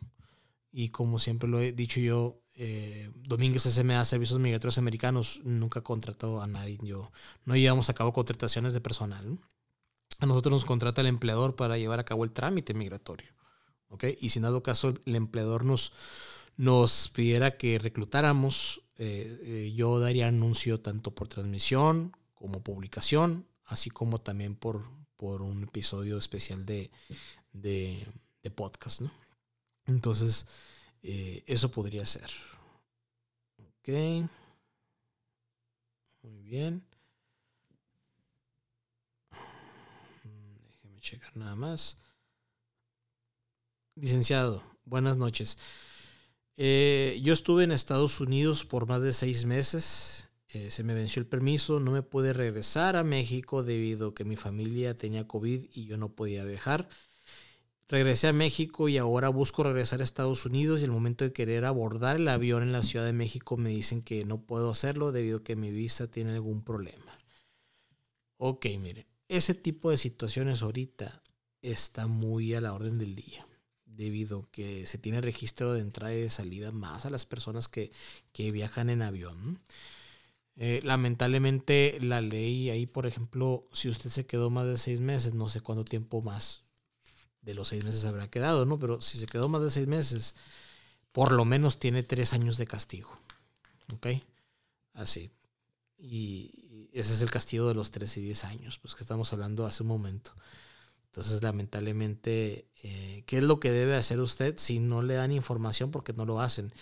Y 0.72 0.88
como 0.90 1.18
siempre 1.18 1.48
lo 1.48 1.60
he 1.60 1.72
dicho 1.72 2.00
yo, 2.00 2.40
eh, 2.56 3.10
Domínguez 3.14 3.62
SMA, 3.62 4.04
Servicios 4.04 4.38
Migratorios 4.38 4.78
Americanos, 4.78 5.40
nunca 5.44 5.82
contrató 5.82 6.40
a 6.40 6.46
nadie. 6.46 6.78
Yo, 6.82 7.12
no 7.44 7.56
llevamos 7.56 7.90
a 7.90 7.94
cabo 7.94 8.12
contrataciones 8.12 8.72
de 8.72 8.80
personal. 8.80 9.38
A 10.18 10.26
nosotros 10.26 10.52
nos 10.52 10.64
contrata 10.64 11.00
el 11.00 11.06
empleador 11.06 11.56
para 11.56 11.78
llevar 11.78 12.00
a 12.00 12.04
cabo 12.04 12.24
el 12.24 12.32
trámite 12.32 12.74
migratorio. 12.74 13.32
¿okay? 13.88 14.16
Y 14.20 14.30
si 14.30 14.38
en 14.38 14.44
dado 14.44 14.62
caso 14.62 14.92
el 15.04 15.16
empleador 15.16 15.64
nos, 15.64 15.92
nos 16.56 17.10
pidiera 17.14 17.56
que 17.56 17.78
reclutáramos, 17.78 18.82
eh, 18.96 19.40
eh, 19.42 19.72
yo 19.74 19.98
daría 19.98 20.28
anuncio 20.28 20.80
tanto 20.80 21.14
por 21.14 21.28
transmisión 21.28 22.12
como 22.41 22.64
publicación 22.64 23.47
así 23.70 23.88
como 23.88 24.20
también 24.20 24.57
por, 24.57 24.84
por 25.16 25.43
un 25.43 25.62
episodio 25.62 26.18
especial 26.18 26.66
de, 26.66 26.91
de, 27.53 28.05
podcast, 28.55 29.01
¿no? 29.01 29.12
Entonces, 29.86 30.47
eh, 31.03 31.45
eso 31.47 31.70
podría 31.70 32.05
ser. 32.05 32.30
Ok. 33.59 34.28
Muy 36.22 36.43
bien. 36.43 36.84
Déjeme 40.66 41.01
checar 41.01 41.36
nada 41.36 41.55
más. 41.55 41.97
Licenciado, 43.95 44.64
buenas 44.84 45.16
noches. 45.16 45.59
Eh, 46.57 47.20
yo 47.22 47.32
estuve 47.32 47.64
en 47.64 47.72
Estados 47.72 48.20
Unidos 48.20 48.64
por 48.64 48.86
más 48.86 49.01
de 49.01 49.12
seis 49.12 49.45
meses. 49.45 50.28
Eh, 50.53 50.70
se 50.70 50.82
me 50.82 50.94
venció 50.94 51.20
el 51.20 51.26
permiso, 51.26 51.80
no 51.80 51.92
me 51.92 52.03
pude 52.03 52.32
regresar 52.32 52.96
a 52.96 53.05
México 53.05 53.62
debido 53.62 54.09
a 54.09 54.14
que 54.14 54.24
mi 54.24 54.36
familia 54.36 54.96
tenía 54.96 55.26
COVID 55.26 55.64
y 55.72 55.84
yo 55.86 55.96
no 55.96 56.11
podía 56.11 56.44
viajar. 56.44 56.88
Regresé 57.88 58.28
a 58.28 58.32
México 58.32 58.88
y 58.88 58.98
ahora 58.98 59.28
busco 59.28 59.64
regresar 59.64 60.01
a 60.01 60.05
Estados 60.05 60.46
Unidos 60.46 60.80
y 60.80 60.84
el 60.84 60.92
momento 60.92 61.24
de 61.24 61.32
querer 61.32 61.64
abordar 61.64 62.16
el 62.16 62.28
avión 62.28 62.62
en 62.62 62.72
la 62.72 62.84
Ciudad 62.84 63.05
de 63.05 63.12
México 63.12 63.57
me 63.57 63.70
dicen 63.70 64.03
que 64.03 64.24
no 64.24 64.40
puedo 64.40 64.70
hacerlo 64.70 65.11
debido 65.11 65.38
a 65.38 65.42
que 65.42 65.57
mi 65.57 65.72
visa 65.72 66.09
tiene 66.09 66.32
algún 66.32 66.62
problema. 66.62 67.18
Ok, 68.36 68.66
mire, 68.78 69.07
ese 69.28 69.55
tipo 69.55 69.90
de 69.90 69.98
situaciones 69.98 70.62
ahorita 70.62 71.22
está 71.62 72.07
muy 72.07 72.55
a 72.55 72.61
la 72.61 72.72
orden 72.74 72.98
del 72.98 73.14
día 73.14 73.44
debido 73.84 74.40
a 74.40 74.51
que 74.51 74.86
se 74.86 74.98
tiene 74.98 75.20
registro 75.20 75.74
de 75.74 75.80
entrada 75.80 76.14
y 76.14 76.22
de 76.22 76.30
salida 76.30 76.72
más 76.72 77.07
a 77.07 77.11
las 77.11 77.26
personas 77.26 77.68
que, 77.68 77.92
viajan 78.34 78.88
en 78.88 79.03
avión. 79.03 79.61
Eh, 80.57 80.80
lamentablemente 80.84 81.98
la 82.01 82.20
ley 82.20 82.70
ahí, 82.70 82.86
por 82.86 83.07
ejemplo, 83.07 83.66
si 83.72 83.88
usted 83.88 84.11
se 84.11 84.26
quedó 84.26 84.51
más 84.51 84.66
de 84.66 84.76
seis 84.76 85.01
meses, 85.01 85.34
no 85.34 85.48
sé 85.48 85.61
cuánto 85.61 85.84
tiempo 85.84 86.20
más 86.20 86.62
de 87.42 87.55
los 87.55 87.68
seis 87.68 87.84
meses 87.84 88.05
habrá 88.05 88.28
quedado, 88.28 88.66
¿no? 88.66 88.78
Pero 88.78 89.01
si 89.01 89.18
se 89.18 89.26
quedó 89.26 89.48
más 89.48 89.62
de 89.62 89.70
seis 89.70 89.86
meses, 89.86 90.34
por 91.12 91.32
lo 91.32 91.44
menos 91.44 91.78
tiene 91.78 92.03
tres 92.03 92.32
años 92.32 92.59
de 92.59 92.66
castigo. 92.66 93.11
¿Ok? 93.94 94.09
Así. 94.94 95.30
Y 95.98 96.88
ese 96.92 97.12
es 97.12 97.22
el 97.22 97.30
castigo 97.30 97.68
de 97.68 97.74
los 97.74 97.90
tres 97.90 98.16
y 98.16 98.20
diez 98.20 98.44
años, 98.44 98.78
pues 98.78 98.94
que 98.94 99.03
estamos 99.03 99.32
hablando 99.32 99.66
hace 99.66 99.82
un 99.82 99.88
momento. 99.88 100.32
Entonces, 101.07 101.42
lamentablemente, 101.42 102.68
eh, 102.82 103.24
¿qué 103.26 103.38
es 103.38 103.42
lo 103.42 103.59
que 103.59 103.72
debe 103.72 103.96
hacer 103.96 104.20
usted 104.20 104.55
si 104.59 104.78
no 104.78 105.03
le 105.03 105.14
dan 105.14 105.32
información? 105.32 105.90
Porque 105.90 106.12
no 106.12 106.24
lo 106.24 106.40
hacen. 106.40 106.72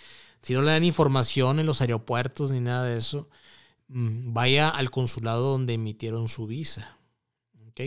Si 0.41 0.53
no 0.53 0.61
le 0.61 0.71
dan 0.71 0.83
información 0.83 1.59
en 1.59 1.65
los 1.65 1.81
aeropuertos 1.81 2.51
ni 2.51 2.59
nada 2.59 2.85
de 2.85 2.97
eso, 2.97 3.27
vaya 3.89 4.69
al 4.69 4.91
consulado 4.91 5.51
donde 5.51 5.73
emitieron 5.73 6.27
su 6.27 6.47
visa. 6.47 6.97
¿Ok? 7.67 7.81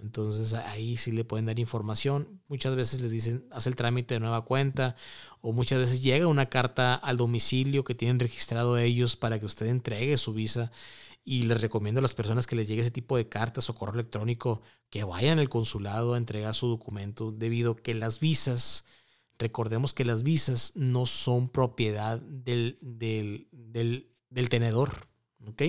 Entonces 0.00 0.52
ahí 0.54 0.96
sí 0.96 1.12
le 1.12 1.24
pueden 1.24 1.46
dar 1.46 1.58
información. 1.58 2.40
Muchas 2.48 2.76
veces 2.76 3.00
les 3.00 3.10
dicen, 3.10 3.46
haz 3.50 3.66
el 3.66 3.76
trámite 3.76 4.14
de 4.14 4.20
nueva 4.20 4.44
cuenta 4.44 4.96
o 5.40 5.52
muchas 5.52 5.78
veces 5.78 6.02
llega 6.02 6.26
una 6.26 6.46
carta 6.46 6.94
al 6.94 7.16
domicilio 7.16 7.84
que 7.84 7.94
tienen 7.94 8.20
registrado 8.20 8.78
ellos 8.78 9.16
para 9.16 9.38
que 9.40 9.46
usted 9.46 9.66
entregue 9.66 10.16
su 10.18 10.32
visa. 10.32 10.70
Y 11.24 11.42
les 11.42 11.60
recomiendo 11.60 11.98
a 11.98 12.02
las 12.02 12.14
personas 12.14 12.46
que 12.46 12.56
les 12.56 12.68
llegue 12.68 12.82
ese 12.82 12.90
tipo 12.90 13.16
de 13.16 13.28
cartas 13.28 13.68
o 13.68 13.74
correo 13.74 13.94
electrónico 13.94 14.62
que 14.88 15.04
vayan 15.04 15.38
al 15.38 15.50
consulado 15.50 16.14
a 16.14 16.18
entregar 16.18 16.54
su 16.54 16.68
documento 16.68 17.32
debido 17.32 17.72
a 17.72 17.76
que 17.76 17.92
las 17.94 18.20
visas, 18.20 18.86
recordemos 19.38 19.92
que 19.92 20.06
las 20.06 20.22
visas 20.22 20.72
no 20.74 21.04
son 21.04 21.50
propiedad 21.50 22.18
del, 22.20 22.78
del, 22.80 23.48
del 23.52 24.10
tenedor. 24.48 25.08
¿Ok? 25.46 25.62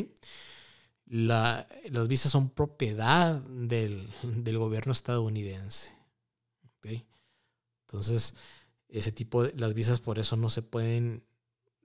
las 1.09 2.07
visas 2.07 2.31
son 2.31 2.51
propiedad 2.51 3.41
del, 3.41 4.07
gobierno 4.57 4.91
estadounidense. 4.91 5.97
Entonces, 7.87 8.35
ese 8.87 9.11
tipo 9.11 9.43
de 9.43 9.53
las 9.55 9.73
visas 9.73 9.99
por 9.99 10.19
eso 10.19 10.35
no 10.35 10.49
se 10.49 10.61
pueden 10.61 11.23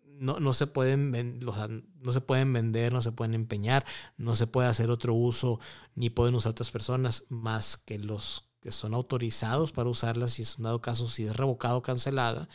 no, 0.05 0.39
no 0.39 0.53
se 0.53 0.67
pueden 0.67 1.41
no 1.41 2.13
se 2.13 2.21
pueden 2.21 2.53
vender, 2.53 2.93
no 2.93 3.01
se 3.01 3.13
pueden 3.13 3.35
empeñar, 3.35 3.87
no 4.19 4.37
se 4.37 4.47
puede 4.47 4.69
hacer 4.69 4.91
otro 4.91 5.15
uso, 5.15 5.61
ni 5.95 6.11
pueden 6.11 6.35
usar 6.35 6.51
otras 6.51 6.71
personas 6.71 7.25
más 7.31 7.79
que 7.79 7.99
los 7.99 8.51
que 8.61 8.71
son 8.71 8.95
autorizados 8.95 9.73
para 9.73 9.89
usarlas 9.89 10.33
si 10.33 10.43
es 10.43 10.59
un 10.59 10.65
dado 10.65 10.81
caso, 10.81 11.09
si 11.09 11.25
es 11.25 11.37
revocado 11.37 11.79
o 11.79 11.83
cancelada, 11.83 12.49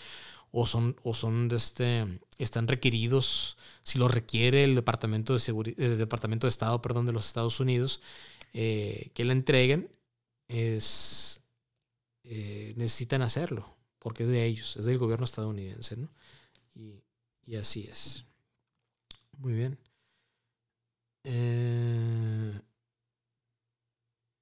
o 0.52 0.66
son, 0.66 0.96
o 1.04 1.14
son 1.14 1.50
este, 1.52 2.06
están 2.38 2.68
requeridos, 2.68 3.58
si 3.84 4.00
lo 4.00 4.08
requiere 4.08 4.64
el 4.64 4.76
Departamento 4.76 5.38
de, 5.38 5.76
el 5.78 5.98
Departamento 5.98 6.48
de 6.48 6.52
Estado 6.52 6.82
perdón, 6.82 7.06
de 7.06 7.12
los 7.12 7.28
Estados 7.28 7.60
Unidos, 7.60 8.02
eh, 8.54 9.12
que 9.14 9.26
la 9.26 9.34
entreguen, 9.34 9.92
es, 10.48 11.42
eh, 12.24 12.74
necesitan 12.78 13.22
hacerlo, 13.22 13.76
porque 14.00 14.24
es 14.24 14.30
de 14.30 14.46
ellos, 14.46 14.78
es 14.78 14.86
del 14.86 14.98
gobierno 14.98 15.26
estadounidense. 15.26 15.98
¿no? 15.98 16.10
Y, 16.76 17.56
así 17.56 17.88
es. 17.90 18.26
Muy 19.38 19.54
bien. 19.54 19.78
Eh, 21.24 22.62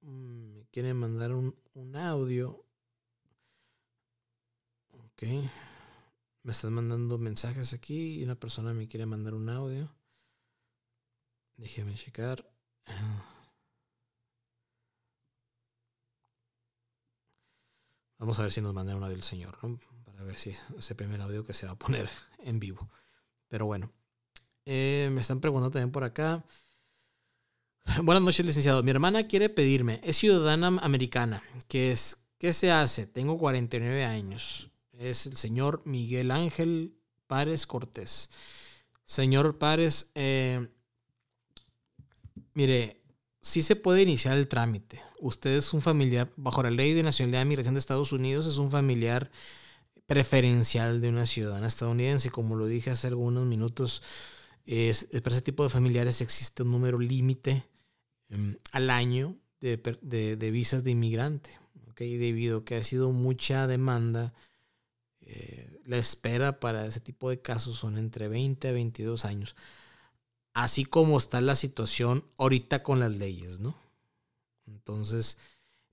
mm, 0.02 0.56
me 0.56 0.66
quieren 0.70 0.96
mandar 0.96 1.32
un, 1.32 1.54
un 1.74 1.96
audio. 1.96 2.64
Ok. 4.92 5.22
Me 6.42 6.52
están 6.52 6.72
mandando 6.72 7.18
mensajes 7.18 7.72
aquí 7.74 8.20
y 8.20 8.24
una 8.24 8.34
persona 8.34 8.72
me 8.72 8.88
quiere 8.88 9.06
mandar 9.06 9.34
un 9.34 9.48
audio. 9.48 9.94
Déjeme 11.56 11.94
checar. 11.94 12.48
Vamos 18.18 18.38
a 18.38 18.42
ver 18.42 18.52
si 18.52 18.60
nos 18.60 18.74
manda 18.74 18.96
un 18.96 19.02
audio 19.02 19.16
el 19.16 19.22
señor, 19.22 19.58
¿no? 19.62 19.78
Para 20.04 20.22
ver 20.24 20.36
si 20.36 20.50
ese 20.76 20.94
primer 20.94 21.20
audio 21.20 21.44
que 21.44 21.54
se 21.54 21.66
va 21.66 21.72
a 21.72 21.78
poner 21.78 22.08
en 22.38 22.58
vivo. 22.58 22.88
Pero 23.48 23.66
bueno. 23.66 23.92
Eh, 24.64 25.08
me 25.12 25.20
están 25.20 25.40
preguntando 25.40 25.70
también 25.70 25.92
por 25.92 26.04
acá. 26.04 26.44
Buenas 28.02 28.22
noches, 28.22 28.44
licenciado. 28.44 28.82
Mi 28.82 28.90
hermana 28.90 29.26
quiere 29.26 29.48
pedirme, 29.48 30.00
es 30.04 30.18
ciudadana 30.18 30.68
americana. 30.82 31.42
¿Qué, 31.68 31.90
es, 31.90 32.18
¿Qué 32.38 32.52
se 32.52 32.70
hace? 32.70 33.06
Tengo 33.06 33.38
49 33.38 34.04
años 34.04 34.70
es 34.98 35.26
el 35.26 35.36
señor 35.36 35.82
Miguel 35.84 36.30
Ángel 36.30 36.94
Párez 37.26 37.66
Cortés. 37.66 38.30
Señor 39.04 39.58
Párez, 39.58 40.10
eh, 40.14 40.68
mire, 42.54 43.00
sí 43.40 43.62
se 43.62 43.76
puede 43.76 44.02
iniciar 44.02 44.36
el 44.36 44.48
trámite. 44.48 45.00
Usted 45.20 45.56
es 45.56 45.72
un 45.72 45.80
familiar, 45.80 46.32
bajo 46.36 46.62
la 46.62 46.70
ley 46.70 46.92
de 46.92 47.02
nacionalidad 47.02 47.40
de 47.40 47.44
migración 47.46 47.74
de 47.74 47.80
Estados 47.80 48.12
Unidos, 48.12 48.46
es 48.46 48.58
un 48.58 48.70
familiar 48.70 49.30
preferencial 50.06 51.00
de 51.00 51.08
una 51.08 51.26
ciudadana 51.26 51.66
estadounidense. 51.66 52.30
Como 52.30 52.56
lo 52.56 52.66
dije 52.66 52.90
hace 52.90 53.06
algunos 53.06 53.46
minutos, 53.46 54.02
para 54.64 55.34
ese 55.34 55.42
tipo 55.42 55.62
de 55.62 55.70
familiares 55.70 56.20
existe 56.20 56.62
un 56.62 56.72
número 56.72 56.98
límite 56.98 57.64
em, 58.28 58.56
al 58.72 58.90
año 58.90 59.36
de, 59.60 60.50
visas 60.52 60.84
de 60.84 60.90
inmigrante. 60.90 61.58
¿okay? 61.90 62.16
Debido 62.16 62.58
a 62.58 62.64
que 62.64 62.76
ha 62.76 62.84
sido 62.84 63.12
mucha 63.12 63.66
demanda 63.66 64.34
eh, 65.30 65.80
la 65.84 65.98
espera 65.98 66.58
para 66.58 66.86
ese 66.86 67.00
tipo 67.00 67.28
de 67.28 67.42
casos 67.42 67.76
son 67.76 67.98
entre 67.98 68.28
20 68.28 68.68
a 68.68 68.72
22 68.72 69.26
años. 69.26 69.56
Así 70.54 70.86
como 70.86 71.18
está 71.18 71.42
la 71.42 71.54
situación 71.54 72.24
ahorita 72.38 72.82
con 72.82 72.98
las 72.98 73.12
leyes, 73.12 73.60
¿no? 73.60 73.76
Entonces, 74.66 75.36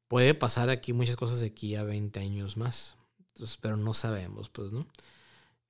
puede 0.07 0.33
pasar 0.35 0.69
aquí 0.69 0.93
muchas 0.93 1.17
cosas 1.17 1.43
aquí 1.43 1.75
a 1.75 1.83
20 1.83 2.17
años 2.19 2.55
más. 2.55 2.95
Entonces, 3.19 3.57
pero 3.61 3.75
no 3.75 3.93
sabemos, 3.93 4.47
pues, 4.49 4.71
¿no? 4.71 4.87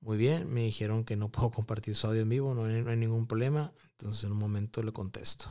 Muy 0.00 0.16
bien, 0.16 0.52
me 0.52 0.62
dijeron 0.62 1.04
que 1.04 1.16
no 1.16 1.30
puedo 1.30 1.50
compartir 1.50 1.94
su 1.94 2.06
audio 2.06 2.22
en 2.22 2.28
vivo, 2.28 2.54
no 2.54 2.64
hay, 2.64 2.96
ningún 2.96 3.26
problema. 3.26 3.72
Entonces 3.92 4.24
en 4.24 4.32
un 4.32 4.38
momento 4.38 4.82
le 4.82 4.92
contesto. 4.92 5.50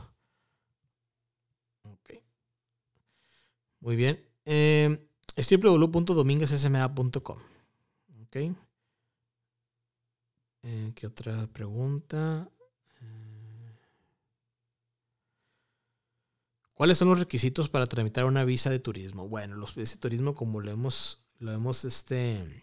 Muy 3.80 3.96
bien. 3.96 4.22
Eh, 4.44 5.08
es 5.36 5.48
www.dominguezsma.com. 5.50 7.38
Ok. 8.22 8.36
Eh, 10.62 10.92
¿Qué 10.94 11.06
otra 11.06 11.46
pregunta? 11.46 12.50
Eh, 13.00 13.78
¿Cuáles 16.74 16.98
son 16.98 17.08
los 17.08 17.18
requisitos 17.18 17.70
para 17.70 17.86
tramitar 17.86 18.26
una 18.26 18.44
visa 18.44 18.68
de 18.68 18.80
turismo? 18.80 19.28
Bueno, 19.28 19.56
los 19.56 19.74
de 19.74 19.86
turismo, 19.96 20.34
como 20.34 20.60
lo 20.60 20.70
hemos, 20.70 21.22
lo 21.38 21.52
hemos 21.52 21.86
este, 21.86 22.62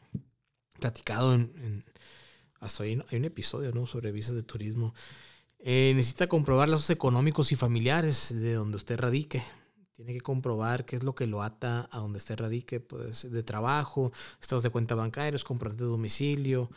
platicado 0.80 1.34
en, 1.34 1.84
hasta 2.60 2.84
ahí 2.84 3.00
hay 3.10 3.18
un 3.18 3.26
episodio 3.26 3.86
sobre 3.86 4.12
visas 4.12 4.36
de 4.36 4.44
turismo. 4.44 4.94
Eh, 5.60 5.94
necesita 5.96 6.28
comprobar 6.28 6.70
lazos 6.70 6.90
económicos 6.90 7.52
y 7.52 7.56
familiares 7.56 8.34
de 8.34 8.54
donde 8.54 8.78
usted 8.78 9.00
radique. 9.00 9.44
Tiene 9.94 10.14
que 10.14 10.22
comprobar 10.22 10.86
qué 10.86 10.96
es 10.96 11.04
lo 11.04 11.16
que 11.16 11.26
lo 11.28 11.42
ata 11.42 11.90
a 11.92 12.00
donde 12.00 12.18
usted 12.18 12.38
radique, 12.38 12.80
pues 12.80 13.30
de 13.32 13.44
trabajo, 13.44 14.12
estados 14.40 14.64
de 14.64 14.70
cuenta 14.70 14.94
bancarios, 14.96 15.44
comprobantes 15.44 15.86
de 15.86 15.92
domicilio, 15.92 16.70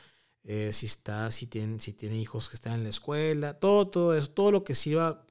eh, 0.42 0.70
si 0.72 0.86
está, 0.86 1.30
si 1.30 1.46
tiene, 1.46 1.80
si 1.80 1.92
tiene 1.92 2.16
hijos 2.16 2.48
que 2.48 2.56
están 2.56 2.74
en 2.74 2.84
la 2.84 2.88
escuela, 2.88 3.58
todo, 3.58 3.88
todo 3.88 4.16
eso, 4.16 4.30
todo 4.30 4.52
lo 4.52 4.64
que 4.64 4.74
sirva 4.74 5.26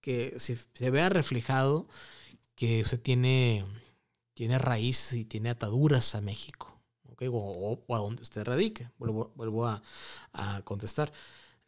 que 0.00 0.34
se, 0.40 0.58
se 0.74 0.90
vea 0.90 1.08
reflejado 1.08 1.88
que 2.56 2.80
usted 2.82 3.00
tiene, 3.00 3.64
tiene 4.34 4.58
raíces 4.58 5.18
y 5.18 5.24
tiene 5.24 5.50
ataduras 5.50 6.14
a 6.16 6.20
México 6.20 6.69
o, 7.28 7.84
a 7.88 7.98
donde 7.98 8.22
usted 8.22 8.44
radique. 8.44 8.88
Vuelvo, 8.98 9.32
vuelvo 9.34 9.66
a, 9.66 9.82
a, 10.32 10.62
contestar, 10.62 11.12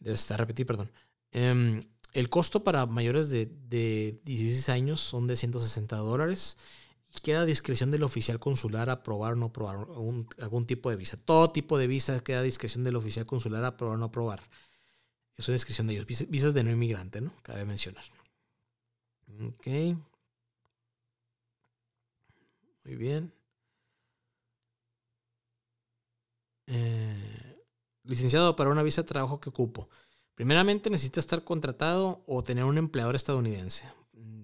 a 0.04 0.36
repetir, 0.36 0.66
perdón. 0.66 0.90
Em, 1.32 1.84
el 2.12 2.28
costo 2.28 2.62
para 2.62 2.86
mayores 2.86 3.30
de, 3.30 3.46
de 3.46 4.20
16 4.24 4.68
años 4.68 5.00
son 5.00 5.26
de 5.26 5.36
160 5.36 5.96
dólares 5.96 6.58
y 7.14 7.20
queda 7.20 7.42
a 7.42 7.46
discreción 7.46 7.90
del 7.90 8.02
oficial 8.02 8.38
consular 8.38 8.90
aprobar 8.90 9.34
o 9.34 9.36
no 9.36 9.46
aprobar 9.46 9.76
algún, 9.76 10.28
algún, 10.38 10.66
tipo 10.66 10.90
de 10.90 10.96
visa. 10.96 11.16
Todo 11.16 11.52
tipo 11.52 11.78
de 11.78 11.86
visa 11.86 12.20
queda 12.20 12.40
a 12.40 12.42
discreción 12.42 12.84
del 12.84 12.96
oficial 12.96 13.26
consular 13.26 13.64
aprobar 13.64 13.96
o 13.96 13.98
no 13.98 14.06
aprobar. 14.06 14.42
Es 15.36 15.48
una 15.48 15.54
discreción 15.54 15.86
de 15.86 15.94
ellos. 15.94 16.06
Visas 16.06 16.54
de 16.54 16.62
no 16.62 16.70
inmigrante, 16.70 17.20
¿no? 17.20 17.32
Cabe 17.42 17.64
mencionar. 17.64 18.04
Ok. 19.48 19.66
Muy 22.84 22.96
bien. 22.96 23.32
Eh, 26.66 27.52
licenciado 28.04 28.56
para 28.56 28.70
una 28.70 28.82
visa 28.82 29.02
de 29.02 29.08
trabajo 29.08 29.40
que 29.40 29.50
ocupo. 29.50 29.88
Primeramente 30.34 30.90
necesita 30.90 31.20
estar 31.20 31.44
contratado 31.44 32.22
o 32.26 32.42
tener 32.42 32.64
un 32.64 32.78
empleador 32.78 33.14
estadounidense. 33.14 33.84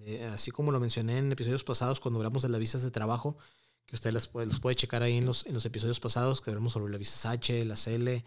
Eh, 0.05 0.25
así 0.25 0.51
como 0.51 0.71
lo 0.71 0.79
mencioné 0.79 1.17
en 1.17 1.31
episodios 1.31 1.63
pasados 1.63 1.99
cuando 1.99 2.19
hablamos 2.19 2.41
de 2.41 2.49
las 2.49 2.59
visas 2.59 2.83
de 2.83 2.91
trabajo, 2.91 3.37
que 3.85 3.95
usted 3.95 4.11
las 4.11 4.27
puede, 4.27 4.47
los 4.47 4.59
puede 4.59 4.75
checar 4.75 5.01
ahí 5.01 5.17
en 5.17 5.25
los, 5.25 5.45
episodios 5.65 5.99
pasados, 5.99 6.41
que 6.41 6.51
hablamos 6.51 6.73
sobre 6.73 6.91
las 6.91 6.99
visas 6.99 7.25
H, 7.25 7.65
las 7.65 7.87
L, 7.87 8.23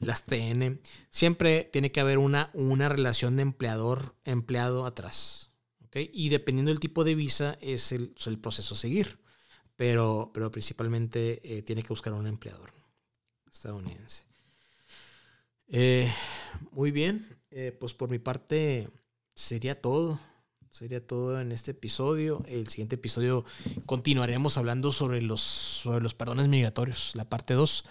las 0.00 0.24
TN. 0.24 0.80
Siempre 1.10 1.68
tiene 1.70 1.92
que 1.92 2.00
haber 2.00 2.18
una, 2.18 2.50
relación 2.88 3.36
de 3.36 3.42
empleador-empleado 3.42 4.86
atrás. 4.86 5.50
Y 5.94 6.30
dependiendo 6.30 6.70
del 6.70 6.80
tipo 6.80 7.04
de 7.04 7.14
visa 7.14 7.58
es 7.60 7.92
el, 7.92 8.14
el 8.24 8.38
proceso 8.38 8.74
a 8.74 8.78
seguir. 8.78 9.18
Pero, 9.76 10.30
pero 10.32 10.50
principalmente 10.50 11.40
eh, 11.44 11.62
tiene 11.62 11.82
que 11.82 11.88
buscar 11.88 12.12
un 12.14 12.26
empleador 12.26 12.81
estadounidense. 13.52 14.24
Eh, 15.68 16.12
muy 16.72 16.90
bien, 16.90 17.26
eh, 17.50 17.76
pues 17.78 17.94
por 17.94 18.08
mi 18.08 18.18
parte 18.18 18.88
sería 19.34 19.80
todo. 19.80 20.18
Sería 20.70 21.06
todo 21.06 21.38
en 21.38 21.52
este 21.52 21.72
episodio. 21.72 22.42
El 22.48 22.66
siguiente 22.68 22.94
episodio 22.94 23.44
continuaremos 23.84 24.56
hablando 24.56 24.90
sobre 24.90 25.20
los, 25.20 25.42
sobre 25.42 26.02
los 26.02 26.14
perdones 26.14 26.48
migratorios, 26.48 27.14
la 27.14 27.26
parte 27.26 27.52
2. 27.52 27.84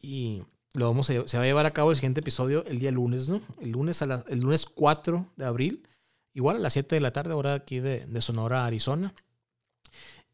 Y 0.00 0.42
lo 0.74 0.86
vamos 0.86 1.10
a, 1.10 1.26
se 1.26 1.36
va 1.36 1.42
a 1.42 1.46
llevar 1.46 1.66
a 1.66 1.72
cabo 1.72 1.90
el 1.90 1.96
siguiente 1.96 2.20
episodio 2.20 2.64
el 2.66 2.78
día 2.78 2.92
lunes, 2.92 3.28
¿no? 3.28 3.42
El 3.60 3.70
lunes, 3.70 4.00
a 4.02 4.24
el 4.28 4.40
lunes 4.40 4.66
4 4.66 5.26
de 5.36 5.44
abril, 5.44 5.88
igual 6.34 6.56
a 6.56 6.60
las 6.60 6.74
7 6.74 6.94
de 6.94 7.00
la 7.00 7.12
tarde, 7.12 7.34
hora 7.34 7.54
aquí 7.54 7.80
de, 7.80 8.06
de 8.06 8.20
Sonora, 8.20 8.64
Arizona. 8.64 9.12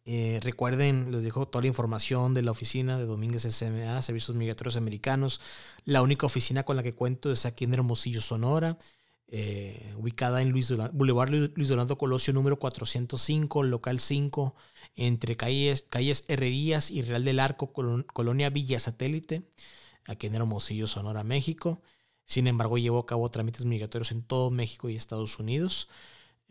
Eh, 0.05 0.41
recuerden, 0.43 1.13
les 1.13 1.23
dejo 1.23 1.47
toda 1.47 1.63
la 1.63 1.69
información 1.69 2.35
de 2.35 2.43
la 2.43 2.51
oficina 2.51 2.99
de 2.99 3.05
Domínguez 3.05 3.45
SMA, 3.45 4.01
Servicios 4.03 4.37
Migratorios 4.37 4.77
Americanos. 4.77 5.41
La 5.85 6.03
única 6.03 6.27
oficina 6.27 6.65
con 6.65 6.77
la 6.77 6.83
que 6.83 6.95
cuento 6.95 7.31
es 7.31 7.47
aquí 7.47 7.65
en 7.65 7.75
Hermosillo, 7.75 8.21
Sonora, 8.21 8.79
eh, 9.29 9.95
ubicada 9.97 10.43
en 10.43 10.51
Luis 10.51 10.75
Boulevard 10.93 11.31
Luis 11.31 11.69
Donaldo 11.69 11.99
Colosio 11.99 12.33
número 12.33 12.59
405, 12.59 13.63
local 13.63 14.01
5, 14.01 14.55
entre 14.97 15.37
calles, 15.37 15.87
calles 15.89 16.25
Herrerías 16.29 16.91
y 16.91 17.03
Real 17.03 17.25
del 17.25 17.39
Arco, 17.39 17.73
Colonia 17.73 18.51
Villa 18.51 18.81
Satélite, 18.81 19.49
aquí 20.07 20.27
en 20.27 20.35
Hermosillo, 20.35 20.87
Sonora, 20.87 21.25
México. 21.25 21.83
Sin 22.27 22.47
embargo, 22.47 22.79
llevo 22.79 22.99
a 23.01 23.07
cabo 23.07 23.31
trámites 23.31 23.65
migratorios 23.65 24.13
en 24.13 24.23
todo 24.23 24.51
México 24.51 24.89
y 24.89 24.97
Estados 24.97 25.39
Unidos. 25.39 25.89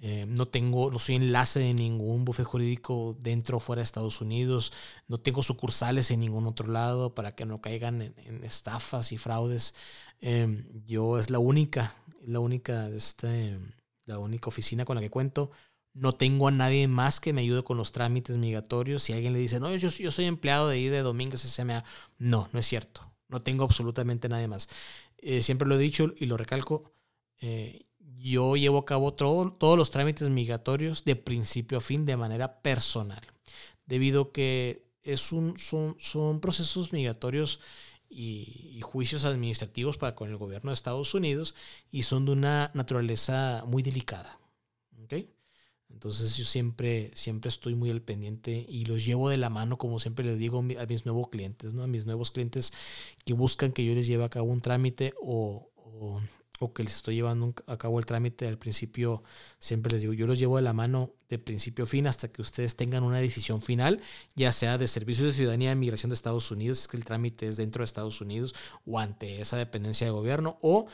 Eh, 0.02 0.26
no 0.28 0.47
tengo, 0.47 0.91
no 0.91 1.00
soy 1.00 1.16
enlace 1.16 1.60
de 1.60 1.74
ningún 1.74 2.24
bufete 2.24 2.45
jurídico 2.45 3.18
dentro 3.20 3.58
o 3.58 3.60
fuera 3.60 3.82
de 3.82 3.84
Estados 3.84 4.22
Unidos. 4.22 4.72
No 5.08 5.18
tengo 5.18 5.43
sucursales 5.43 6.10
en 6.12 6.22
ningún 6.22 6.47
otro 6.47 6.68
lado 6.68 7.14
para 7.14 7.34
que 7.36 7.45
no 7.45 7.60
caigan 7.62 8.02
en, 8.02 8.43
estafas 8.43 9.12
y 9.12 9.18
fraudes. 9.18 9.76
Em, 10.22 10.66
yo 10.86 11.20
es 11.20 11.30
la 11.30 11.39
única, 11.39 11.95
la 12.26 12.39
única, 12.39 12.88
este, 12.89 13.58
la 14.06 14.20
única 14.20 14.47
oficina 14.47 14.86
con 14.86 14.95
la 14.95 15.02
que 15.02 15.10
cuento. 15.10 15.52
No 15.93 16.14
tengo 16.14 16.47
a 16.47 16.52
nadie 16.52 16.88
más 16.88 17.20
que 17.20 17.34
me 17.34 17.41
ayude 17.41 17.64
con 17.64 17.78
los 17.78 17.91
trámites 17.91 18.38
migratorios. 18.38 19.04
Si 19.04 19.14
alguien 19.14 19.34
le 19.34 19.39
dice, 19.39 19.60
no, 19.60 19.76
yo, 19.76 19.89
soy 20.12 20.26
empleado 20.26 20.70
de 20.70 20.76
ahí 20.76 20.88
de 20.88 21.02
Domínguez 21.02 21.41
SMA, 21.41 21.84
no, 22.18 22.47
no 22.54 22.60
es 22.60 22.68
cierto. 22.68 23.02
No 23.28 23.41
tengo 23.41 23.66
absolutamente 23.66 24.30
nadie 24.30 24.47
más. 24.47 24.70
Eh, 25.18 25.41
siempre 25.41 25.68
lo 25.68 25.76
he 25.76 25.80
dicho 25.80 26.14
y 26.18 26.26
lo 26.26 26.38
recalco. 26.38 26.93
Eh, 27.41 27.89
yo 28.22 28.55
llevo 28.55 28.80
a 28.80 28.86
cabo 28.86 29.13
todos 29.13 29.78
los 29.78 29.91
trámites 29.91 30.30
migratorios 30.30 31.05
de 31.05 31.15
principio 31.15 31.78
a 31.78 31.82
fin 31.82 32.05
de 32.05 32.17
manera 32.17 32.61
personal, 32.61 33.22
debido 33.86 34.22
a 34.22 34.32
que 34.34 34.84
es 35.03 35.32
un, 35.32 35.57
son, 35.57 35.95
son 35.99 36.41
procesos 36.41 36.91
migratorios 36.91 37.59
y, 38.09 38.80
juicios 38.82 39.24
administrativos 39.24 39.97
para 39.97 40.15
con 40.15 40.30
el 40.30 40.38
gobierno 40.38 40.72
de 40.72 40.74
Estados 40.74 41.13
Unidos 41.13 41.53
y 41.91 42.03
son 42.03 42.26
de 42.26 42.32
una 42.32 42.72
naturaleza 42.74 43.63
muy 43.67 43.84
delicada. 43.84 44.39
Entonces 45.91 46.38
yo 46.38 46.45
siempre, 46.45 47.11
siempre 47.15 47.49
estoy 47.49 47.74
muy 47.74 47.89
al 47.89 48.01
pendiente 48.01 48.65
y 48.70 48.86
los 48.86 49.03
llevo 49.03 49.30
de 49.30 49.38
la 49.38 49.49
mano, 49.49 49.78
como 49.78 49.99
siempre 49.99 50.24
les 50.24 50.38
digo 50.38 50.59
a 50.59 50.86
mis 50.86 51.05
nuevos 51.05 51.30
clientes, 51.30 51.74
¿no? 51.74 51.84
a 51.84 51.88
mis 51.88 52.05
nuevos 52.05 52.30
clientes 52.32 52.72
que 53.26 53.34
buscan 53.34 53.72
que 53.72 53.84
yo 53.84 53.95
les 53.95 54.05
lleve 54.05 54.24
a 54.24 54.30
cabo 54.30 54.45
un 54.51 54.61
trámite 54.61 55.13
o 55.20 55.72
que 56.74 56.84
les 56.84 56.95
estoy 56.95 57.16
llevando 57.16 57.53
a 57.68 57.78
cabo 57.78 57.99
el 57.99 58.05
trámite 58.05 58.47
al 58.47 58.57
principio, 58.57 59.24
siempre 59.60 59.91
les 59.93 60.01
digo, 60.01 60.14
yo 60.14 60.28
los 60.28 60.38
llevo 60.38 60.57
de 60.57 60.64
la 60.64 60.74
mano 60.74 61.14
de 61.30 61.39
principio 61.39 61.84
a 61.84 61.88
fin 61.88 62.07
hasta 62.07 62.32
que 62.32 62.41
ustedes 62.41 62.76
tengan 62.76 63.03
una 63.03 63.20
decisión 63.20 63.62
final, 63.62 64.01
ya 64.36 64.51
sea 64.51 64.78
de 64.78 64.88
Servicios 64.88 65.28
de 65.28 65.34
Ciudadanía 65.34 65.70
de 65.70 65.76
Migración 65.76 66.10
de 66.10 66.16
Estados 66.16 66.51
Unidos, 66.51 66.82
es 66.82 66.88
que 66.88 66.97
el 66.97 67.05
trámite 67.05 67.47
es 67.47 67.55
dentro 67.57 67.82
de 67.82 67.86
Estados 67.86 68.20
Unidos 68.22 68.53
o 68.86 68.99
ante 68.99 69.41
esa 69.41 69.57
dependencia 69.57 70.05
de 70.05 70.12
gobierno, 70.12 70.57
o 70.62 70.88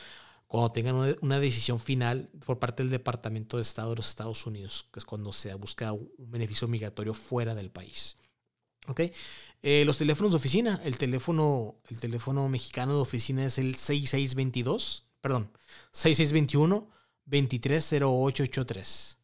cuando 0.47 0.71
tengan 0.71 1.17
una, 1.21 1.39
decisión 1.39 1.79
final 1.79 2.29
por 2.45 2.59
parte 2.59 2.83
del 2.83 2.91
Departamento 2.91 3.57
de 3.57 3.63
Estado 3.63 3.89
de 3.89 3.95
los 3.97 4.07
Estados 4.07 4.45
Unidos, 4.45 4.87
que 4.93 4.99
es 4.99 5.05
cuando 5.05 5.33
se 5.33 5.53
busca 5.55 5.91
un 5.91 6.09
beneficio 6.17 6.67
migratorio 6.67 7.13
fuera 7.13 7.55
del 7.55 7.71
país. 7.71 8.17
¿Ok? 8.87 9.01
Eh, 9.63 9.83
los 9.85 9.97
teléfonos 9.97 10.31
de 10.31 10.37
oficina, 10.37 10.79
el 10.83 10.97
teléfono, 10.97 11.81
el 11.89 11.99
teléfono 11.99 12.47
mexicano 12.47 12.95
de 12.95 13.01
oficina 13.01 13.43
es 13.43 13.57
el 13.57 13.75
6622 13.75 15.04
perdón, 15.25 15.49
6621 15.91 16.87
230883. 17.25 19.17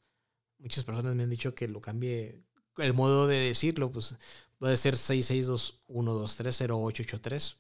Muchas 0.58 0.84
personas 0.84 1.14
me 1.14 1.22
han 1.22 1.30
dicho 1.30 1.54
que 1.54 1.68
lo 1.68 1.80
cambie 1.80 2.42
el 2.80 2.96
modo 2.96 3.28
de 3.28 3.36
decirlo, 3.36 3.92
pues 3.92 4.16
puede 4.58 4.78
ser 4.78 4.96
6621230883. 4.96 7.58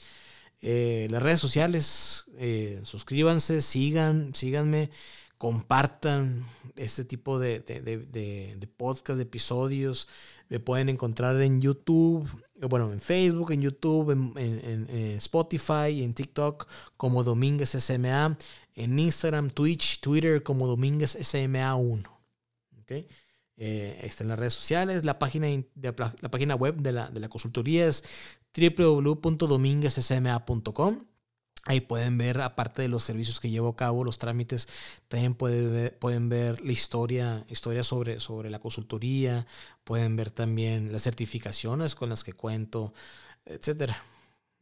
Eh, 0.63 1.09
las 1.11 1.23
redes 1.23 1.41
sociales, 1.41 2.25
eh, 2.39 2.81
suscríbanse, 2.85 3.61
sigan, 3.61 4.35
síganme, 4.35 4.89
compartan 5.37 6.47
este 6.75 7.05
tipo 7.05 7.39
de, 7.39 7.61
de, 7.61 7.83
de, 7.83 8.57
de, 8.57 8.67
podcast, 8.67 9.19
de 9.19 9.25
episodios. 9.25 10.09
Me 10.49 10.59
pueden 10.59 10.89
encontrar 10.89 11.39
en 11.43 11.61
YouTube, 11.61 12.27
bueno, 12.61 12.93
en 12.93 13.01
Facebook, 13.01 13.53
en 13.53 13.63
YouTube, 13.63 14.11
en, 14.11 14.33
en, 14.37 14.87
en 14.89 15.17
Spotify, 15.17 16.03
en 16.03 16.15
TikTok 16.15 16.67
como 16.97 17.25
Domínguez 17.25 17.71
SMA, 17.71 18.37
en 18.75 18.99
Instagram, 18.99 19.51
Twitch, 19.51 20.01
Twitter 20.01 20.43
como 20.43 20.67
Domínguez 20.67 21.17
SMA 21.21 21.75
1. 21.75 22.21
¿okay? 22.83 23.09
Eh, 23.57 24.01
está 24.03 24.25
en 24.25 24.29
las 24.29 24.39
redes 24.39 24.53
sociales. 24.55 25.05
La 25.05 25.19
página, 25.19 25.47
de, 25.47 25.67
la, 25.75 25.93
página 26.31 26.55
web 26.55 26.77
de 26.77 26.93
la, 26.93 27.11
de 27.11 27.21
la 27.21 27.29
consultoría 27.29 27.87
es 27.87 28.03
www.dominguezsma.com. 28.57 30.99
Ahí 31.67 31.81
pueden 31.81 32.19
ver, 32.19 32.41
aparte 32.43 32.83
de 32.83 32.89
los 32.89 33.05
servicios 33.05 33.41
que 33.41 33.49
llevo 33.49 33.69
a 33.71 33.77
cabo, 33.77 34.05
los 34.05 34.19
trámites, 34.19 34.69
también 35.09 35.35
pueden 35.35 36.29
ver, 36.29 36.61
la 36.63 36.73
historia, 36.73 37.47
historia 37.49 37.83
sobre, 37.83 38.21
sobre 38.21 38.51
la 38.51 38.59
consultoría, 38.59 39.47
pueden 39.83 40.15
ver 40.17 40.31
también 40.31 40.93
las 40.93 41.03
certificaciones 41.03 41.95
con 41.95 42.11
las 42.11 42.23
que 42.23 42.35
cuento, 42.35 42.93
etc. 43.47 43.93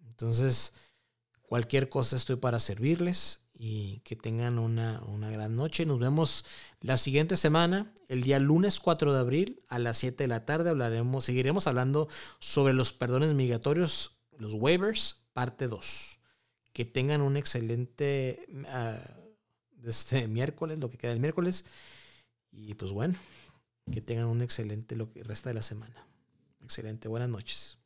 Entonces, 0.07 0.73
cualquier 1.43 1.89
cosa 1.89 2.17
estoy 2.17 2.37
para 2.37 2.61
servirles 2.61 3.41
y 3.53 3.99
que 4.01 4.17
tengan 4.17 4.59
una, 4.59 5.01
gran 5.31 5.57
noche. 5.57 5.87
Nos 5.87 5.99
vemos 5.99 6.45
la 6.81 6.97
siguiente 6.97 7.37
semana, 7.37 7.93
el 8.09 8.23
día 8.23 8.39
lunes 8.39 8.81
4 8.81 9.13
de 9.13 9.21
abril 9.21 9.63
a 9.69 9.79
las 9.79 9.99
7 9.99 10.25
de 10.25 10.29
la 10.29 10.45
tarde. 10.45 10.71
Hablaremos, 10.71 11.25
seguiremos 11.25 11.67
hablando 11.67 12.09
sobre 12.39 12.75
los 12.75 12.93
perdones 12.93 13.35
migratorios, 13.35 14.17
los 14.39 14.55
waivers, 14.55 15.23
parte 15.33 15.69
2. 15.69 16.19
Que 16.73 16.85
tengan 16.85 17.21
un 17.21 17.37
excelente 17.37 18.47
uh, 18.51 19.89
este 19.89 20.29
miércoles, 20.29 20.79
lo 20.79 20.91
que 20.91 20.99
queda 20.99 21.13
el 21.13 21.21
miércoles. 21.21 21.65
Y 22.51 22.75
pues 22.75 22.93
bueno, 22.93 23.15
que 23.93 24.01
tengan 24.01 24.27
un 24.27 24.43
excelente 24.43 24.97
lo 24.97 25.11
que 25.11 25.23
resta 25.23 25.51
de 25.51 25.55
la 25.55 25.63
semana. 25.63 26.07
Excelente, 26.63 27.09
buenas 27.09 27.29
noches. 27.29 27.79